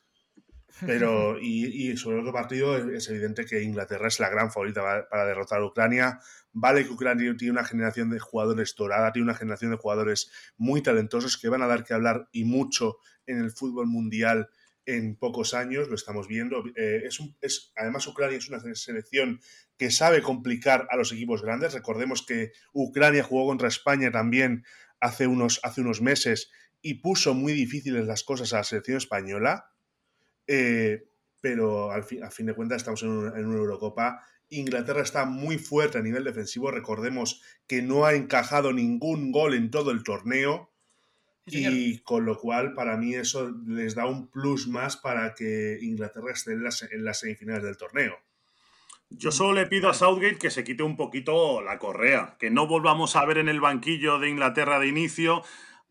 Pero, 0.86 1.40
y, 1.42 1.96
sobre 1.98 2.18
el 2.18 2.22
otro 2.22 2.34
partido, 2.34 2.78
es, 2.92 3.10
evidente 3.10 3.46
que 3.46 3.64
Inglaterra 3.64 4.08
es 4.08 4.20
la 4.20 4.30
gran 4.30 4.52
favorita 4.52 5.08
para, 5.10 5.26
derrotar 5.26 5.62
a 5.62 5.66
Ucrania. 5.66 6.20
Vale 6.52 6.86
que 6.86 6.92
Ucrania 6.92 7.36
tiene 7.38 7.52
una 7.52 7.66
generación 7.66 8.10
de 8.10 8.20
jugadores 8.20 8.76
dorada, 8.76 9.12
tiene 9.12 9.26
una 9.26 9.38
generación 9.38 9.72
de 9.72 9.78
jugadores 9.78 10.32
muy 10.58 10.82
talentosos 10.82 11.38
que 11.38 11.50
van 11.50 11.62
a 11.62 11.68
dar 11.68 11.84
que 11.84 11.94
hablar 11.94 12.30
y 12.32 12.46
mucho 12.46 12.98
en 13.26 13.40
el 13.40 13.52
fútbol 13.52 13.88
mundial 13.88 14.50
en 14.86 15.18
pocos 15.18 15.54
años, 15.54 15.90
lo 15.90 15.96
estamos 15.96 16.30
viendo. 16.30 16.64
Eh, 16.78 17.04
es, 17.06 17.20
es 17.42 17.74
además, 17.76 18.08
Ucrania 18.08 18.38
es 18.38 18.48
una 18.48 18.60
selección 18.74 19.42
que 19.78 19.92
sabe 19.92 20.22
complicar 20.22 20.88
a 20.90 20.96
los 20.96 21.12
equipos 21.12 21.42
grandes. 21.42 21.74
Recordemos 21.74 22.26
que 22.26 22.54
Ucrania 22.72 23.24
jugó 23.24 23.48
contra 23.48 23.68
España 23.68 24.12
también 24.12 24.64
hace 25.00 25.28
unos, 25.28 25.60
hace 25.64 25.82
unos 25.82 26.02
meses 26.02 26.50
y 26.82 26.96
puso 26.96 27.34
muy 27.34 27.54
difíciles 27.54 28.06
las 28.06 28.24
cosas 28.24 28.54
a 28.54 28.58
la 28.58 28.64
selección 28.64 28.98
española, 28.98 29.72
eh, 30.48 31.08
pero 31.42 31.92
al 31.92 32.04
fin, 32.04 32.24
a 32.24 32.32
fin 32.32 32.46
de 32.48 32.54
cuentas 32.54 32.78
estamos 32.78 33.04
en, 33.04 33.10
una 33.10 33.38
Eurocopa. 33.38 34.24
Inglaterra 34.50 35.02
está 35.02 35.26
muy 35.26 35.58
fuerte 35.58 35.98
a 35.98 36.02
nivel 36.02 36.24
defensivo, 36.24 36.72
recordemos 36.72 37.42
que 37.68 37.82
no 37.82 38.06
ha 38.06 38.14
encajado 38.14 38.72
ningún 38.72 39.32
gol 39.32 39.54
en 39.54 39.72
todo 39.72 39.92
el 39.92 40.04
torneo. 40.04 40.72
y 41.50 42.00
con 42.00 42.26
lo 42.26 42.38
cual, 42.38 42.74
para 42.74 42.98
mí, 42.98 43.16
eso 43.16 43.50
les 43.66 43.96
da 43.96 44.06
un 44.06 44.28
plus 44.28 44.68
más 44.68 44.98
para 44.98 45.34
que 45.34 45.80
Inglaterra 45.82 46.34
esté 46.34 46.52
en 46.52 46.64
las, 46.64 46.84
en 46.84 47.06
las 47.06 47.20
semifinales 47.20 47.64
del 47.64 47.78
torneo. 47.78 48.18
Yo 49.10 49.32
solo 49.32 49.54
le 49.54 49.68
pido 49.68 49.90
a 49.90 49.94
Southgate 49.94 50.38
que 50.38 50.52
se 50.52 50.66
quite 50.66 50.84
un 50.84 50.98
poquito 50.98 51.62
la 51.62 51.80
correa, 51.80 52.36
que 52.40 52.50
no 52.50 52.68
volvamos 52.68 53.16
a 53.16 53.24
ver 53.26 53.38
en 53.38 53.48
el 53.48 53.62
banquillo 53.62 54.20
de 54.20 54.30
Inglaterra 54.30 54.80
de 54.80 54.88
inicio 54.88 55.44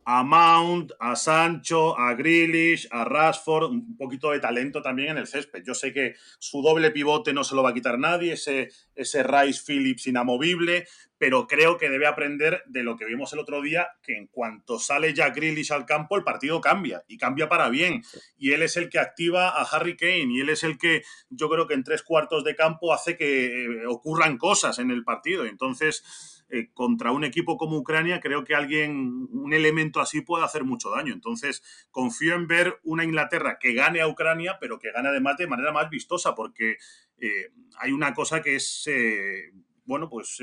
a 0.08 0.22
Mount, 0.22 0.92
a 1.00 1.16
Sancho, 1.16 1.98
a 1.98 2.14
Grealish, 2.14 2.86
a 2.92 3.04
Rashford, 3.04 3.70
un 3.70 3.96
poquito 3.96 4.30
de 4.30 4.38
talento 4.38 4.80
también 4.80 5.10
en 5.10 5.18
el 5.18 5.26
césped. 5.26 5.64
Yo 5.66 5.74
sé 5.74 5.92
que 5.92 6.14
su 6.38 6.62
doble 6.62 6.92
pivote 6.92 7.32
no 7.32 7.42
se 7.42 7.56
lo 7.56 7.64
va 7.64 7.70
a 7.70 7.74
quitar 7.74 7.98
nadie, 7.98 8.34
ese, 8.34 8.68
ese 8.94 9.24
Rice 9.24 9.62
Phillips 9.66 10.06
inamovible, 10.06 10.86
pero 11.18 11.48
creo 11.48 11.76
que 11.76 11.90
debe 11.90 12.06
aprender 12.06 12.62
de 12.66 12.84
lo 12.84 12.96
que 12.96 13.04
vimos 13.04 13.32
el 13.32 13.40
otro 13.40 13.60
día, 13.60 13.88
que 14.00 14.16
en 14.16 14.28
cuanto 14.28 14.78
sale 14.78 15.12
ya 15.12 15.30
Grealish 15.30 15.72
al 15.72 15.86
campo, 15.86 16.16
el 16.16 16.22
partido 16.22 16.60
cambia, 16.60 17.02
y 17.08 17.18
cambia 17.18 17.48
para 17.48 17.68
bien. 17.68 18.02
Y 18.38 18.52
él 18.52 18.62
es 18.62 18.76
el 18.76 18.88
que 18.88 19.00
activa 19.00 19.48
a 19.48 19.62
Harry 19.64 19.96
Kane, 19.96 20.28
y 20.30 20.40
él 20.40 20.50
es 20.50 20.62
el 20.62 20.78
que 20.78 21.02
yo 21.30 21.48
creo 21.48 21.66
que 21.66 21.74
en 21.74 21.82
tres 21.82 22.04
cuartos 22.04 22.44
de 22.44 22.54
campo 22.54 22.94
hace 22.94 23.16
que 23.16 23.64
eh, 23.64 23.86
ocurran 23.88 24.38
cosas 24.38 24.78
en 24.78 24.92
el 24.92 25.02
partido. 25.02 25.44
Entonces 25.46 26.35
eh, 26.48 26.70
contra 26.72 27.10
un 27.10 27.24
equipo 27.24 27.56
como 27.56 27.76
Ucrania, 27.76 28.20
creo 28.20 28.44
que 28.44 28.54
alguien, 28.54 29.26
un 29.32 29.52
elemento 29.52 30.00
así 30.00 30.20
puede 30.20 30.44
hacer 30.44 30.62
mucho 30.62 30.90
daño. 30.90 31.12
Entonces, 31.12 31.62
confío 31.90 32.36
en 32.36 32.46
ver 32.46 32.78
una 32.84 33.02
Inglaterra 33.02 33.58
que 33.58 33.74
gane 33.74 34.00
a 34.00 34.06
Ucrania, 34.06 34.56
pero 34.60 34.78
que 34.78 34.92
gane 34.92 35.08
además 35.08 35.36
de 35.38 35.48
manera 35.48 35.72
más 35.72 35.90
vistosa, 35.90 36.36
porque 36.36 36.76
eh, 37.18 37.50
hay 37.80 37.90
una 37.90 38.14
cosa 38.14 38.42
que 38.42 38.54
es, 38.54 38.84
eh, 38.86 39.52
bueno, 39.84 40.08
pues 40.08 40.38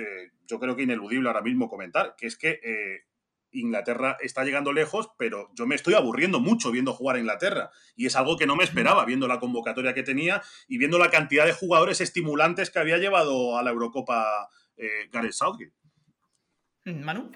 yo 0.46 0.60
creo 0.60 0.76
que 0.76 0.84
ineludible 0.84 1.30
ahora 1.30 1.42
mismo 1.42 1.70
comentar, 1.70 2.16
que 2.18 2.28
es 2.28 2.38
que 2.38 3.06
Inglaterra 3.52 4.18
está 4.20 4.44
llegando 4.44 4.74
lejos, 4.74 5.12
pero 5.18 5.52
yo 5.54 5.66
me 5.68 5.76
estoy 5.76 5.94
aburriendo 5.94 6.42
mucho 6.42 6.72
viendo 6.72 6.94
jugar 6.94 7.16
a 7.16 7.20
Inglaterra. 7.20 7.72
Y 7.96 8.08
es 8.08 8.16
algo 8.18 8.36
que 8.36 8.48
no 8.48 8.58
me 8.58 8.64
esperaba, 8.66 9.06
viendo 9.06 9.28
la 9.28 9.40
convocatoria 9.40 9.94
que 9.94 10.04
tenía 10.04 10.42
y 10.68 10.78
viendo 10.78 10.98
la 10.98 11.10
cantidad 11.10 11.46
de 11.46 11.54
jugadores 11.54 12.02
estimulantes 12.02 12.72
que 12.72 12.80
había 12.80 12.98
llevado 12.98 13.58
a 13.58 13.64
la 13.64 13.72
Eurocopa 13.72 14.50
Gareth 15.12 15.34
Southgate. 15.34 15.83
Mm, 16.86 17.04
Manu. 17.04 17.32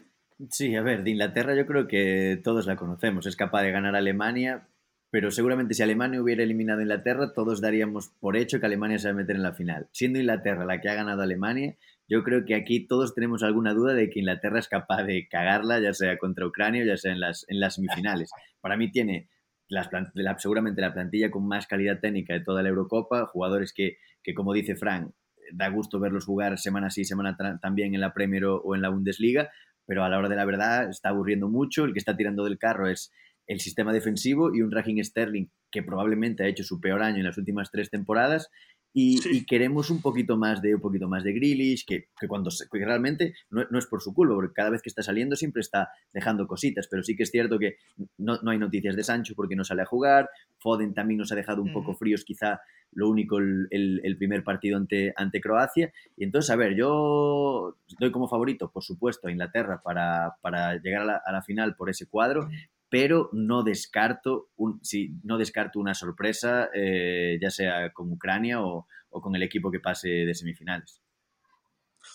Sí, 0.49 0.75
a 0.75 0.81
ver, 0.81 1.03
de 1.03 1.11
Inglaterra 1.11 1.55
yo 1.55 1.65
creo 1.65 1.87
que 1.87 2.39
todos 2.43 2.67
la 2.67 2.75
conocemos. 2.75 3.25
Es 3.25 3.35
capaz 3.35 3.63
de 3.63 3.71
ganar 3.71 3.95
a 3.95 3.99
Alemania, 3.99 4.67
pero 5.09 5.31
seguramente 5.31 5.73
si 5.73 5.81
Alemania 5.81 6.21
hubiera 6.21 6.43
eliminado 6.43 6.79
a 6.79 6.83
Inglaterra, 6.83 7.33
todos 7.33 7.59
daríamos 7.59 8.09
por 8.19 8.37
hecho 8.37 8.59
que 8.59 8.65
Alemania 8.67 8.99
se 8.99 9.07
va 9.07 9.13
a 9.13 9.17
meter 9.17 9.35
en 9.35 9.43
la 9.43 9.53
final. 9.53 9.87
Siendo 9.91 10.19
Inglaterra 10.19 10.65
la 10.65 10.79
que 10.79 10.89
ha 10.89 10.95
ganado 10.95 11.21
a 11.21 11.23
Alemania, 11.23 11.75
yo 12.07 12.23
creo 12.23 12.45
que 12.45 12.55
aquí 12.55 12.85
todos 12.85 13.15
tenemos 13.15 13.41
alguna 13.41 13.73
duda 13.73 13.93
de 13.93 14.09
que 14.09 14.19
Inglaterra 14.19 14.59
es 14.59 14.67
capaz 14.67 15.03
de 15.03 15.27
cagarla, 15.27 15.79
ya 15.79 15.93
sea 15.93 16.17
contra 16.17 16.45
Ucrania 16.45 16.83
o 16.83 16.85
ya 16.85 16.97
sea 16.97 17.11
en 17.13 17.19
las, 17.19 17.45
en 17.49 17.59
las 17.59 17.75
semifinales. 17.75 18.29
Para 18.61 18.77
mí 18.77 18.91
tiene 18.91 19.29
las, 19.69 19.89
seguramente 20.37 20.81
la 20.81 20.93
plantilla 20.93 21.31
con 21.31 21.47
más 21.47 21.67
calidad 21.67 21.99
técnica 21.99 22.33
de 22.33 22.41
toda 22.41 22.61
la 22.61 22.69
Eurocopa, 22.69 23.25
jugadores 23.25 23.73
que, 23.73 23.97
que 24.23 24.33
como 24.33 24.53
dice 24.53 24.75
Frank, 24.75 25.11
da 25.53 25.69
gusto 25.69 25.99
verlos 25.99 26.25
jugar 26.25 26.57
semana 26.57 26.89
sí, 26.89 27.05
semana 27.05 27.37
también 27.61 27.93
en 27.93 28.01
la 28.01 28.13
Premier 28.13 28.45
o 28.45 28.75
en 28.75 28.81
la 28.81 28.89
Bundesliga, 28.89 29.49
pero 29.85 30.03
a 30.03 30.09
la 30.09 30.17
hora 30.17 30.29
de 30.29 30.35
la 30.35 30.45
verdad 30.45 30.89
está 30.89 31.09
aburriendo 31.09 31.49
mucho. 31.49 31.85
El 31.85 31.93
que 31.93 31.99
está 31.99 32.15
tirando 32.15 32.43
del 32.43 32.57
carro 32.57 32.89
es 32.89 33.11
el 33.47 33.59
sistema 33.59 33.93
defensivo 33.93 34.53
y 34.53 34.61
un 34.61 34.71
Raheem 34.71 35.03
Sterling 35.03 35.47
que 35.71 35.83
probablemente 35.83 36.43
ha 36.43 36.47
hecho 36.47 36.63
su 36.63 36.79
peor 36.79 37.01
año 37.01 37.17
en 37.17 37.23
las 37.23 37.37
últimas 37.37 37.71
tres 37.71 37.89
temporadas 37.89 38.49
y, 38.93 39.45
queremos 39.45 39.91
un 39.91 40.01
poquito 40.01 40.37
más 40.37 40.61
de 40.61 40.73
un 40.73 40.81
poquito 40.81 41.07
más 41.07 41.23
de 41.23 41.33
Grealish, 41.33 41.85
que, 41.85 42.07
que 42.19 42.27
cuando 42.27 42.49
realmente 42.71 43.35
no, 43.49 43.63
no, 43.69 43.77
es 43.77 43.85
por 43.85 44.01
su 44.01 44.13
culpa, 44.13 44.33
porque 44.33 44.53
cada 44.53 44.71
vez 44.71 44.81
que 44.81 44.89
está 44.89 45.03
saliendo 45.03 45.35
siempre 45.35 45.61
está 45.61 45.89
dejando 46.13 46.47
cositas, 46.47 46.87
pero 46.89 47.03
sí 47.03 47.15
que 47.15 47.23
es 47.23 47.29
cierto 47.29 47.59
que 47.59 47.77
no, 48.17 48.39
no 48.41 48.51
hay 48.51 48.57
noticias 48.57 48.95
de 48.95 49.03
Sancho 49.03 49.33
porque 49.35 49.55
no 49.55 49.63
sale 49.63 49.83
a 49.83 49.85
jugar, 49.85 50.29
Foden 50.59 50.93
también 50.93 51.19
nos 51.19 51.31
ha 51.31 51.35
dejado 51.35 51.61
un 51.61 51.73
poco 51.73 51.93
fríos, 51.95 52.23
quizá 52.23 52.59
lo 52.91 53.09
único 53.09 53.37
el, 53.37 53.67
el, 53.69 54.17
primer 54.17 54.43
partido 54.43 54.77
ante, 54.77 55.13
ante 55.15 55.41
Croacia, 55.41 55.91
y 56.15 56.23
entonces, 56.23 56.49
a 56.49 56.55
ver, 56.55 56.75
yo 56.75 57.77
doy 57.99 58.11
como 58.11 58.27
favorito, 58.27 58.71
por 58.71 58.83
supuesto, 58.83 59.27
a 59.27 59.31
Inglaterra 59.31 59.81
para, 59.83 60.37
para 60.41 60.75
llegar 60.81 61.03
a 61.03 61.05
la, 61.05 61.21
a 61.23 61.31
la 61.31 61.43
final 61.43 61.75
por 61.75 61.89
ese 61.89 62.07
cuadro, 62.07 62.49
pero 62.89 63.29
no 63.33 63.63
descarto, 63.63 64.49
un, 64.55 64.79
sí, 64.83 65.13
no 65.23 65.37
descarto 65.37 65.79
una 65.79 65.93
sorpresa, 65.93 66.69
eh, 66.73 67.37
ya 67.41 67.49
sea 67.49 67.91
con 67.91 68.11
Ucrania 68.11 68.61
o, 68.61 68.87
o, 69.09 69.21
con 69.21 69.35
el 69.35 69.43
equipo 69.43 69.71
que 69.71 69.79
pase 69.79 70.09
de 70.09 70.33
semifinales. 70.33 71.01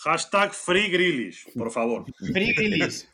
Hashtag 0.04 0.52
Free 0.52 0.88
Grillish, 0.88 1.52
por 1.54 1.70
favor. 1.70 2.04
Free 2.32 2.54
Grillish. 2.54 3.06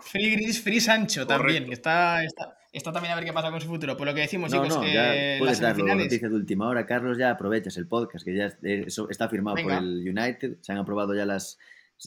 Free 0.00 0.32
Grillish, 0.32 0.62
Free 0.62 0.80
Sancho 0.80 1.26
también, 1.26 1.66
que 1.66 1.74
está, 1.74 2.24
está, 2.24 2.58
está, 2.72 2.92
también 2.92 3.12
a 3.12 3.16
ver 3.16 3.24
qué 3.24 3.32
pasa 3.32 3.50
con 3.50 3.60
su 3.60 3.68
futuro. 3.68 3.96
Por 3.96 4.06
lo 4.06 4.14
que 4.14 4.22
decimos, 4.22 4.50
chicos, 4.50 4.68
no, 4.68 4.84
ya 4.86 5.38
puedes 5.38 5.60
darlo, 5.60 5.94
noticia 5.94 6.28
de 6.28 6.34
última 6.34 6.66
hora, 6.68 6.86
Carlos, 6.86 7.18
ya 7.18 7.30
aprovechas 7.30 7.76
el 7.76 7.86
podcast, 7.86 8.24
que 8.24 8.34
ya 8.34 8.52
eso 8.62 9.08
está 9.10 9.28
firmado 9.28 9.58
por 9.62 9.72
el 9.72 10.02
United, 10.08 10.56
se 10.60 10.72
han 10.72 10.78
aprobado 10.78 11.14
ya 11.14 11.24
las 11.24 11.58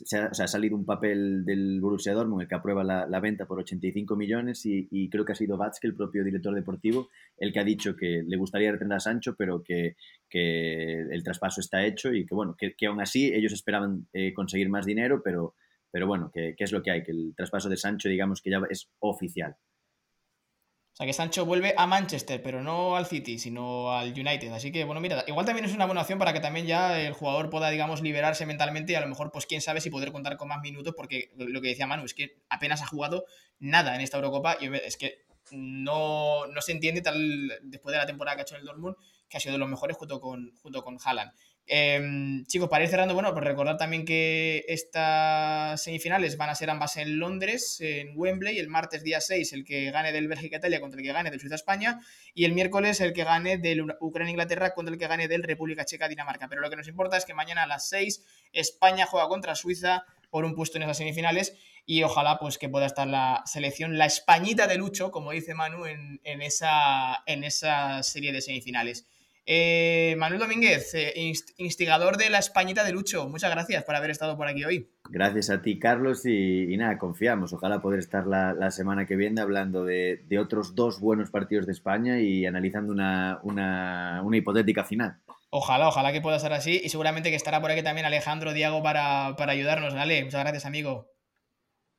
se 0.04 0.18
ha, 0.18 0.48
salido 0.48 0.76
un 0.76 0.86
papel 0.86 1.46
del 1.46 1.80
Borussia 1.80 2.14
Dortmund 2.14 2.42
el 2.42 2.48
que 2.50 2.56
aprueba 2.56 2.84
la, 2.84 3.20
venta 3.22 3.46
por 3.46 3.60
85 3.60 4.16
millones 4.18 4.66
y, 4.66 5.10
creo 5.10 5.24
que 5.24 5.32
ha 5.32 5.36
sido 5.36 5.56
Watzke, 5.56 5.88
el 5.88 5.96
propio 5.96 6.24
director 6.24 6.54
deportivo, 6.54 7.10
el 7.38 7.54
que 7.54 7.60
ha 7.60 7.64
dicho 7.64 7.96
que 7.96 8.24
le 8.28 8.38
gustaría 8.38 8.72
retener 8.72 8.98
a 8.98 9.00
Sancho, 9.00 9.36
pero 9.38 9.64
que, 9.64 9.96
que 10.30 11.00
el 11.00 11.24
traspaso 11.24 11.62
está 11.62 11.86
hecho 11.86 12.14
y 12.14 12.26
que, 12.26 12.36
bueno, 12.36 12.58
que, 12.58 12.76
aún 12.88 13.00
así 13.00 13.32
ellos 13.34 13.54
esperaban 13.54 14.08
eh, 14.12 14.34
conseguir 14.34 14.68
más 14.70 14.86
dinero, 14.86 15.22
pero, 15.24 15.56
pero 15.92 16.08
bueno, 16.08 16.30
que, 16.34 16.56
es 16.58 16.72
lo 16.74 16.84
que 16.84 16.92
hay, 16.92 17.04
que 17.04 17.12
el 17.12 17.34
traspaso 17.36 17.70
de 17.70 17.78
Sancho, 17.78 18.10
digamos 18.10 18.42
que 18.42 18.52
ya 18.52 18.62
es 18.70 18.90
oficial. 19.00 19.56
O 20.96 20.98
sea 20.98 21.06
que 21.08 21.12
Sancho 21.12 21.44
vuelve 21.44 21.74
a 21.76 21.88
Manchester, 21.88 22.42
pero 22.42 22.64
no 22.64 22.96
al 22.96 23.06
City, 23.06 23.38
sino 23.38 23.92
al 23.92 24.14
United. 24.14 24.50
Así 24.54 24.72
que, 24.72 24.86
bueno, 24.86 25.02
mira, 25.02 25.26
igual 25.28 25.46
también 25.46 25.66
es 25.66 25.74
una 25.74 25.86
buena 25.86 26.00
opción 26.00 26.18
para 26.18 26.32
que 26.32 26.40
también 26.40 26.68
ya 26.68 27.02
el 27.02 27.12
jugador 27.12 27.50
pueda, 27.50 27.70
digamos, 27.70 28.02
liberarse 28.02 28.46
mentalmente 28.46 28.94
y 28.94 28.96
a 28.96 29.02
lo 29.02 29.08
mejor, 29.08 29.30
pues 29.30 29.46
quién 29.46 29.60
sabe 29.60 29.82
si 29.82 29.90
poder 29.90 30.14
contar 30.14 30.38
con 30.38 30.48
más 30.48 30.62
minutos, 30.62 30.94
porque 30.96 31.34
lo 31.36 31.60
que 31.60 31.68
decía 31.68 31.86
Manu 31.86 32.06
es 32.06 32.14
que 32.14 32.38
apenas 32.48 32.82
ha 32.82 32.86
jugado 32.88 33.26
nada 33.60 33.94
en 33.94 34.00
esta 34.00 34.16
Eurocopa 34.16 34.56
y 34.62 34.74
es 34.74 34.96
que 34.96 35.26
no, 35.52 36.48
no 36.48 36.62
se 36.62 36.72
entiende 36.72 37.02
tal 37.02 37.52
después 37.64 37.92
de 37.92 38.00
la 38.00 38.06
temporada 38.06 38.38
que 38.38 38.44
ha 38.44 38.44
hecho 38.44 38.56
en 38.56 38.62
el 38.62 38.68
Dortmund, 38.68 38.96
que 39.28 39.36
ha 39.36 39.42
sido 39.42 39.52
de 39.52 39.60
los 39.60 39.68
mejores 39.68 39.98
junto 39.98 40.22
con, 40.22 40.56
junto 40.62 40.82
con 40.82 40.98
Haaland. 41.04 41.34
Em, 41.68 42.46
chicos, 42.46 42.70
para 42.70 42.84
ir 42.84 42.92
cerrando, 42.92 43.16
bueno, 43.16 43.34
pues 43.34 43.44
recordar 43.44 43.78
también 43.78 44.06
que 44.06 44.64
estas 44.68 45.82
semifinales 45.82 46.38
van 46.38 46.52
a 46.52 46.56
ser 46.56 46.70
ambas 46.70 46.96
en 46.98 47.18
Londres, 47.18 47.82
en 47.82 48.14
Wembley, 48.16 48.60
el 48.60 48.68
martes 48.68 49.04
día 49.04 49.20
6 49.20 49.52
el 49.54 49.66
que 49.66 49.90
gane 49.90 50.12
del 50.12 50.28
Bélgica-Italia 50.28 50.80
contra 50.80 51.00
el 51.00 51.08
que 51.08 51.12
gane 51.12 51.32
del 51.32 51.40
Suiza-España 51.40 52.02
y 52.36 52.46
el 52.46 52.54
miércoles 52.54 53.02
el 53.02 53.14
que 53.14 53.24
gane 53.24 53.58
del 53.58 53.84
Ucrania-Inglaterra 54.00 54.76
contra 54.76 54.94
el 54.94 55.00
que 55.00 55.08
gane 55.08 55.28
del 55.28 55.42
República 55.42 55.86
Checa-Dinamarca. 55.86 56.48
Pero 56.48 56.62
lo 56.62 56.70
que 56.70 56.76
nos 56.76 56.88
importa 56.88 57.18
es 57.18 57.26
que 57.26 57.34
mañana 57.34 57.64
a 57.64 57.68
las 57.68 57.90
6 57.90 58.24
España 58.52 59.08
juega 59.08 59.28
contra 59.28 59.56
Suiza 59.56 60.06
por 60.30 60.46
un 60.46 60.54
puesto 60.54 60.78
en 60.78 60.84
esas 60.84 60.98
semifinales 60.98 61.58
y 61.88 62.04
ojalá 62.04 62.38
pues 62.38 62.60
que 62.60 62.70
pueda 62.70 62.86
estar 62.86 63.08
la 63.08 63.42
selección, 63.46 63.98
la 63.98 64.06
Españita 64.06 64.68
de 64.68 64.78
Lucho, 64.78 65.10
como 65.10 65.32
dice 65.32 65.56
Manu, 65.56 65.86
en, 65.86 66.22
en 66.24 66.44
esa, 66.44 67.24
en 67.26 67.44
esa 67.44 68.04
serie 68.04 68.34
de 68.34 68.42
semifinales. 68.42 69.08
Eh, 69.48 70.16
Manuel 70.18 70.40
Domínguez, 70.40 70.96
eh, 70.96 71.14
instigador 71.58 72.18
de 72.18 72.32
la 72.32 72.40
Españita 72.40 72.84
de 72.84 72.92
Lucho, 72.92 73.30
muchas 73.30 73.52
gracias 73.52 73.84
por 73.84 73.96
haber 73.96 74.10
estado 74.10 74.36
por 74.38 74.48
aquí 74.48 74.66
hoy. 74.66 74.90
Gracias 75.10 75.52
a 75.52 75.62
ti, 75.62 75.78
Carlos, 75.78 76.26
y, 76.26 76.76
nada, 76.78 76.98
confiamos. 76.98 77.54
Ojalá 77.54 77.80
poder 77.80 78.00
estar 78.00 78.26
la, 78.26 78.72
semana 78.72 79.06
que 79.06 79.16
viene 79.16 79.42
hablando 79.42 79.86
de, 79.86 80.26
otros 80.40 80.74
dos 80.74 81.00
buenos 81.00 81.30
partidos 81.30 81.68
de 81.68 81.74
España 81.74 82.20
y 82.20 82.46
analizando 82.48 82.92
una, 82.92 84.24
hipotética 84.34 84.84
final. 84.84 85.22
Ojalá, 85.52 85.88
ojalá 85.88 86.12
que 86.12 86.22
pueda 86.22 86.40
ser 86.40 86.52
así 86.52 86.82
y 86.84 86.90
seguramente 86.90 87.30
que 87.30 87.36
estará 87.36 87.62
por 87.62 87.72
aquí 87.72 87.84
también 87.84 88.06
Alejandro 88.06 88.52
Diago 88.52 88.82
para, 88.82 89.36
para 89.38 89.52
ayudarnos. 89.52 89.94
Dale, 89.94 90.24
muchas 90.24 90.42
gracias, 90.42 90.66
amigo. 90.66 91.12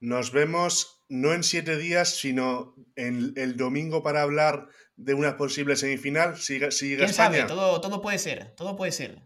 Nos 0.01 0.33
vemos 0.33 0.96
no 1.09 1.33
en 1.33 1.43
siete 1.43 1.77
días, 1.77 2.11
sino 2.17 2.75
en 2.97 3.33
el 3.37 3.57
domingo 3.57 4.03
para 4.03 4.23
hablar 4.23 4.69
de 4.97 5.15
una 5.15 5.37
posible 5.37 5.77
semifinal 5.77 6.37
si, 6.37 6.61
si 6.71 6.97
¿Quién 6.97 7.13
sabe? 7.13 7.45
Todo, 7.45 7.81
todo 7.81 8.01
puede 8.01 8.19
ser, 8.19 8.55
todo 8.57 8.77
puede 8.77 8.93
ser. 8.93 9.23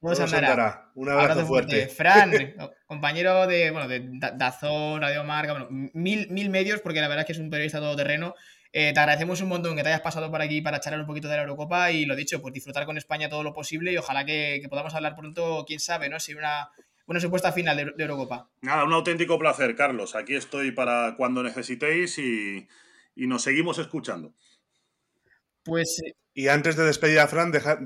Todo 0.00 0.14
se 0.14 0.36
andará. 0.36 0.90
Un 0.94 1.08
abrazo, 1.08 1.46
fuerte. 1.46 1.88
Fran, 1.88 2.30
compañero 2.86 3.46
de, 3.46 3.70
bueno, 3.70 3.88
de 3.88 4.08
Dazón, 4.36 5.00
Radio 5.00 5.24
Marca, 5.24 5.52
bueno, 5.52 5.68
mil, 5.70 6.28
mil 6.30 6.50
medios, 6.50 6.80
porque 6.80 7.00
la 7.00 7.08
verdad 7.08 7.22
es 7.22 7.26
que 7.26 7.32
es 7.32 7.38
un 7.38 7.50
periodista 7.50 7.80
todoterreno. 7.80 8.34
Eh, 8.72 8.92
te 8.92 9.00
agradecemos 9.00 9.40
un 9.40 9.48
montón 9.48 9.74
que 9.74 9.82
te 9.82 9.88
hayas 9.88 10.02
pasado 10.02 10.30
por 10.30 10.42
aquí 10.42 10.60
para 10.60 10.80
charlar 10.80 11.00
un 11.00 11.06
poquito 11.06 11.28
de 11.28 11.36
la 11.36 11.42
Eurocopa 11.42 11.90
y 11.92 12.04
lo 12.04 12.14
dicho, 12.14 12.42
pues 12.42 12.52
disfrutar 12.52 12.84
con 12.84 12.98
España 12.98 13.28
todo 13.28 13.42
lo 13.42 13.54
posible 13.54 13.90
y 13.90 13.96
ojalá 13.96 14.24
que, 14.26 14.64
podamos 14.68 14.94
hablar 14.94 15.16
pronto, 15.16 15.64
quién 15.66 15.80
sabe, 15.80 16.08
¿no? 16.08 16.20
Si 16.20 16.34
una, 16.34 16.68
una 17.06 17.20
supuesta 17.20 17.52
final 17.52 17.76
de, 17.76 17.84
de 17.96 18.02
Eurocopa. 18.02 18.50
Nada, 18.62 18.84
un 18.84 18.92
auténtico 18.92 19.38
placer, 19.38 19.74
Carlos. 19.74 20.14
Aquí 20.14 20.34
estoy 20.34 20.72
para 20.72 21.14
cuando 21.16 21.42
necesitéis 21.42 22.18
y, 22.18 22.66
y 23.14 23.26
nos 23.26 23.42
seguimos 23.42 23.78
escuchando. 23.78 24.34
Pues. 25.64 26.00
Eh, 26.04 26.14
y 26.34 26.48
antes 26.48 26.76
de 26.76 26.84
despedir 26.84 27.18
a 27.20 27.28
Fran, 27.28 27.50
deja, 27.50 27.76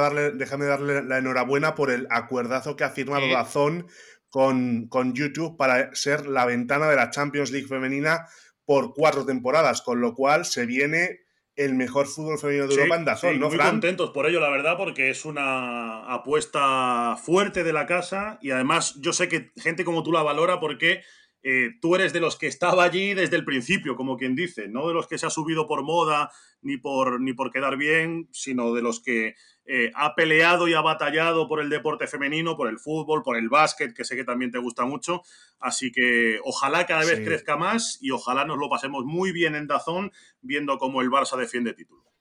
darle, 0.00 0.32
déjame 0.32 0.64
darle 0.64 1.02
la 1.02 1.18
enhorabuena 1.18 1.76
por 1.76 1.90
el 1.90 2.08
acuerdazo 2.10 2.74
que 2.74 2.82
ha 2.82 2.90
firmado 2.90 3.28
Dazón 3.28 3.86
con, 4.28 4.88
con 4.88 5.14
YouTube 5.14 5.56
para 5.56 5.94
ser 5.94 6.26
la 6.26 6.44
ventana 6.44 6.88
de 6.88 6.96
la 6.96 7.10
Champions 7.10 7.52
League 7.52 7.68
femenina 7.68 8.26
por 8.64 8.92
cuatro 8.92 9.24
temporadas, 9.24 9.82
con 9.82 10.00
lo 10.00 10.14
cual 10.14 10.44
se 10.44 10.66
viene 10.66 11.20
el 11.56 11.74
mejor 11.74 12.06
fútbol 12.06 12.38
femenino 12.38 12.66
de 12.66 12.74
Europa 12.74 12.96
en 12.96 13.04
Dazón, 13.04 13.38
¿no, 13.38 13.48
muy 13.48 13.58
contentos 13.58 14.10
por 14.10 14.26
ello, 14.26 14.40
la 14.40 14.48
verdad, 14.48 14.76
porque 14.76 15.10
es 15.10 15.24
una 15.24 16.12
apuesta 16.12 17.16
fuerte 17.22 17.62
de 17.62 17.72
la 17.72 17.86
casa 17.86 18.38
y 18.40 18.50
además 18.50 18.94
yo 19.00 19.12
sé 19.12 19.28
que 19.28 19.52
gente 19.56 19.84
como 19.84 20.02
tú 20.02 20.12
la 20.12 20.22
valora 20.22 20.60
porque 20.60 21.02
eh, 21.42 21.70
tú 21.80 21.96
eres 21.96 22.12
de 22.12 22.20
los 22.20 22.36
que 22.36 22.46
estaba 22.46 22.84
allí 22.84 23.14
desde 23.14 23.36
el 23.36 23.44
principio, 23.44 23.96
como 23.96 24.16
quien 24.16 24.34
dice, 24.34 24.68
no 24.68 24.86
de 24.88 24.94
los 24.94 25.08
que 25.08 25.18
se 25.18 25.26
ha 25.26 25.30
subido 25.30 25.66
por 25.66 25.82
moda 25.82 26.30
ni 26.62 26.76
por, 26.76 27.20
ni 27.20 27.32
por 27.32 27.50
quedar 27.50 27.76
bien, 27.76 28.28
sino 28.30 28.72
de 28.72 28.82
los 28.82 29.02
que 29.02 29.34
eh, 29.64 29.90
ha 29.94 30.14
peleado 30.14 30.68
y 30.68 30.74
ha 30.74 30.80
batallado 30.80 31.48
por 31.48 31.60
el 31.60 31.70
deporte 31.70 32.06
femenino, 32.06 32.56
por 32.56 32.68
el 32.68 32.78
fútbol, 32.78 33.22
por 33.22 33.36
el 33.36 33.48
básquet, 33.48 33.94
que 33.94 34.04
sé 34.04 34.16
que 34.16 34.24
también 34.24 34.50
te 34.50 34.58
gusta 34.58 34.84
mucho. 34.84 35.22
Así 35.58 35.92
que 35.92 36.38
ojalá 36.44 36.86
cada 36.86 37.04
vez 37.04 37.20
crezca 37.20 37.56
más 37.56 37.98
y 38.00 38.10
ojalá 38.10 38.44
nos 38.44 38.58
lo 38.58 38.68
pasemos 38.68 39.04
muy 39.04 39.32
bien 39.32 39.54
en 39.54 39.66
Dazón 39.66 40.12
viendo 40.40 40.78
cómo 40.78 41.00
el 41.00 41.10
Barça 41.10 41.36
defiende 41.36 41.74
título 41.74 42.11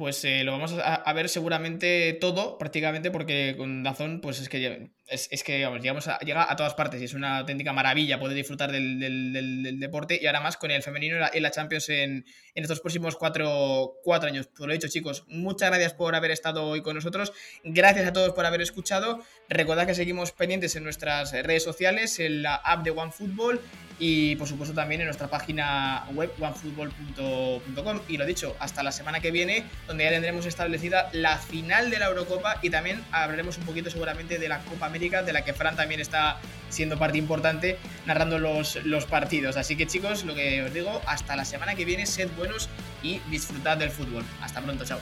pues 0.00 0.24
eh, 0.24 0.44
lo 0.44 0.52
vamos 0.52 0.74
a, 0.82 1.12
ver 1.12 1.28
seguramente 1.28 2.16
todo, 2.18 2.56
prácticamente, 2.56 3.10
porque 3.10 3.54
con 3.58 3.82
Dazón, 3.82 4.22
pues 4.22 4.40
es 4.40 4.48
que, 4.48 4.88
es, 5.08 5.44
que 5.44 5.58
llegamos 5.58 6.08
a, 6.08 6.18
llega 6.20 6.50
a 6.50 6.56
todas 6.56 6.72
partes 6.72 7.02
y 7.02 7.04
es 7.04 7.12
una 7.12 7.40
auténtica 7.40 7.74
maravilla 7.74 8.18
poder 8.18 8.34
disfrutar 8.34 8.72
del, 8.72 9.78
deporte 9.78 10.18
y 10.18 10.26
ahora 10.26 10.40
más 10.40 10.56
con 10.56 10.70
el 10.70 10.82
femenino 10.82 11.16
en 11.30 11.42
la, 11.42 11.50
Champions 11.50 11.90
en, 11.90 12.24
estos 12.54 12.80
próximos 12.80 13.14
cuatro, 13.14 13.92
años. 14.22 14.46
Por 14.46 14.68
lo 14.68 14.72
dicho, 14.72 14.88
chicos, 14.88 15.26
muchas 15.28 15.68
gracias 15.68 15.92
por 15.92 16.14
haber 16.14 16.30
estado 16.30 16.64
hoy 16.64 16.80
con 16.80 16.94
nosotros, 16.94 17.34
gracias 17.62 18.06
a 18.06 18.14
todos 18.14 18.32
por 18.32 18.46
haber 18.46 18.62
escuchado. 18.62 19.22
Recordad 19.50 19.86
que 19.86 19.94
seguimos 19.94 20.32
pendientes 20.32 20.76
en 20.76 20.84
nuestras 20.84 21.32
redes 21.32 21.62
sociales, 21.62 22.18
en 22.20 22.40
la 22.40 22.54
app 22.54 22.84
de 22.84 22.92
OneFootball 22.92 23.60
y 24.00 24.34
por 24.36 24.48
supuesto 24.48 24.74
también 24.74 25.02
en 25.02 25.06
nuestra 25.06 25.28
página 25.28 26.06
web 26.14 26.32
onefootball.com. 26.40 28.00
Y 28.08 28.16
lo 28.16 28.24
dicho, 28.24 28.56
hasta 28.58 28.82
la 28.82 28.92
semana 28.92 29.20
que 29.20 29.30
viene, 29.30 29.64
donde 29.90 30.04
ya 30.04 30.10
tendremos 30.10 30.46
establecida 30.46 31.10
la 31.12 31.36
final 31.36 31.90
de 31.90 31.98
la 31.98 32.06
Eurocopa 32.06 32.60
y 32.62 32.70
también 32.70 33.02
hablaremos 33.10 33.58
un 33.58 33.64
poquito 33.64 33.90
seguramente 33.90 34.38
de 34.38 34.48
la 34.48 34.60
Copa 34.60 34.86
América, 34.86 35.24
de 35.24 35.32
la 35.32 35.42
que 35.42 35.52
Fran 35.52 35.74
también 35.74 36.00
está 36.00 36.38
siendo 36.68 36.96
parte 36.96 37.18
importante 37.18 37.76
narrando 38.06 38.38
los, 38.38 38.76
los 38.84 39.06
partidos. 39.06 39.56
Así 39.56 39.76
que 39.76 39.88
chicos, 39.88 40.24
lo 40.24 40.36
que 40.36 40.62
os 40.62 40.72
digo, 40.72 41.02
hasta 41.06 41.34
la 41.34 41.44
semana 41.44 41.74
que 41.74 41.84
viene, 41.84 42.06
sed 42.06 42.28
buenos 42.36 42.68
y 43.02 43.18
disfrutad 43.30 43.78
del 43.78 43.90
fútbol. 43.90 44.22
Hasta 44.40 44.60
pronto, 44.60 44.84
chao. 44.84 45.00